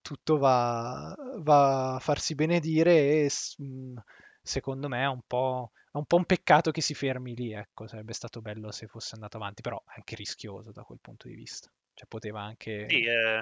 tutto 0.00 0.38
va, 0.38 1.14
va, 1.38 1.96
a 1.96 1.98
farsi 1.98 2.36
benedire 2.36 2.92
e 2.92 3.30
mm, 3.60 3.96
secondo 4.40 4.88
me 4.88 5.02
è 5.02 5.08
un, 5.08 5.22
po', 5.26 5.72
è 5.90 5.96
un 5.96 6.04
po' 6.04 6.16
un 6.16 6.24
peccato 6.24 6.70
che 6.70 6.80
si 6.80 6.94
fermi 6.94 7.34
lì, 7.34 7.52
ecco, 7.52 7.88
sarebbe 7.88 8.12
stato 8.12 8.40
bello 8.40 8.70
se 8.70 8.86
fosse 8.86 9.16
andato 9.16 9.38
avanti, 9.38 9.60
però 9.60 9.82
è 9.86 9.94
anche 9.96 10.14
rischioso 10.14 10.70
da 10.70 10.84
quel 10.84 11.00
punto 11.00 11.26
di 11.26 11.34
vista. 11.34 11.68
Cioè 11.94 12.06
poteva 12.06 12.42
anche... 12.42 12.86
Sì, 12.88 13.04
è, 13.04 13.40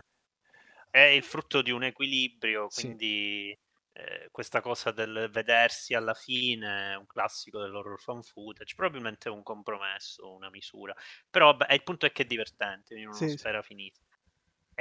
è 0.91 1.01
il 1.01 1.23
frutto 1.23 1.61
di 1.61 1.71
un 1.71 1.85
equilibrio, 1.85 2.69
quindi 2.69 3.55
sì. 3.93 4.01
eh, 4.01 4.29
questa 4.31 4.63
cosa 4.63 4.93
del 4.93 5.29
vedersi 5.31 5.93
alla 5.93 6.15
fine 6.15 6.95
un 6.95 7.07
classico 7.07 7.61
dell'horror 7.61 8.01
fan 8.01 8.23
footage, 8.23 8.75
probabilmente 8.75 9.29
un 9.29 9.43
compromesso, 9.43 10.33
una 10.33 10.49
misura, 10.49 10.95
però 11.29 11.55
beh, 11.55 11.75
il 11.75 11.83
punto 11.83 12.07
è 12.07 12.13
che 12.13 12.23
è 12.23 12.27
divertente, 12.27 12.95
quindi 12.95 13.05
non 13.05 13.15
sì, 13.15 13.29
spera 13.29 13.61
sì. 13.61 13.67
finita. 13.69 14.01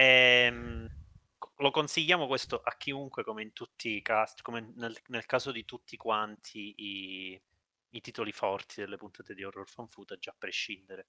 Ehm, 0.02 0.90
lo 1.58 1.70
consigliamo 1.70 2.26
questo 2.26 2.60
a 2.60 2.76
chiunque, 2.76 3.24
come 3.24 3.44
in 3.44 3.54
tutti 3.54 3.90
i 3.90 4.02
cast, 4.02 4.42
come 4.42 4.74
nel, 4.76 4.98
nel 5.10 5.26
caso 5.28 5.52
di 5.52 5.64
tutti 5.64 5.96
quanti 5.96 6.74
i, 6.76 7.42
i, 7.90 8.02
titoli 8.02 8.32
forti 8.32 8.82
delle 8.82 8.98
puntate 8.98 9.36
di 9.36 9.44
horror 9.44 9.70
fan 9.70 9.88
footage, 9.88 10.32
a 10.32 10.36
prescindere 10.36 11.06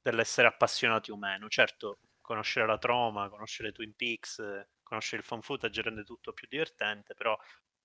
dall'essere 0.00 0.48
appassionati 0.48 1.10
o 1.10 1.18
meno. 1.18 1.48
Certo, 1.48 1.98
conoscere 2.22 2.66
la 2.66 2.78
troma, 2.78 3.28
conoscere 3.28 3.72
Twin 3.72 3.94
Peaks, 3.94 4.42
conoscere 4.82 5.20
il 5.20 5.26
fan 5.28 5.42
footage 5.42 5.82
rende 5.82 6.04
tutto 6.04 6.32
più 6.32 6.46
divertente, 6.48 7.12
però 7.14 7.38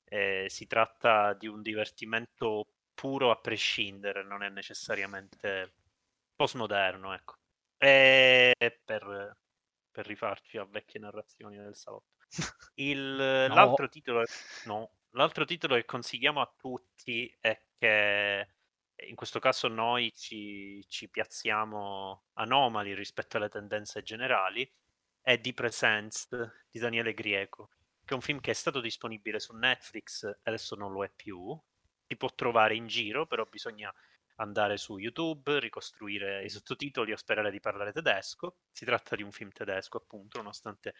eh, 0.05 0.45
si 0.49 0.67
tratta 0.67 1.33
di 1.33 1.47
un 1.47 1.61
divertimento 1.61 2.67
puro 2.93 3.29
a 3.29 3.35
prescindere, 3.41 4.23
non 4.23 4.41
è 4.41 4.47
necessariamente 4.49 5.73
postmoderno, 6.35 7.13
ecco. 7.13 7.35
E 7.77 8.55
per 8.85 9.35
per 9.95 10.05
rifarci 10.07 10.57
a 10.57 10.65
vecchie 10.65 10.99
narrazioni 10.99 11.55
del 11.55 11.73
salotto. 11.73 12.17
Il, 12.75 13.47
no. 13.47 13.55
l'altro, 13.55 13.87
titolo, 13.87 14.25
no, 14.65 14.91
l'altro 15.11 15.45
titolo 15.45 15.75
che 15.75 15.85
consigliamo 15.85 16.41
a 16.41 16.53
tutti 16.57 17.33
è 17.39 17.67
che 17.77 18.49
in 19.07 19.15
questo 19.15 19.39
caso 19.39 19.69
noi 19.69 20.13
ci, 20.13 20.85
ci 20.89 21.09
piazziamo 21.09 22.25
anomali 22.33 22.93
rispetto 22.93 23.37
alle 23.37 23.47
tendenze 23.47 24.03
generali, 24.03 24.69
è 25.21 25.39
The 25.39 25.53
Presence 25.53 26.27
di 26.69 26.77
Daniele 26.77 27.13
Grieco, 27.13 27.69
che 28.03 28.11
è 28.11 28.15
un 28.15 28.21
film 28.21 28.41
che 28.41 28.51
è 28.51 28.53
stato 28.53 28.81
disponibile 28.81 29.39
su 29.39 29.55
Netflix 29.55 30.25
e 30.25 30.39
adesso 30.43 30.75
non 30.75 30.91
lo 30.91 31.05
è 31.05 31.09
più. 31.09 31.57
Si 32.05 32.17
può 32.17 32.29
trovare 32.35 32.75
in 32.75 32.87
giro, 32.87 33.25
però 33.25 33.45
bisogna 33.45 33.93
andare 34.35 34.77
su 34.77 34.97
YouTube, 34.97 35.59
ricostruire 35.59 36.43
i 36.43 36.49
sottotitoli 36.49 37.11
o 37.11 37.17
sperare 37.17 37.51
di 37.51 37.59
parlare 37.59 37.91
tedesco. 37.91 38.57
Si 38.71 38.85
tratta 38.85 39.15
di 39.15 39.23
un 39.23 39.31
film 39.31 39.51
tedesco, 39.51 39.97
appunto, 39.97 40.37
nonostante 40.37 40.93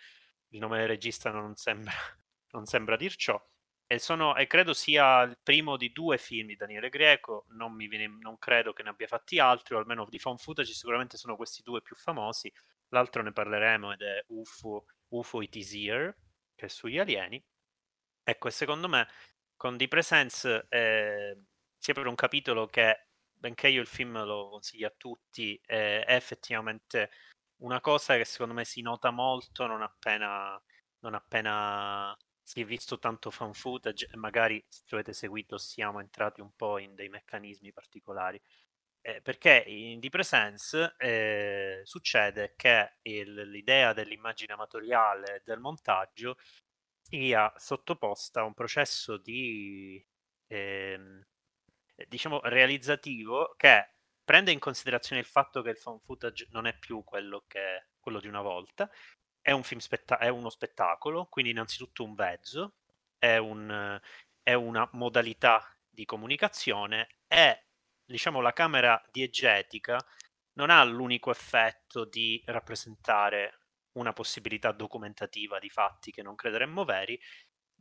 il 0.50 0.60
nome 0.60 0.78
del 0.80 0.88
regista 0.88 1.32
non 1.32 1.56
sembra, 1.56 1.92
non 2.52 2.66
sembra 2.66 2.96
dir 2.96 3.16
ciò. 3.16 3.42
E, 3.88 4.00
sono, 4.00 4.36
e, 4.36 4.48
credo 4.48 4.74
sia 4.74 5.22
il 5.22 5.38
primo 5.42 5.78
di 5.78 5.92
due 5.92 6.18
film 6.18 6.48
di 6.48 6.56
Daniele 6.56 6.90
Greco, 6.90 7.46
non, 7.50 7.76
viene, 7.76 8.08
non 8.08 8.38
credo 8.40 8.74
che 8.74 8.82
ne 8.84 8.90
abbia 8.90 9.08
fatti 9.08 9.38
altri, 9.38 9.76
o 9.76 9.78
almeno 9.78 10.08
di 10.10 10.18
found 10.18 10.40
footage 10.40 10.74
sicuramente 10.74 11.18
sono 11.18 11.36
questi 11.36 11.62
due 11.62 11.82
più 11.82 11.96
famosi. 11.96 12.52
L'altro 12.90 13.22
ne 13.22 13.32
parleremo 13.32 13.94
ed 13.94 14.02
è 14.02 14.24
UFO, 14.28 14.86
UFO 15.10 15.42
It 15.42 15.56
Is 15.56 15.74
Here, 15.74 16.18
che 16.56 16.66
è 16.66 16.70
sugli 16.70 16.98
alieni. 16.98 17.44
Ecco, 18.24 18.48
e 18.48 18.52
secondo 18.52 18.88
me 18.88 19.08
con 19.56 19.78
The 19.78 19.88
Presence 19.88 20.66
eh, 20.70 21.38
si 21.78 21.92
apre 21.92 22.08
un 22.08 22.16
capitolo 22.16 22.66
che 22.68 23.08
benché 23.46 23.68
io 23.68 23.82
il 23.82 23.88
film 23.88 24.24
lo 24.26 24.50
consiglio 24.50 24.88
a 24.88 24.94
tutti, 24.98 25.60
eh, 25.68 26.04
è 26.04 26.16
effettivamente 26.16 27.12
una 27.58 27.80
cosa 27.80 28.18
che 28.18 28.26
secondo 28.26 28.56
me 28.56 28.66
si 28.66 28.82
nota 28.82 29.12
molto 29.12 29.68
non 29.68 29.84
appena, 29.84 30.60
non 31.02 31.14
appena 31.14 32.18
si 32.42 32.62
è 32.62 32.66
visto 32.66 32.98
tanto 32.98 33.30
fan 33.30 33.54
footage 33.54 34.10
e 34.12 34.18
magari 34.18 34.66
se 34.68 34.82
ci 34.86 34.96
avete 34.96 35.14
seguito 35.14 35.60
siamo 35.60 36.00
entrati 36.00 36.42
un 36.42 36.56
po' 36.56 36.80
in 36.80 36.96
dei 36.96 37.08
meccanismi 37.10 37.72
particolari. 37.72 38.42
Eh, 39.02 39.22
perché 39.22 39.64
in 39.68 40.00
The 40.00 40.10
Presence 40.10 40.96
eh, 40.98 41.82
succede 41.84 42.54
che 42.56 42.96
il, 43.04 43.48
l'idea 43.52 43.94
dell'immagine 43.94 44.54
amatoriale 44.54 45.44
del 45.46 45.60
montaggio 45.60 46.38
sia 47.00 47.54
sottoposta 47.58 48.42
a 48.42 48.44
un 48.46 48.56
processo 48.56 49.18
di 49.18 50.04
eh, 50.48 51.26
diciamo, 52.08 52.42
realizzativo 52.44 53.54
che 53.58 53.92
prende 54.24 54.52
in 54.52 54.60
considerazione 54.60 55.22
il 55.22 55.28
fatto 55.28 55.62
che 55.62 55.70
il 55.70 55.78
found 55.78 56.02
footage 56.02 56.48
non 56.52 56.66
è 56.66 56.78
più 56.78 57.04
quello, 57.04 57.44
che, 57.48 57.88
quello 58.00 58.20
di 58.20 58.28
una 58.28 58.42
volta, 58.42 58.90
è, 59.42 59.52
un 59.52 59.64
spetta- 59.64 60.18
è 60.18 60.28
uno 60.28 60.50
spettacolo, 60.50 61.28
quindi 61.28 61.52
innanzitutto 61.52 62.04
un 62.04 62.16
vezzo, 62.16 62.78
è, 63.18 63.38
un, 63.38 64.00
è 64.42 64.54
una 64.54 64.90
modalità 64.94 65.64
di 65.88 66.06
comunicazione 66.06 67.18
e 67.28 67.68
diciamo 68.04 68.42
la 68.42 68.54
camera 68.54 69.02
diegetica 69.12 69.98
non 70.54 70.70
ha 70.70 70.84
l'unico 70.84 71.32
effetto 71.32 72.06
di 72.06 72.42
rappresentare 72.46 73.60
una 73.94 74.14
possibilità 74.14 74.72
documentativa 74.72 75.60
di 75.60 75.70
fatti 75.70 76.12
che 76.12 76.22
non 76.22 76.36
crederemmo 76.36 76.84
veri, 76.84 77.20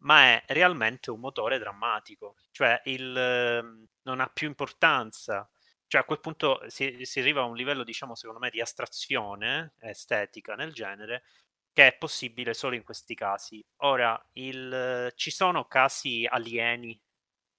ma 0.04 0.24
è 0.24 0.44
realmente 0.48 1.10
un 1.10 1.20
motore 1.20 1.58
drammatico, 1.58 2.36
cioè 2.50 2.80
il, 2.84 3.16
ehm, 3.16 3.86
non 4.02 4.20
ha 4.20 4.28
più 4.28 4.46
importanza. 4.48 5.48
Cioè 5.86 6.00
a 6.02 6.04
quel 6.04 6.20
punto 6.20 6.62
si, 6.68 7.04
si, 7.04 7.20
arriva 7.20 7.42
a 7.42 7.44
un 7.44 7.56
livello, 7.56 7.84
diciamo, 7.84 8.14
secondo 8.14 8.40
me, 8.40 8.50
di 8.50 8.60
astrazione 8.60 9.74
estetica 9.80 10.54
nel 10.54 10.72
genere 10.72 11.24
che 11.72 11.88
è 11.88 11.96
possibile 11.96 12.54
solo 12.54 12.76
in 12.76 12.84
questi 12.84 13.14
casi. 13.14 13.64
Ora, 13.78 14.20
il, 14.34 15.12
ci 15.16 15.30
sono 15.30 15.66
casi 15.66 16.26
alieni 16.28 16.98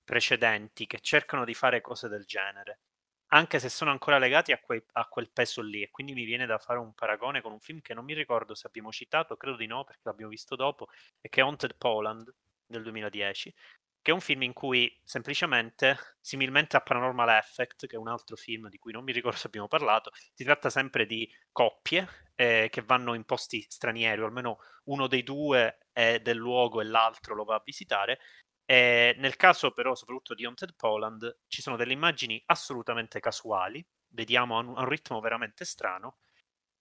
precedenti 0.03 0.87
che 0.87 0.99
cercano 1.01 1.45
di 1.45 1.53
fare 1.53 1.81
cose 1.81 2.07
del 2.07 2.25
genere, 2.25 2.79
anche 3.27 3.59
se 3.59 3.69
sono 3.69 3.91
ancora 3.91 4.17
legati 4.17 4.51
a, 4.51 4.59
quei, 4.59 4.83
a, 4.93 5.05
quel 5.07 5.29
peso 5.31 5.61
lì. 5.61 5.81
E 5.81 5.91
quindi 5.91 6.13
mi 6.13 6.25
viene 6.25 6.45
da 6.45 6.57
fare 6.57 6.79
un 6.79 6.93
paragone 6.93 7.41
con 7.41 7.51
un 7.51 7.59
film 7.59 7.81
che 7.81 7.93
non 7.93 8.05
mi 8.05 8.13
ricordo 8.13 8.55
se 8.55 8.67
abbiamo 8.67 8.91
citato, 8.91 9.37
credo 9.37 9.57
di 9.57 9.67
no, 9.67 9.83
perché 9.83 10.01
l'abbiamo 10.03 10.31
visto 10.31 10.55
dopo, 10.55 10.87
e 11.21 11.29
che 11.29 11.41
è 11.41 11.43
Haunted 11.43 11.75
Poland 11.77 12.33
del 12.65 12.83
2010, 12.83 13.53
che 14.01 14.11
è 14.11 14.13
un 14.13 14.21
film 14.21 14.43
in 14.43 14.53
cui 14.53 14.95
semplicemente, 15.03 15.97
similmente 16.21 16.77
a 16.77 16.81
Paranormal 16.81 17.29
Effect, 17.29 17.87
che 17.87 17.95
è 17.95 17.99
un 17.99 18.07
altro 18.07 18.35
film 18.35 18.69
di 18.69 18.77
cui 18.77 18.91
non 18.91 19.03
mi 19.03 19.11
ricordo 19.11 19.37
se 19.37 19.47
abbiamo 19.47 19.67
parlato, 19.67 20.11
si 20.33 20.43
tratta 20.43 20.69
sempre 20.69 21.05
di 21.07 21.27
coppie 21.51 22.07
eh, 22.35 22.67
che 22.69 22.81
vanno 22.83 23.15
in 23.15 23.23
posti 23.25 23.65
stranieri, 23.67 24.21
o 24.21 24.25
almeno 24.25 24.59
uno 24.85 25.07
dei 25.07 25.23
due 25.23 25.87
è 25.91 26.19
del 26.19 26.37
luogo 26.37 26.81
e 26.81 26.83
l'altro 26.83 27.33
lo 27.33 27.45
va 27.45 27.55
a 27.55 27.61
visitare, 27.65 28.19
e 28.65 29.15
nel 29.19 29.35
caso 29.35 29.71
però 29.71 29.95
soprattutto 29.95 30.33
di 30.33 30.45
Haunted 30.45 30.75
Poland 30.75 31.37
ci 31.47 31.61
sono 31.61 31.75
delle 31.75 31.93
immagini 31.93 32.41
assolutamente 32.47 33.19
casuali, 33.19 33.85
vediamo 34.09 34.57
a 34.57 34.61
un, 34.61 34.77
a 34.77 34.81
un 34.81 34.89
ritmo 34.89 35.19
veramente 35.19 35.65
strano, 35.65 36.17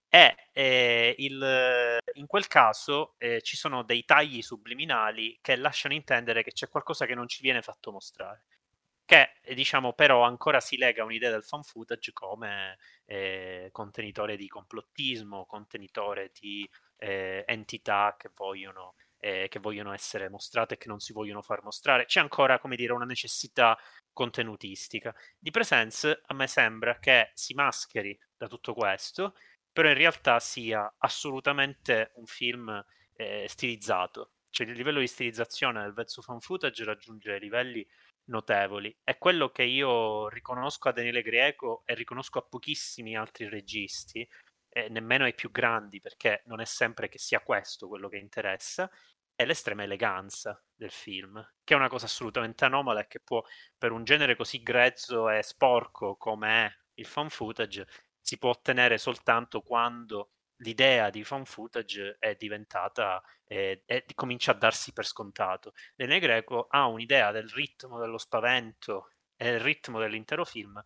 e 0.08 0.36
eh, 0.52 1.14
il, 1.18 1.98
in 2.14 2.26
quel 2.26 2.46
caso 2.46 3.14
eh, 3.18 3.42
ci 3.42 3.56
sono 3.56 3.82
dei 3.82 4.04
tagli 4.04 4.42
subliminali 4.42 5.38
che 5.40 5.56
lasciano 5.56 5.94
intendere 5.94 6.44
che 6.44 6.52
c'è 6.52 6.68
qualcosa 6.68 7.04
che 7.04 7.14
non 7.14 7.26
ci 7.26 7.42
viene 7.42 7.62
fatto 7.62 7.90
mostrare 7.90 8.44
che 9.04 9.34
diciamo 9.54 9.92
però 9.92 10.22
ancora 10.22 10.60
si 10.60 10.76
lega 10.76 11.02
a 11.02 11.04
un'idea 11.04 11.30
del 11.30 11.44
fan 11.44 11.62
footage 11.62 12.12
come 12.12 12.78
eh, 13.04 13.68
contenitore 13.70 14.36
di 14.36 14.48
complottismo, 14.48 15.44
contenitore 15.44 16.30
di 16.38 16.68
eh, 16.96 17.44
entità 17.46 18.14
che 18.18 18.30
vogliono 18.34 18.94
eh, 19.24 19.48
che 19.48 19.58
vogliono 19.58 19.94
essere 19.94 20.28
mostrate 20.28 20.74
e 20.74 20.76
che 20.76 20.88
non 20.88 21.00
si 21.00 21.14
vogliono 21.14 21.40
far 21.40 21.62
mostrare. 21.62 22.04
C'è 22.04 22.20
ancora, 22.20 22.58
come 22.58 22.76
dire, 22.76 22.92
una 22.92 23.06
necessità 23.06 23.78
contenutistica. 24.12 25.14
Di 25.38 25.50
Presence 25.50 26.20
a 26.26 26.34
me 26.34 26.46
sembra 26.46 26.98
che 26.98 27.30
si 27.32 27.54
mascheri 27.54 28.18
da 28.36 28.48
tutto 28.48 28.74
questo, 28.74 29.34
però 29.72 29.88
in 29.88 29.94
realtà 29.94 30.38
sia 30.40 30.94
assolutamente 30.98 32.12
un 32.16 32.26
film 32.26 32.84
eh, 33.14 33.46
stilizzato. 33.48 34.32
Cioè 34.50 34.66
il 34.66 34.74
livello 34.76 35.00
di 35.00 35.06
stilizzazione 35.06 35.80
del 35.80 35.94
vezzo 35.94 36.20
fan 36.20 36.40
footage 36.40 36.84
raggiunge 36.84 37.38
livelli 37.38 37.86
notevoli. 38.24 38.94
È 39.02 39.16
quello 39.16 39.48
che 39.48 39.62
io 39.62 40.28
riconosco 40.28 40.90
a 40.90 40.92
Daniele 40.92 41.22
Greco 41.22 41.82
e 41.86 41.94
riconosco 41.94 42.40
a 42.40 42.42
pochissimi 42.42 43.16
altri 43.16 43.48
registi, 43.48 44.28
eh, 44.68 44.88
nemmeno 44.90 45.24
ai 45.24 45.34
più 45.34 45.50
grandi, 45.50 46.00
perché 46.00 46.42
non 46.44 46.60
è 46.60 46.66
sempre 46.66 47.08
che 47.08 47.18
sia 47.18 47.40
questo 47.40 47.88
quello 47.88 48.08
che 48.08 48.18
interessa, 48.18 48.90
è 49.34 49.44
l'estrema 49.44 49.82
eleganza 49.82 50.62
del 50.74 50.90
film, 50.90 51.42
che 51.62 51.74
è 51.74 51.76
una 51.76 51.88
cosa 51.88 52.06
assolutamente 52.06 52.64
anomala 52.64 53.00
e 53.00 53.06
che 53.06 53.20
può, 53.20 53.42
per 53.76 53.92
un 53.92 54.04
genere 54.04 54.36
così 54.36 54.62
grezzo 54.62 55.28
e 55.28 55.42
sporco 55.42 56.16
come 56.16 56.66
è 56.66 56.72
il 56.94 57.06
fan 57.06 57.30
footage, 57.30 57.86
si 58.20 58.38
può 58.38 58.50
ottenere 58.50 58.98
soltanto 58.98 59.60
quando 59.62 60.30
l'idea 60.58 61.10
di 61.10 61.24
fan 61.24 61.44
footage 61.44 62.16
è 62.18 62.36
diventata 62.36 63.22
eh, 63.44 63.84
comincia 64.14 64.52
a 64.52 64.54
darsi 64.54 64.92
per 64.92 65.06
scontato. 65.06 65.74
Rene 65.96 66.20
Greco 66.20 66.66
ha 66.68 66.86
un'idea 66.86 67.32
del 67.32 67.48
ritmo 67.48 67.98
dello 67.98 68.18
spavento 68.18 69.10
e 69.36 69.50
il 69.50 69.60
ritmo 69.60 69.98
dell'intero 69.98 70.44
film 70.44 70.82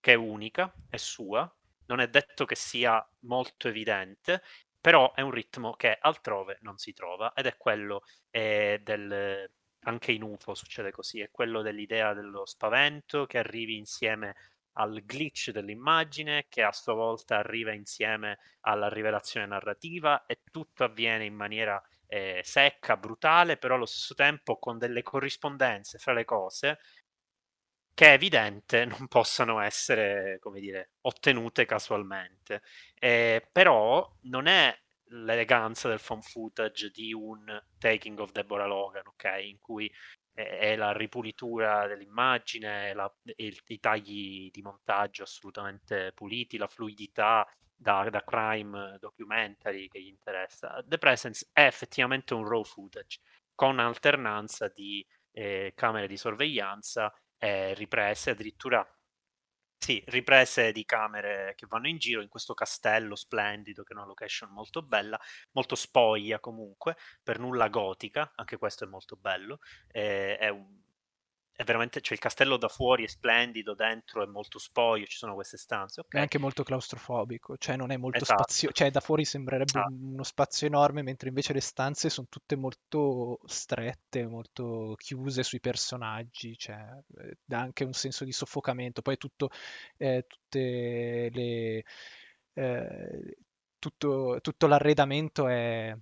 che 0.00 0.12
è 0.12 0.16
unica, 0.16 0.72
è 0.88 0.96
sua, 0.96 1.52
non 1.86 2.00
è 2.00 2.08
detto 2.08 2.44
che 2.46 2.54
sia 2.54 3.06
molto 3.20 3.68
evidente, 3.68 4.42
però 4.80 5.12
è 5.14 5.20
un 5.20 5.30
ritmo 5.30 5.74
che 5.74 5.96
altrove 6.00 6.58
non 6.62 6.78
si 6.78 6.92
trova 6.92 7.32
ed 7.34 7.46
è 7.46 7.56
quello 7.56 8.02
eh, 8.30 8.80
del, 8.82 9.50
anche 9.80 10.12
in 10.12 10.22
UFO 10.22 10.54
succede 10.54 10.90
così, 10.90 11.20
è 11.20 11.30
quello 11.30 11.62
dell'idea 11.62 12.14
dello 12.14 12.46
spavento 12.46 13.26
che 13.26 13.38
arrivi 13.38 13.76
insieme 13.76 14.34
al 14.74 15.02
glitch 15.04 15.50
dell'immagine 15.50 16.46
che 16.48 16.62
a 16.62 16.72
sua 16.72 16.94
volta 16.94 17.36
arriva 17.38 17.72
insieme 17.72 18.38
alla 18.60 18.88
rivelazione 18.88 19.46
narrativa 19.46 20.26
e 20.26 20.42
tutto 20.50 20.84
avviene 20.84 21.24
in 21.24 21.34
maniera 21.34 21.82
eh, 22.06 22.40
secca, 22.44 22.96
brutale, 22.96 23.56
però 23.56 23.74
allo 23.74 23.86
stesso 23.86 24.14
tempo 24.14 24.58
con 24.58 24.78
delle 24.78 25.02
corrispondenze 25.02 25.98
fra 25.98 26.12
le 26.12 26.24
cose 26.24 26.78
che 28.00 28.06
è 28.06 28.12
evidente 28.12 28.86
non 28.98 29.08
possano 29.08 29.60
essere, 29.60 30.38
come 30.40 30.58
dire, 30.58 30.92
ottenute 31.02 31.66
casualmente. 31.66 32.62
Eh, 32.98 33.46
però 33.52 34.10
non 34.22 34.46
è 34.46 34.74
l'eleganza 35.08 35.86
del 35.86 35.98
fan 35.98 36.22
footage 36.22 36.88
di 36.88 37.12
un 37.12 37.62
Taking 37.78 38.18
of 38.18 38.32
Deborah 38.32 38.64
Logan, 38.64 39.06
ok? 39.06 39.40
In 39.42 39.58
cui 39.58 39.92
è 40.32 40.76
la 40.76 40.92
ripulitura 40.92 41.86
dell'immagine, 41.86 42.94
la, 42.94 43.12
il, 43.36 43.60
i 43.66 43.78
tagli 43.78 44.50
di 44.50 44.62
montaggio 44.62 45.24
assolutamente 45.24 46.12
puliti, 46.14 46.56
la 46.56 46.68
fluidità 46.68 47.46
da, 47.76 48.08
da, 48.08 48.24
crime 48.24 48.96
documentary 48.98 49.88
che 49.88 50.00
gli 50.00 50.06
interessa. 50.06 50.82
The 50.86 50.96
Presence 50.96 51.50
è 51.52 51.66
effettivamente 51.66 52.32
un 52.32 52.48
raw 52.48 52.64
footage 52.64 53.18
con 53.54 53.78
alternanza 53.78 54.68
di 54.68 55.06
eh, 55.32 55.74
camere 55.76 56.06
di 56.06 56.16
sorveglianza 56.16 57.12
e 57.40 57.74
riprese, 57.74 58.30
addirittura 58.30 58.86
sì, 59.78 60.02
riprese 60.08 60.72
di 60.72 60.84
camere 60.84 61.54
che 61.56 61.66
vanno 61.66 61.88
in 61.88 61.96
giro 61.98 62.20
in 62.20 62.28
questo 62.28 62.52
castello 62.54 63.16
splendido, 63.16 63.82
che 63.82 63.94
è 63.94 63.96
una 63.96 64.04
location 64.06 64.50
molto 64.50 64.82
bella, 64.82 65.18
molto 65.52 65.74
spoglia 65.74 66.38
comunque, 66.38 66.96
per 67.22 67.38
nulla 67.38 67.68
gotica, 67.68 68.30
anche 68.36 68.58
questo 68.58 68.84
è 68.84 68.88
molto 68.88 69.16
bello. 69.16 69.58
Eh, 69.88 70.36
è 70.36 70.48
un, 70.50 70.80
è 71.60 71.64
veramente, 71.64 72.00
cioè 72.00 72.14
il 72.14 72.20
castello 72.20 72.56
da 72.56 72.68
fuori 72.68 73.04
è 73.04 73.06
splendido, 73.06 73.74
dentro 73.74 74.22
è 74.22 74.26
molto 74.26 74.58
spoglio, 74.58 75.04
ci 75.04 75.18
sono 75.18 75.34
queste 75.34 75.58
stanze. 75.58 76.00
Okay. 76.00 76.18
È 76.18 76.22
anche 76.22 76.38
molto 76.38 76.62
claustrofobico, 76.62 77.58
cioè 77.58 77.76
non 77.76 77.90
è 77.90 77.98
molto 77.98 78.22
esatto. 78.22 78.44
spazio, 78.44 78.72
cioè 78.72 78.90
da 78.90 79.00
fuori 79.00 79.26
sembrerebbe 79.26 79.70
esatto. 79.70 79.92
uno 79.92 80.22
spazio 80.22 80.66
enorme, 80.66 81.02
mentre 81.02 81.28
invece 81.28 81.52
le 81.52 81.60
stanze 81.60 82.08
sono 82.08 82.28
tutte 82.30 82.56
molto 82.56 83.40
strette, 83.44 84.26
molto 84.26 84.94
chiuse 84.96 85.42
sui 85.42 85.60
personaggi, 85.60 86.56
cioè 86.56 86.78
eh, 87.18 87.36
dà 87.44 87.58
anche 87.58 87.84
un 87.84 87.92
senso 87.92 88.24
di 88.24 88.32
soffocamento. 88.32 89.02
Poi 89.02 89.18
tutto, 89.18 89.50
eh, 89.98 90.24
tutte 90.26 91.28
le... 91.30 91.84
Eh, 92.54 93.36
tutto, 93.78 94.38
tutto 94.40 94.66
l'arredamento 94.66 95.46
è 95.46 95.94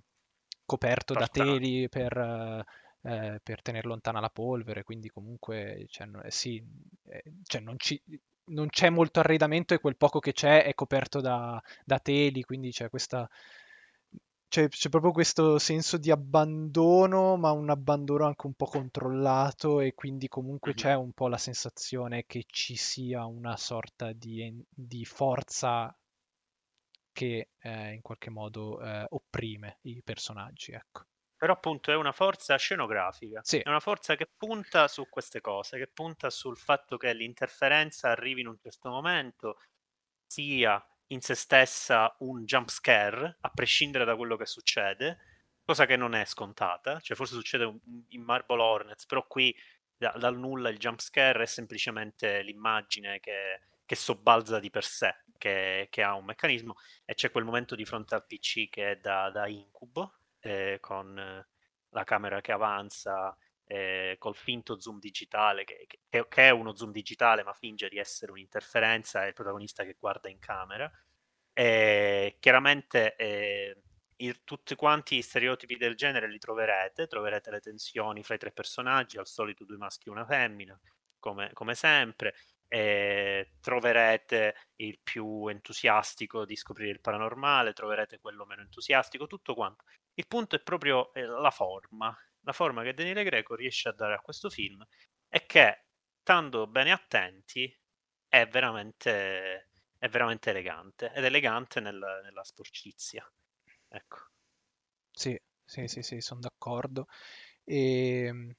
coperto 0.65 1.13
Portato. 1.13 1.39
da 1.39 1.45
teli 1.45 1.89
per 1.89 2.65
eh, 3.01 3.39
per 3.41 3.61
tenere 3.61 3.87
lontana 3.87 4.19
la 4.19 4.29
polvere, 4.29 4.83
quindi 4.83 5.09
comunque 5.09 5.85
cioè, 5.89 6.07
eh, 6.23 6.31
sì, 6.31 6.63
eh, 7.07 7.23
cioè 7.43 7.61
non, 7.61 7.75
ci, 7.77 8.01
non, 8.45 8.67
c'è 8.67 8.89
molto 8.89 9.19
arredamento 9.19 9.73
e 9.73 9.79
quel 9.79 9.97
poco 9.97 10.19
che 10.19 10.33
c'è 10.33 10.63
è 10.63 10.73
coperto 10.73 11.21
da, 11.21 11.61
da 11.85 11.99
teli, 11.99 12.43
quindi 12.43 12.71
c'è 12.71 12.89
questa... 12.89 13.29
C'è, 14.49 14.67
c'è, 14.67 14.89
proprio 14.89 15.11
questo 15.11 15.59
senso 15.59 15.97
di 15.99 16.09
abbandono, 16.09 17.37
ma 17.37 17.51
un 17.51 17.69
abbandono 17.69 18.25
anche 18.25 18.47
un 18.47 18.55
po' 18.55 18.65
controllato 18.65 19.79
e 19.79 19.93
quindi 19.93 20.27
comunque 20.27 20.73
c'è 20.73 20.95
un 20.95 21.11
po' 21.11 21.27
la 21.27 21.37
sensazione 21.37 22.25
che 22.25 22.45
ci 22.47 22.75
sia 22.75 23.25
una 23.25 23.55
sorta 23.57 24.11
di, 24.11 24.51
di 24.67 25.05
forza 25.05 25.95
che 27.11 27.49
eh, 27.59 27.93
in 27.93 28.01
qualche 28.01 28.31
modo 28.31 28.81
eh, 28.81 29.05
opprime 29.09 29.77
i 29.81 30.01
personaggi, 30.03 30.71
ecco. 30.71 31.03
Però 31.39 31.53
appunto 31.53 31.89
è 31.89 31.95
una 31.95 32.11
forza 32.11 32.57
scenografica, 32.57 33.39
sì. 33.43 33.59
è 33.59 33.69
una 33.69 33.79
forza 33.79 34.17
che 34.17 34.27
punta 34.35 34.89
su 34.89 35.07
queste 35.07 35.39
cose, 35.39 35.77
che 35.77 35.87
punta 35.87 36.29
sul 36.29 36.57
fatto 36.57 36.97
che 36.97 37.13
l'interferenza 37.13 38.09
arrivi 38.09 38.41
in 38.41 38.47
un 38.47 38.57
certo 38.61 38.89
momento, 38.89 39.61
sia 40.27 40.85
in 41.07 41.21
se 41.21 41.35
stessa 41.35 42.13
un 42.19 42.43
jump 42.43 42.67
scare, 42.67 43.37
a 43.39 43.49
prescindere 43.51 44.03
da 44.03 44.17
quello 44.17 44.35
che 44.35 44.45
succede, 44.45 45.17
cosa 45.63 45.85
che 45.85 45.95
non 45.95 46.13
è 46.13 46.25
scontata, 46.25 46.99
cioè 46.99 47.15
forse 47.15 47.35
succede 47.35 47.73
in 48.09 48.21
Marble 48.21 48.61
Hornets, 48.61 49.05
però 49.05 49.25
qui 49.25 49.55
da, 49.95 50.11
dal 50.17 50.37
nulla 50.37 50.67
il 50.67 50.77
jump 50.77 50.99
scare 50.99 51.43
è 51.43 51.45
semplicemente 51.45 52.41
l'immagine 52.41 53.21
che, 53.21 53.61
che 53.85 53.95
sobbalza 53.95 54.59
di 54.59 54.69
per 54.69 54.83
sé, 54.83 55.23
che, 55.37 55.87
che, 55.89 56.03
ha 56.03 56.15
un 56.15 56.25
meccanismo, 56.25 56.75
e 57.05 57.13
c'è 57.13 57.31
quel 57.31 57.45
momento 57.45 57.75
di 57.75 57.85
fronte 57.85 58.13
al 58.15 58.25
PC 58.25 58.67
che 58.67 58.91
è 58.91 58.97
da, 58.97 59.29
da 59.29 59.47
incubo, 59.47 60.18
eh, 60.39 60.77
con 60.79 61.45
la 61.91 62.03
camera 62.03 62.41
che 62.41 62.51
avanza, 62.51 63.35
eh, 63.65 64.15
col 64.17 64.35
finto 64.35 64.79
zoom 64.79 64.99
digitale, 64.99 65.63
che, 65.63 65.85
che, 65.87 66.27
che, 66.27 66.47
è 66.47 66.49
uno 66.49 66.73
zoom 66.75 66.91
digitale 66.91 67.43
ma 67.43 67.53
finge 67.53 67.87
di 67.89 67.97
essere 67.97 68.31
un'interferenza, 68.31 69.23
è 69.23 69.27
il 69.27 69.33
protagonista 69.33 69.83
che 69.83 69.95
guarda 69.99 70.29
in 70.29 70.39
camera. 70.39 70.91
E 71.53 72.37
chiaramente 72.39 73.15
eh, 73.15 73.81
il, 74.17 74.43
tutti 74.43 74.75
quanti 74.75 75.17
i 75.17 75.21
stereotipi 75.21 75.77
del 75.77 75.95
genere 75.95 76.27
li 76.27 76.39
troverete, 76.39 77.07
troverete 77.07 77.51
le 77.51 77.59
tensioni 77.59 78.23
fra 78.23 78.35
i 78.35 78.37
tre 78.39 78.51
personaggi, 78.51 79.17
al 79.17 79.27
solito 79.27 79.65
due 79.65 79.77
maschi 79.77 80.07
e 80.07 80.11
una 80.11 80.25
femmina, 80.25 80.79
come, 81.19 81.51
come 81.53 81.75
sempre, 81.75 82.33
e 82.69 83.55
troverete 83.59 84.55
il 84.77 84.99
più 85.03 85.47
entusiastico 85.47 86.45
di 86.45 86.55
scoprire 86.55 86.91
il 86.91 87.01
paranormale, 87.01 87.73
troverete 87.73 88.19
quello 88.19 88.45
meno 88.45 88.61
entusiastico, 88.61 89.27
tutto 89.27 89.55
quanto. 89.55 89.83
Il 90.13 90.27
punto 90.27 90.55
è 90.55 90.61
proprio 90.61 91.11
eh, 91.13 91.25
la 91.25 91.51
forma, 91.51 92.15
la 92.41 92.53
forma 92.53 92.83
che 92.83 92.93
Daniele 92.93 93.23
Greco 93.23 93.55
riesce 93.55 93.89
a 93.89 93.93
dare 93.93 94.13
a 94.13 94.19
questo 94.21 94.49
film 94.49 94.85
e 95.27 95.45
che, 95.45 95.85
stando 96.21 96.67
bene 96.67 96.91
attenti, 96.91 97.75
è 98.27 98.47
veramente, 98.47 99.71
è 99.97 100.07
veramente 100.09 100.51
elegante 100.51 101.11
ed 101.13 101.25
elegante 101.25 101.79
nel, 101.79 102.21
nella 102.23 102.43
sporcizia. 102.43 103.29
Ecco. 103.89 104.17
Sì, 105.11 105.37
sì, 105.63 105.87
sì, 105.87 106.01
sì, 106.01 106.21
sono 106.21 106.39
d'accordo. 106.39 107.07
E, 107.63 108.23
ehm, 108.27 108.53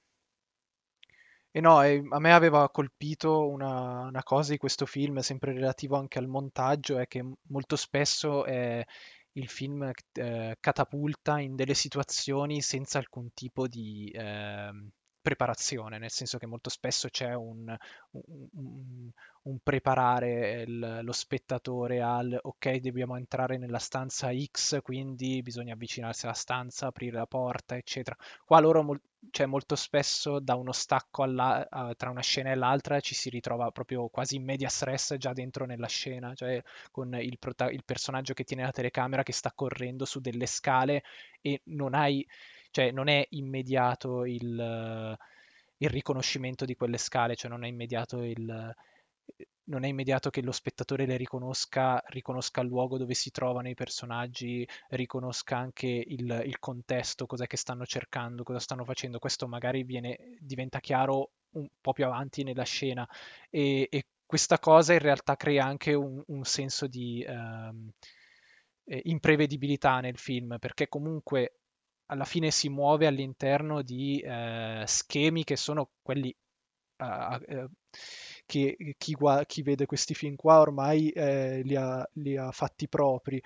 e 1.52 1.60
no, 1.60 1.82
e 1.82 2.02
a 2.10 2.18
me 2.20 2.32
aveva 2.32 2.70
colpito 2.70 3.48
una, 3.48 4.02
una, 4.02 4.22
cosa 4.22 4.52
di 4.52 4.58
questo 4.58 4.86
film, 4.86 5.18
sempre 5.18 5.52
relativo 5.52 5.96
anche 5.96 6.18
al 6.18 6.28
montaggio, 6.28 6.98
è 6.98 7.06
che 7.06 7.24
molto 7.48 7.76
spesso 7.76 8.44
è 8.44 8.84
il 9.32 9.48
film 9.48 9.90
eh, 10.12 10.56
catapulta 10.60 11.38
in 11.40 11.54
delle 11.56 11.74
situazioni 11.74 12.60
senza 12.62 12.98
alcun 12.98 13.32
tipo 13.34 13.66
di 13.68 14.10
eh, 14.14 14.70
preparazione, 15.20 15.98
nel 15.98 16.10
senso 16.10 16.38
che 16.38 16.46
molto 16.46 16.70
spesso 16.70 17.08
c'è 17.08 17.34
un, 17.34 17.74
un, 18.12 19.10
un 19.42 19.58
preparare 19.62 20.62
il, 20.62 21.00
lo 21.02 21.12
spettatore 21.12 22.00
al 22.00 22.38
ok, 22.40 22.76
dobbiamo 22.76 23.16
entrare 23.16 23.56
nella 23.58 23.78
stanza 23.78 24.30
X, 24.32 24.80
quindi 24.82 25.42
bisogna 25.42 25.74
avvicinarsi 25.74 26.24
alla 26.26 26.34
stanza, 26.34 26.86
aprire 26.86 27.16
la 27.16 27.26
porta, 27.26 27.76
eccetera. 27.76 28.16
Qua 28.44 28.60
loro 28.60 28.82
mol- 28.82 29.00
cioè, 29.30 29.46
molto 29.46 29.76
spesso 29.76 30.40
da 30.40 30.54
uno 30.54 30.72
stacco 30.72 31.22
alla, 31.22 31.66
uh, 31.70 31.94
tra 31.94 32.10
una 32.10 32.22
scena 32.22 32.50
e 32.50 32.54
l'altra 32.54 33.00
ci 33.00 33.14
si 33.14 33.28
ritrova 33.28 33.70
proprio 33.70 34.08
quasi 34.08 34.36
in 34.36 34.44
media 34.44 34.68
stress 34.68 35.14
già 35.16 35.32
dentro 35.32 35.66
nella 35.66 35.86
scena, 35.88 36.34
cioè 36.34 36.62
con 36.90 37.14
il, 37.14 37.38
prota- 37.38 37.70
il 37.70 37.84
personaggio 37.84 38.34
che 38.34 38.44
tiene 38.44 38.62
la 38.62 38.70
telecamera 38.72 39.22
che 39.22 39.32
sta 39.32 39.52
correndo 39.54 40.04
su 40.04 40.20
delle 40.20 40.46
scale 40.46 41.02
e 41.40 41.60
non 41.64 41.94
hai 41.94 42.26
cioè 42.70 42.90
non 42.90 43.08
è 43.08 43.26
immediato 43.30 44.24
il, 44.24 45.16
il 45.76 45.88
riconoscimento 45.88 46.64
di 46.64 46.74
quelle 46.74 46.98
scale, 46.98 47.36
cioè 47.36 47.50
non 47.50 47.64
è 47.64 47.68
immediato 47.68 48.22
il, 48.22 48.74
non 49.64 49.84
è 49.84 49.88
immediato 49.88 50.30
che 50.30 50.42
lo 50.42 50.52
spettatore 50.52 51.06
le 51.06 51.16
riconosca, 51.16 52.02
riconosca 52.08 52.60
il 52.60 52.68
luogo 52.68 52.98
dove 52.98 53.14
si 53.14 53.30
trovano 53.30 53.68
i 53.68 53.74
personaggi, 53.74 54.66
riconosca 54.88 55.56
anche 55.56 55.86
il, 55.86 56.42
il 56.44 56.58
contesto, 56.58 57.26
cos'è 57.26 57.46
che 57.46 57.56
stanno 57.56 57.86
cercando, 57.86 58.42
cosa 58.42 58.58
stanno 58.58 58.84
facendo. 58.84 59.18
Questo 59.18 59.46
magari 59.48 59.84
viene, 59.84 60.36
diventa 60.38 60.80
chiaro 60.80 61.30
un 61.52 61.68
po' 61.80 61.92
più 61.92 62.04
avanti 62.04 62.42
nella 62.42 62.64
scena 62.64 63.08
e, 63.48 63.88
e 63.90 64.06
questa 64.26 64.58
cosa 64.58 64.92
in 64.92 65.00
realtà 65.00 65.36
crea 65.36 65.64
anche 65.64 65.94
un, 65.94 66.22
un 66.26 66.44
senso 66.44 66.86
di... 66.86 67.24
Um, 67.26 67.90
eh, 68.90 69.02
imprevedibilità 69.04 70.00
nel 70.00 70.18
film, 70.18 70.56
perché 70.58 70.88
comunque 70.88 71.59
alla 72.10 72.24
fine 72.24 72.50
si 72.50 72.68
muove 72.68 73.06
all'interno 73.06 73.82
di 73.82 74.20
eh, 74.20 74.82
schemi 74.86 75.44
che 75.44 75.56
sono 75.56 75.90
quelli 76.02 76.34
uh, 76.98 77.68
che 78.46 78.76
chi, 78.98 79.16
chi, 79.46 79.62
vede 79.62 79.86
questi 79.86 80.14
film 80.14 80.34
qua 80.34 80.60
ormai 80.60 81.10
eh, 81.10 81.62
li, 81.62 81.76
ha, 81.76 82.06
li, 82.14 82.36
ha, 82.36 82.50
fatti 82.50 82.88
propri. 82.88 83.40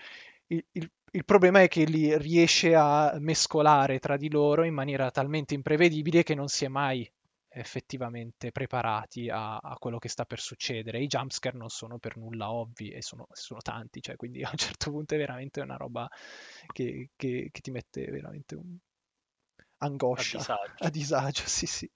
Il, 0.46 0.64
il, 0.72 0.90
il, 1.12 1.24
problema 1.24 1.60
è 1.60 1.68
che 1.68 1.84
li 1.84 2.16
riesce 2.16 2.74
a 2.74 3.16
mescolare 3.20 3.98
tra 3.98 4.16
di 4.16 4.30
loro 4.30 4.64
in 4.64 4.74
maniera 4.74 5.10
talmente 5.10 5.54
imprevedibile 5.54 6.22
che 6.22 6.34
non 6.34 6.48
si 6.48 6.64
è 6.64 6.68
mai 6.68 7.08
effettivamente 7.54 8.50
preparati 8.50 9.28
a, 9.28 9.56
a 9.56 9.76
quello 9.78 9.98
che 9.98 10.08
sta 10.08 10.24
per 10.24 10.40
succedere. 10.40 11.00
I 11.00 11.06
jumpscare 11.06 11.56
non 11.56 11.68
sono 11.68 11.98
per 11.98 12.16
nulla 12.16 12.50
ovvi 12.52 12.90
e 12.90 13.00
sono, 13.00 13.26
sono 13.30 13.60
tanti, 13.60 14.02
cioè, 14.02 14.16
quindi 14.16 14.42
a 14.42 14.50
un 14.50 14.56
certo 14.56 14.90
punto 14.90 15.14
è 15.14 15.18
veramente 15.18 15.60
una 15.60 15.76
roba 15.76 16.08
che, 16.72 17.10
che, 17.16 17.48
che 17.52 17.60
ti 17.60 17.70
mette 17.70 18.04
veramente 18.06 18.56
un... 18.56 18.76
angoscia, 19.78 20.38
a 20.38 20.40
disagio. 20.40 20.74
a 20.78 20.90
disagio, 20.90 21.46
sì 21.46 21.66
sì. 21.66 21.90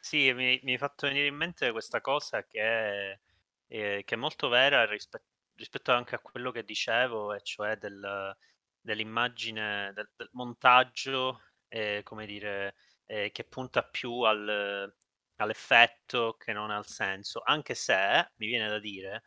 Sì, 0.00 0.32
mi, 0.32 0.60
mi 0.62 0.72
hai 0.72 0.78
fatto 0.78 1.06
venire 1.08 1.26
in 1.26 1.34
mente 1.34 1.72
questa 1.72 2.00
cosa 2.00 2.44
che 2.44 2.60
è, 2.60 3.18
eh, 3.66 4.02
che 4.04 4.14
è 4.14 4.18
molto 4.18 4.48
vera 4.48 4.86
rispetto, 4.86 5.26
rispetto 5.56 5.92
anche 5.92 6.14
a 6.14 6.20
quello 6.20 6.50
che 6.50 6.62
dicevo, 6.62 7.34
e 7.34 7.40
cioè 7.42 7.76
del, 7.76 8.36
dell'immagine, 8.80 9.92
del, 9.94 10.08
del 10.14 10.28
montaggio, 10.32 11.42
eh, 11.68 12.02
come 12.04 12.24
dire, 12.24 12.76
eh, 13.06 13.30
che 13.32 13.44
punta 13.44 13.82
più 13.82 14.20
al, 14.20 14.94
all'effetto 15.36 16.36
che 16.36 16.52
non 16.52 16.70
al 16.70 16.86
senso, 16.86 17.42
anche 17.44 17.74
se 17.74 18.32
mi 18.36 18.46
viene 18.46 18.68
da 18.68 18.78
dire, 18.78 19.22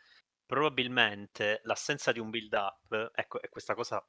probabilmente 0.46 1.62
l'assenza 1.64 2.12
di 2.12 2.20
un 2.20 2.30
build 2.30 2.54
up, 2.54 3.12
ecco, 3.14 3.42
e 3.42 3.50
questa 3.50 3.76
cosa 3.76 4.06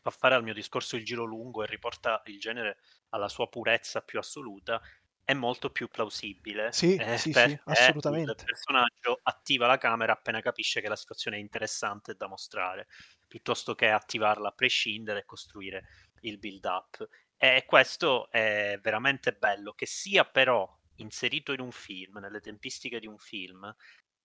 fa 0.00 0.10
fare 0.10 0.34
al 0.34 0.42
mio 0.42 0.54
discorso 0.54 0.96
il 0.96 1.04
giro 1.04 1.24
lungo 1.24 1.62
e 1.62 1.66
riporta 1.66 2.22
il 2.26 2.38
genere 2.40 2.78
alla 3.10 3.28
sua 3.28 3.48
purezza 3.48 4.02
più 4.02 4.18
assoluta, 4.18 4.80
è 5.24 5.32
molto 5.34 5.70
più 5.70 5.88
plausibile. 5.88 6.72
Sì, 6.72 6.96
eh, 6.96 7.16
sì, 7.16 7.32
sì, 7.32 7.58
assolutamente. 7.64 8.32
Il 8.32 8.44
personaggio 8.44 9.20
attiva 9.22 9.66
la 9.66 9.78
camera 9.78 10.12
appena 10.12 10.40
capisce 10.40 10.80
che 10.80 10.88
la 10.88 10.96
situazione 10.96 11.36
è 11.36 11.40
interessante 11.40 12.14
da 12.14 12.26
mostrare, 12.26 12.88
piuttosto 13.28 13.74
che 13.74 13.88
attivarla 13.90 14.48
a 14.48 14.52
prescindere 14.52 15.20
e 15.20 15.24
costruire 15.24 15.84
il 16.22 16.38
build 16.38 16.64
up. 16.64 17.08
E 17.44 17.64
questo 17.66 18.30
è 18.30 18.78
veramente 18.80 19.32
bello, 19.32 19.72
che 19.72 19.84
sia 19.84 20.24
però 20.24 20.64
inserito 20.98 21.52
in 21.52 21.58
un 21.58 21.72
film, 21.72 22.18
nelle 22.18 22.38
tempistiche 22.38 23.00
di 23.00 23.08
un 23.08 23.18
film, 23.18 23.74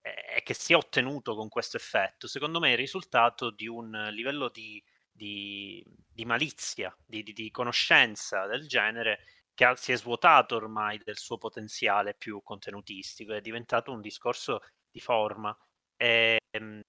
e 0.02 0.44
che 0.44 0.54
sia 0.54 0.78
ottenuto 0.78 1.34
con 1.34 1.50
questo 1.50 1.78
effetto, 1.78 2.28
secondo 2.28 2.60
me 2.60 2.70
è 2.70 2.72
il 2.74 2.78
risultato 2.78 3.50
di 3.50 3.66
un 3.66 3.90
livello 4.12 4.50
di, 4.50 4.82
di, 5.12 5.84
di 6.14 6.26
malizia, 6.26 6.96
di, 7.04 7.24
di, 7.24 7.50
conoscenza 7.50 8.46
del 8.46 8.68
genere 8.68 9.24
che 9.56 9.66
ha, 9.66 9.76
si 9.76 9.94
è 9.94 9.98
svuotato 9.98 10.56
ormai 10.56 11.00
del 11.00 11.18
suo 11.18 11.40
potenziale 11.40 12.14
più 12.14 12.44
contenutistico, 12.44 13.34
è 13.34 13.42
diventato 13.42 13.92
un 13.92 14.02
discorso 14.02 14.62
di 14.92 15.00
forma. 15.00 15.58
E, 15.96 16.38
ehm, 16.52 16.82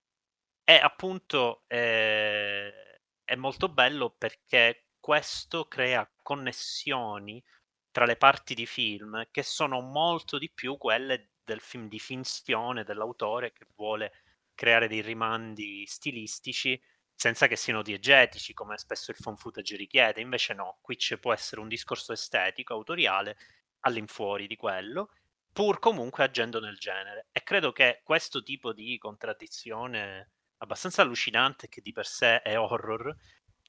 e 0.63 0.75
appunto 0.75 1.65
eh, 1.69 3.01
è 3.25 3.35
molto 3.37 3.71
bello 3.71 4.11
perché 4.11 4.88
questo 5.09 5.65
crea 5.69 6.07
connessioni 6.23 7.43
tra 7.91 8.05
le 8.05 8.17
parti 8.17 8.55
di 8.55 8.67
film 8.67 9.27
che 9.31 9.43
sono 9.43 9.81
molto 9.81 10.37
di 10.37 10.51
più 10.51 10.77
quelle 10.77 11.31
del 11.43 11.61
film 11.63 11.89
di 11.89 11.99
finzione 11.99 12.85
dell'autore 12.85 13.55
che 13.55 13.67
vuole 13.75 14.13
creare 14.55 14.87
dei 14.87 15.01
rimandi 15.01 15.87
stilistici 15.87 16.79
senza 17.15 17.47
che 17.47 17.57
siano 17.57 17.81
diegetici, 17.81 18.53
come 18.53 18.77
spesso 18.77 19.11
il 19.11 19.17
phone 19.19 19.39
footage 19.39 19.77
richiede. 19.77 20.21
Invece 20.21 20.53
no, 20.53 20.77
qui 20.83 20.99
ci 20.99 21.19
può 21.19 21.33
essere 21.33 21.63
un 21.63 21.69
discorso 21.69 22.13
estetico, 22.13 22.75
autoriale, 22.75 23.39
all'infuori 23.87 24.47
di 24.47 24.57
quello, 24.57 25.09
pur 25.51 25.79
comunque 25.79 26.25
agendo 26.25 26.61
nel 26.61 26.77
genere. 26.77 27.29
E 27.33 27.43
credo 27.43 27.73
che 27.73 28.03
questo 28.05 28.43
tipo 28.43 28.75
di 28.75 28.99
contraddizione 28.99 30.33
abbastanza 30.59 31.01
allucinante, 31.01 31.71
che 31.71 31.81
di 31.81 31.93
per 31.93 32.07
sé 32.07 32.43
è 32.43 32.59
horror, 32.59 33.17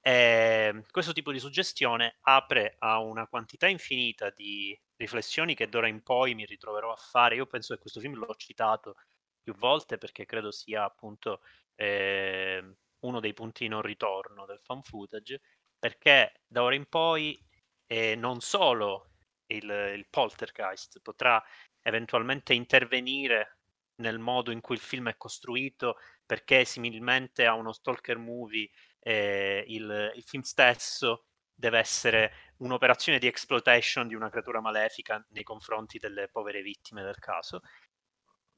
eh, 0.01 0.83
questo 0.91 1.13
tipo 1.13 1.31
di 1.31 1.39
suggestione 1.39 2.17
apre 2.21 2.75
a 2.79 2.99
una 2.99 3.27
quantità 3.27 3.67
infinita 3.67 4.29
di 4.29 4.77
riflessioni 4.95 5.55
che 5.55 5.67
d'ora 5.67 5.87
in 5.87 6.01
poi 6.03 6.35
mi 6.35 6.45
ritroverò 6.45 6.91
a 6.91 6.95
fare. 6.95 7.35
Io 7.35 7.45
penso 7.45 7.73
che 7.73 7.81
questo 7.81 7.99
film 7.99 8.15
l'ho 8.15 8.35
citato 8.35 8.95
più 9.41 9.53
volte 9.55 9.97
perché 9.97 10.25
credo 10.25 10.51
sia 10.51 10.83
appunto 10.83 11.41
eh, 11.75 12.75
uno 12.99 13.19
dei 13.19 13.33
punti 13.33 13.67
non 13.67 13.81
ritorno 13.81 14.45
del 14.45 14.59
fan 14.59 14.81
footage, 14.83 15.41
perché 15.77 16.41
da 16.47 16.63
ora 16.63 16.75
in 16.75 16.85
poi 16.87 17.41
eh, 17.87 18.15
non 18.15 18.41
solo 18.41 19.11
il, 19.47 19.63
il 19.95 20.07
poltergeist 20.09 20.99
potrà 21.01 21.43
eventualmente 21.81 22.53
intervenire 22.53 23.59
nel 23.99 24.19
modo 24.19 24.51
in 24.51 24.61
cui 24.61 24.75
il 24.75 24.81
film 24.81 25.09
è 25.09 25.17
costruito, 25.17 25.97
perché 26.25 26.65
similmente 26.65 27.45
a 27.45 27.53
uno 27.53 27.73
stalker 27.73 28.17
movie 28.17 28.69
eh, 28.99 29.63
il, 29.67 30.11
il, 30.15 30.23
film 30.23 30.43
stesso 30.43 31.25
deve 31.53 31.79
essere 31.79 32.33
un'operazione 32.57 33.19
di 33.19 33.27
exploitation 33.27 34.07
di 34.07 34.15
una 34.15 34.29
creatura 34.29 34.61
malefica 34.61 35.25
nei 35.29 35.43
confronti 35.43 35.99
delle 35.99 36.27
povere 36.29 36.61
vittime 36.61 37.03
del 37.03 37.19
caso, 37.19 37.61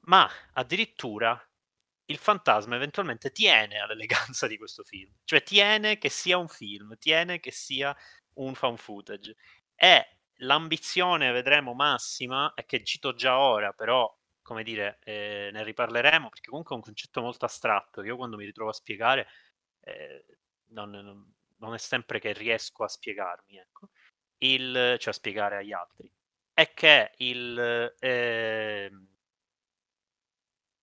ma 0.06 0.28
addirittura 0.52 1.40
il 2.06 2.18
fantasma 2.18 2.76
eventualmente 2.76 3.30
tiene 3.30 3.78
all'eleganza 3.78 4.46
di 4.46 4.56
questo 4.58 4.82
film, 4.84 5.12
cioè 5.24 5.42
tiene 5.42 5.98
che 5.98 6.08
sia 6.08 6.36
un 6.38 6.48
film, 6.48 6.96
tiene 6.98 7.40
che 7.40 7.50
sia 7.50 7.96
un 8.34 8.54
fan 8.54 8.76
footage. 8.76 9.36
E 9.74 10.18
l'ambizione, 10.42 11.32
vedremo, 11.32 11.74
massima, 11.74 12.52
e 12.54 12.64
che 12.66 12.84
cito 12.84 13.14
già 13.14 13.38
ora, 13.38 13.72
però, 13.72 14.12
come 14.42 14.62
dire, 14.62 14.98
eh, 15.04 15.50
ne 15.52 15.62
riparleremo, 15.64 16.28
perché 16.28 16.48
comunque 16.48 16.74
è 16.74 16.78
un 16.78 16.84
concetto 16.84 17.20
molto 17.20 17.44
astratto 17.44 18.00
che 18.00 18.08
io 18.08 18.16
quando 18.16 18.36
mi 18.36 18.44
ritrovo 18.44 18.70
a 18.70 18.74
spiegare 18.74 19.28
eh, 19.82 20.24
non, 20.68 21.34
non, 21.58 21.74
è 21.74 21.78
sempre 21.78 22.18
che 22.20 22.32
riesco 22.32 22.84
a 22.84 22.88
spiegarmi, 22.88 23.58
ecco, 23.58 23.90
il, 24.38 24.96
cioè 24.98 25.12
a 25.12 25.16
spiegare 25.16 25.56
agli 25.58 25.72
altri, 25.72 26.10
è 26.52 26.72
che 26.72 27.12
il... 27.18 27.94
Eh, 27.98 28.90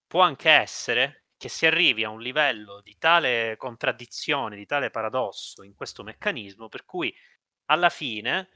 può 0.08 0.22
anche 0.22 0.50
essere 0.50 1.26
che 1.38 1.50
si 1.50 1.66
arrivi 1.66 2.04
a 2.04 2.10
un 2.10 2.20
livello 2.20 2.82
di 2.82 2.98
tale 2.98 3.56
contraddizione, 3.58 4.58
di 4.58 4.66
tale 4.66 4.90
paradosso 4.90 5.64
in 5.64 5.76
questo 5.76 6.04
meccanismo, 6.04 6.68
per 6.68 6.84
cui 6.84 7.16
alla 7.66 7.90
fine 7.90 8.50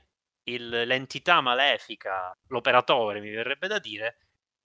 il, 0.45 0.67
l'entità 0.67 1.41
malefica, 1.41 2.35
l'operatore 2.47 3.21
mi 3.21 3.29
verrebbe 3.29 3.67
da 3.67 3.79
dire, 3.79 4.17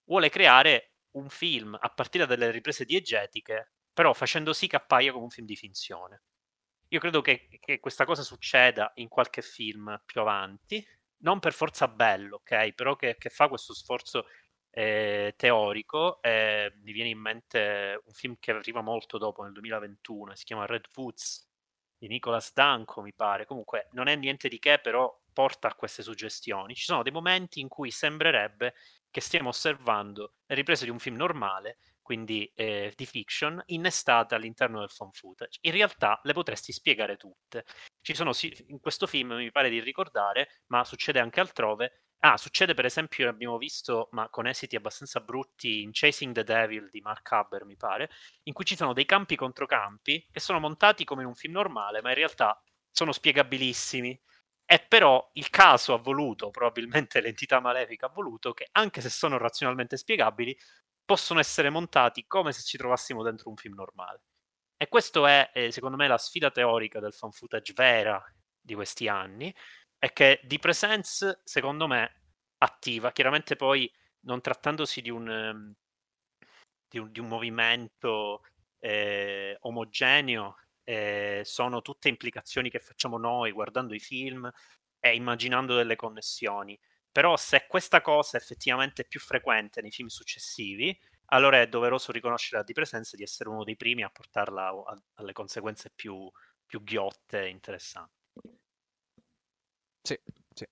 vuole 0.05 0.31
creare 0.31 0.95
un 1.13 1.29
film 1.29 1.77
a 1.81 1.91
partire 1.91 2.27
dalle 2.27 2.51
riprese 2.51 2.85
diegetiche, 2.85 3.73
però 3.99 4.13
facendo 4.13 4.53
sì 4.53 4.69
che 4.69 4.77
appaia 4.77 5.11
come 5.11 5.25
un 5.25 5.31
film 5.31 5.45
di 5.45 5.57
finzione. 5.57 6.23
Io 6.91 7.01
credo 7.01 7.21
che, 7.21 7.49
che 7.59 7.81
questa 7.81 8.05
cosa 8.05 8.23
succeda 8.23 8.93
in 8.95 9.09
qualche 9.09 9.43
film 9.43 10.01
più 10.07 10.21
avanti, 10.21 10.87
non 11.23 11.41
per 11.41 11.53
forza 11.53 11.89
bello, 11.89 12.37
ok? 12.37 12.75
Però 12.75 12.95
che, 12.95 13.17
che 13.19 13.29
fa 13.29 13.49
questo 13.49 13.75
sforzo 13.75 14.27
eh, 14.71 15.35
teorico. 15.37 16.23
Eh, 16.23 16.73
mi 16.85 16.93
viene 16.93 17.09
in 17.09 17.19
mente 17.19 18.01
un 18.05 18.13
film 18.13 18.37
che 18.39 18.53
arriva 18.53 18.83
molto 18.83 19.19
dopo, 19.19 19.43
nel 19.43 19.51
2021, 19.51 20.37
si 20.37 20.45
chiama 20.45 20.65
Red 20.65 20.87
Woods 20.95 21.51
di 21.99 22.07
Nicolas 22.07 22.53
Danko, 22.53 23.03
mi 23.03 23.13
pare. 23.13 23.47
Comunque 23.47 23.89
non 23.95 24.07
è 24.07 24.15
niente 24.15 24.47
di 24.47 24.61
che, 24.61 24.79
però 24.79 25.13
porta 25.33 25.67
a 25.67 25.75
queste 25.75 26.05
suggestioni. 26.05 26.77
Ci 26.77 26.85
sono 26.85 27.03
dei 27.03 27.11
momenti 27.11 27.59
in 27.59 27.67
cui 27.67 27.91
sembrerebbe 27.91 28.75
che 29.11 29.21
stiamo 29.21 29.49
osservando 29.49 30.35
le 30.47 30.55
riprese 30.55 30.85
di 30.85 30.91
un 30.93 31.01
film 31.01 31.17
normale, 31.17 31.79
quindi 32.09 32.51
eh, 32.55 32.91
di 32.97 33.05
fiction, 33.05 33.63
innestata 33.67 34.35
all'interno 34.37 34.79
del 34.79 34.91
phone 34.97 35.11
footage. 35.13 35.59
In 35.61 35.73
realtà 35.73 36.19
le 36.23 36.33
potresti 36.33 36.73
spiegare 36.73 37.19
tutte. 37.19 37.67
Ci 38.01 38.15
sono, 38.15 38.33
in 38.69 38.81
questo 38.81 39.07
film, 39.07 39.35
mi 39.35 39.51
pare 39.51 39.69
di 39.69 39.79
ricordare, 39.81 40.63
ma 40.69 40.85
succede 40.85 41.21
anche 41.21 41.41
altrove, 41.41 42.05
Ah, 42.21 42.37
succede 42.37 42.75
per 42.75 42.85
esempio, 42.85 43.29
abbiamo 43.29 43.59
visto, 43.59 44.09
ma 44.13 44.29
con 44.29 44.47
esiti 44.49 44.75
abbastanza 44.75 45.21
brutti, 45.21 45.83
in 45.83 45.91
Chasing 45.93 46.35
the 46.35 46.43
Devil 46.43 46.89
di 46.91 47.01
Mark 47.01 47.31
Haber, 47.31 47.65
mi 47.65 47.77
pare, 47.77 48.11
in 48.45 48.53
cui 48.55 48.65
ci 48.65 48.75
sono 48.75 48.93
dei 48.93 49.05
campi 49.05 49.37
contro 49.37 49.67
campi 49.67 50.27
che 50.31 50.41
sono 50.41 50.59
montati 50.59 51.05
come 51.05 51.23
in 51.23 51.29
un 51.29 51.35
film 51.37 51.53
normale, 51.53 52.01
ma 52.03 52.09
in 52.09 52.17
realtà 52.17 52.61
sono 52.91 53.13
spiegabilissimi. 53.13 54.21
E 54.71 54.85
però 54.87 55.31
il 55.35 55.49
caso 55.51 55.95
ha 55.95 55.99
voluto, 55.99 56.51
probabilmente 56.51 57.21
l'entità 57.21 57.61
malefica 57.61 58.07
ha 58.07 58.11
voluto, 58.11 58.53
che 58.53 58.69
anche 58.73 59.01
se 59.01 59.11
sono 59.11 59.39
razionalmente 59.39 59.97
spiegabili, 59.97 60.57
possono 61.09 61.41
essere 61.41 61.71
montati 61.71 62.27
come 62.27 62.53
se 62.53 62.61
ci 62.63 62.77
trovassimo 62.77 63.23
dentro 63.23 63.49
un 63.49 63.57
film 63.57 63.75
normale. 63.75 64.25
E 64.77 64.89
questa 64.89 65.27
è, 65.27 65.51
eh, 65.55 65.73
secondo 65.73 65.97
me, 65.97 66.07
la 66.07 66.19
sfida 66.19 66.51
teorica 66.51 67.01
del 67.01 67.15
fan 67.15 67.33
footage 67.33 67.73
vera 67.73 68.23
di 68.61 68.75
questi 68.75 69.09
anni, 69.09 69.53
è 69.99 70.13
che 70.13 70.39
di 70.45 70.59
Presence, 70.59 71.41
secondo 71.45 71.87
me, 71.87 72.25
attiva. 72.59 73.11
Chiaramente 73.13 73.57
poi, 73.57 73.91
non 74.27 74.43
trattandosi 74.43 75.01
di 75.01 75.09
un, 75.09 75.29
um, 75.29 75.75
di 76.87 76.99
un, 76.99 77.11
di 77.11 77.21
un 77.21 77.27
movimento 77.27 78.45
eh, 78.79 79.57
omogeneo, 79.61 80.57
eh, 80.85 81.41
sono 81.43 81.81
tutte 81.81 82.11
implicazioni 82.11 82.69
che 82.69 82.81
facciamo 82.81 83.17
noi 83.17 83.51
guardando 83.53 83.95
i 83.95 83.99
film 83.99 84.51
e 85.01 85.15
immaginando 85.15 85.75
delle 85.75 85.97
connessioni. 85.97 86.79
Però 87.13 87.37
se 87.37 87.67
questa 87.69 88.01
cosa 88.01 88.37
effettivamente 88.37 89.03
è 89.03 89.07
più 89.07 89.21
frequente 89.21 89.81
nei 89.83 89.91
film 89.91 90.09
successivi, 90.09 90.97
allora 91.27 91.61
è 91.61 91.69
doveroso 91.69 92.13
riconoscere 92.13 92.63
di 92.65 92.73
presenza 92.73 93.17
di 93.17 93.23
essere 93.23 93.49
uno 93.51 93.65
dei 93.65 93.77
primi 93.77 94.03
a 94.03 94.11
portarla 94.11 94.69
a, 94.69 95.03
alle 95.15 95.33
conseguenze 95.33 95.91
più, 95.95 96.31
più 96.67 96.83
ghiotte 96.83 97.43
e 97.43 97.49
interessanti. 97.49 98.17
Sì, 100.03 100.19
sì. 100.55 100.67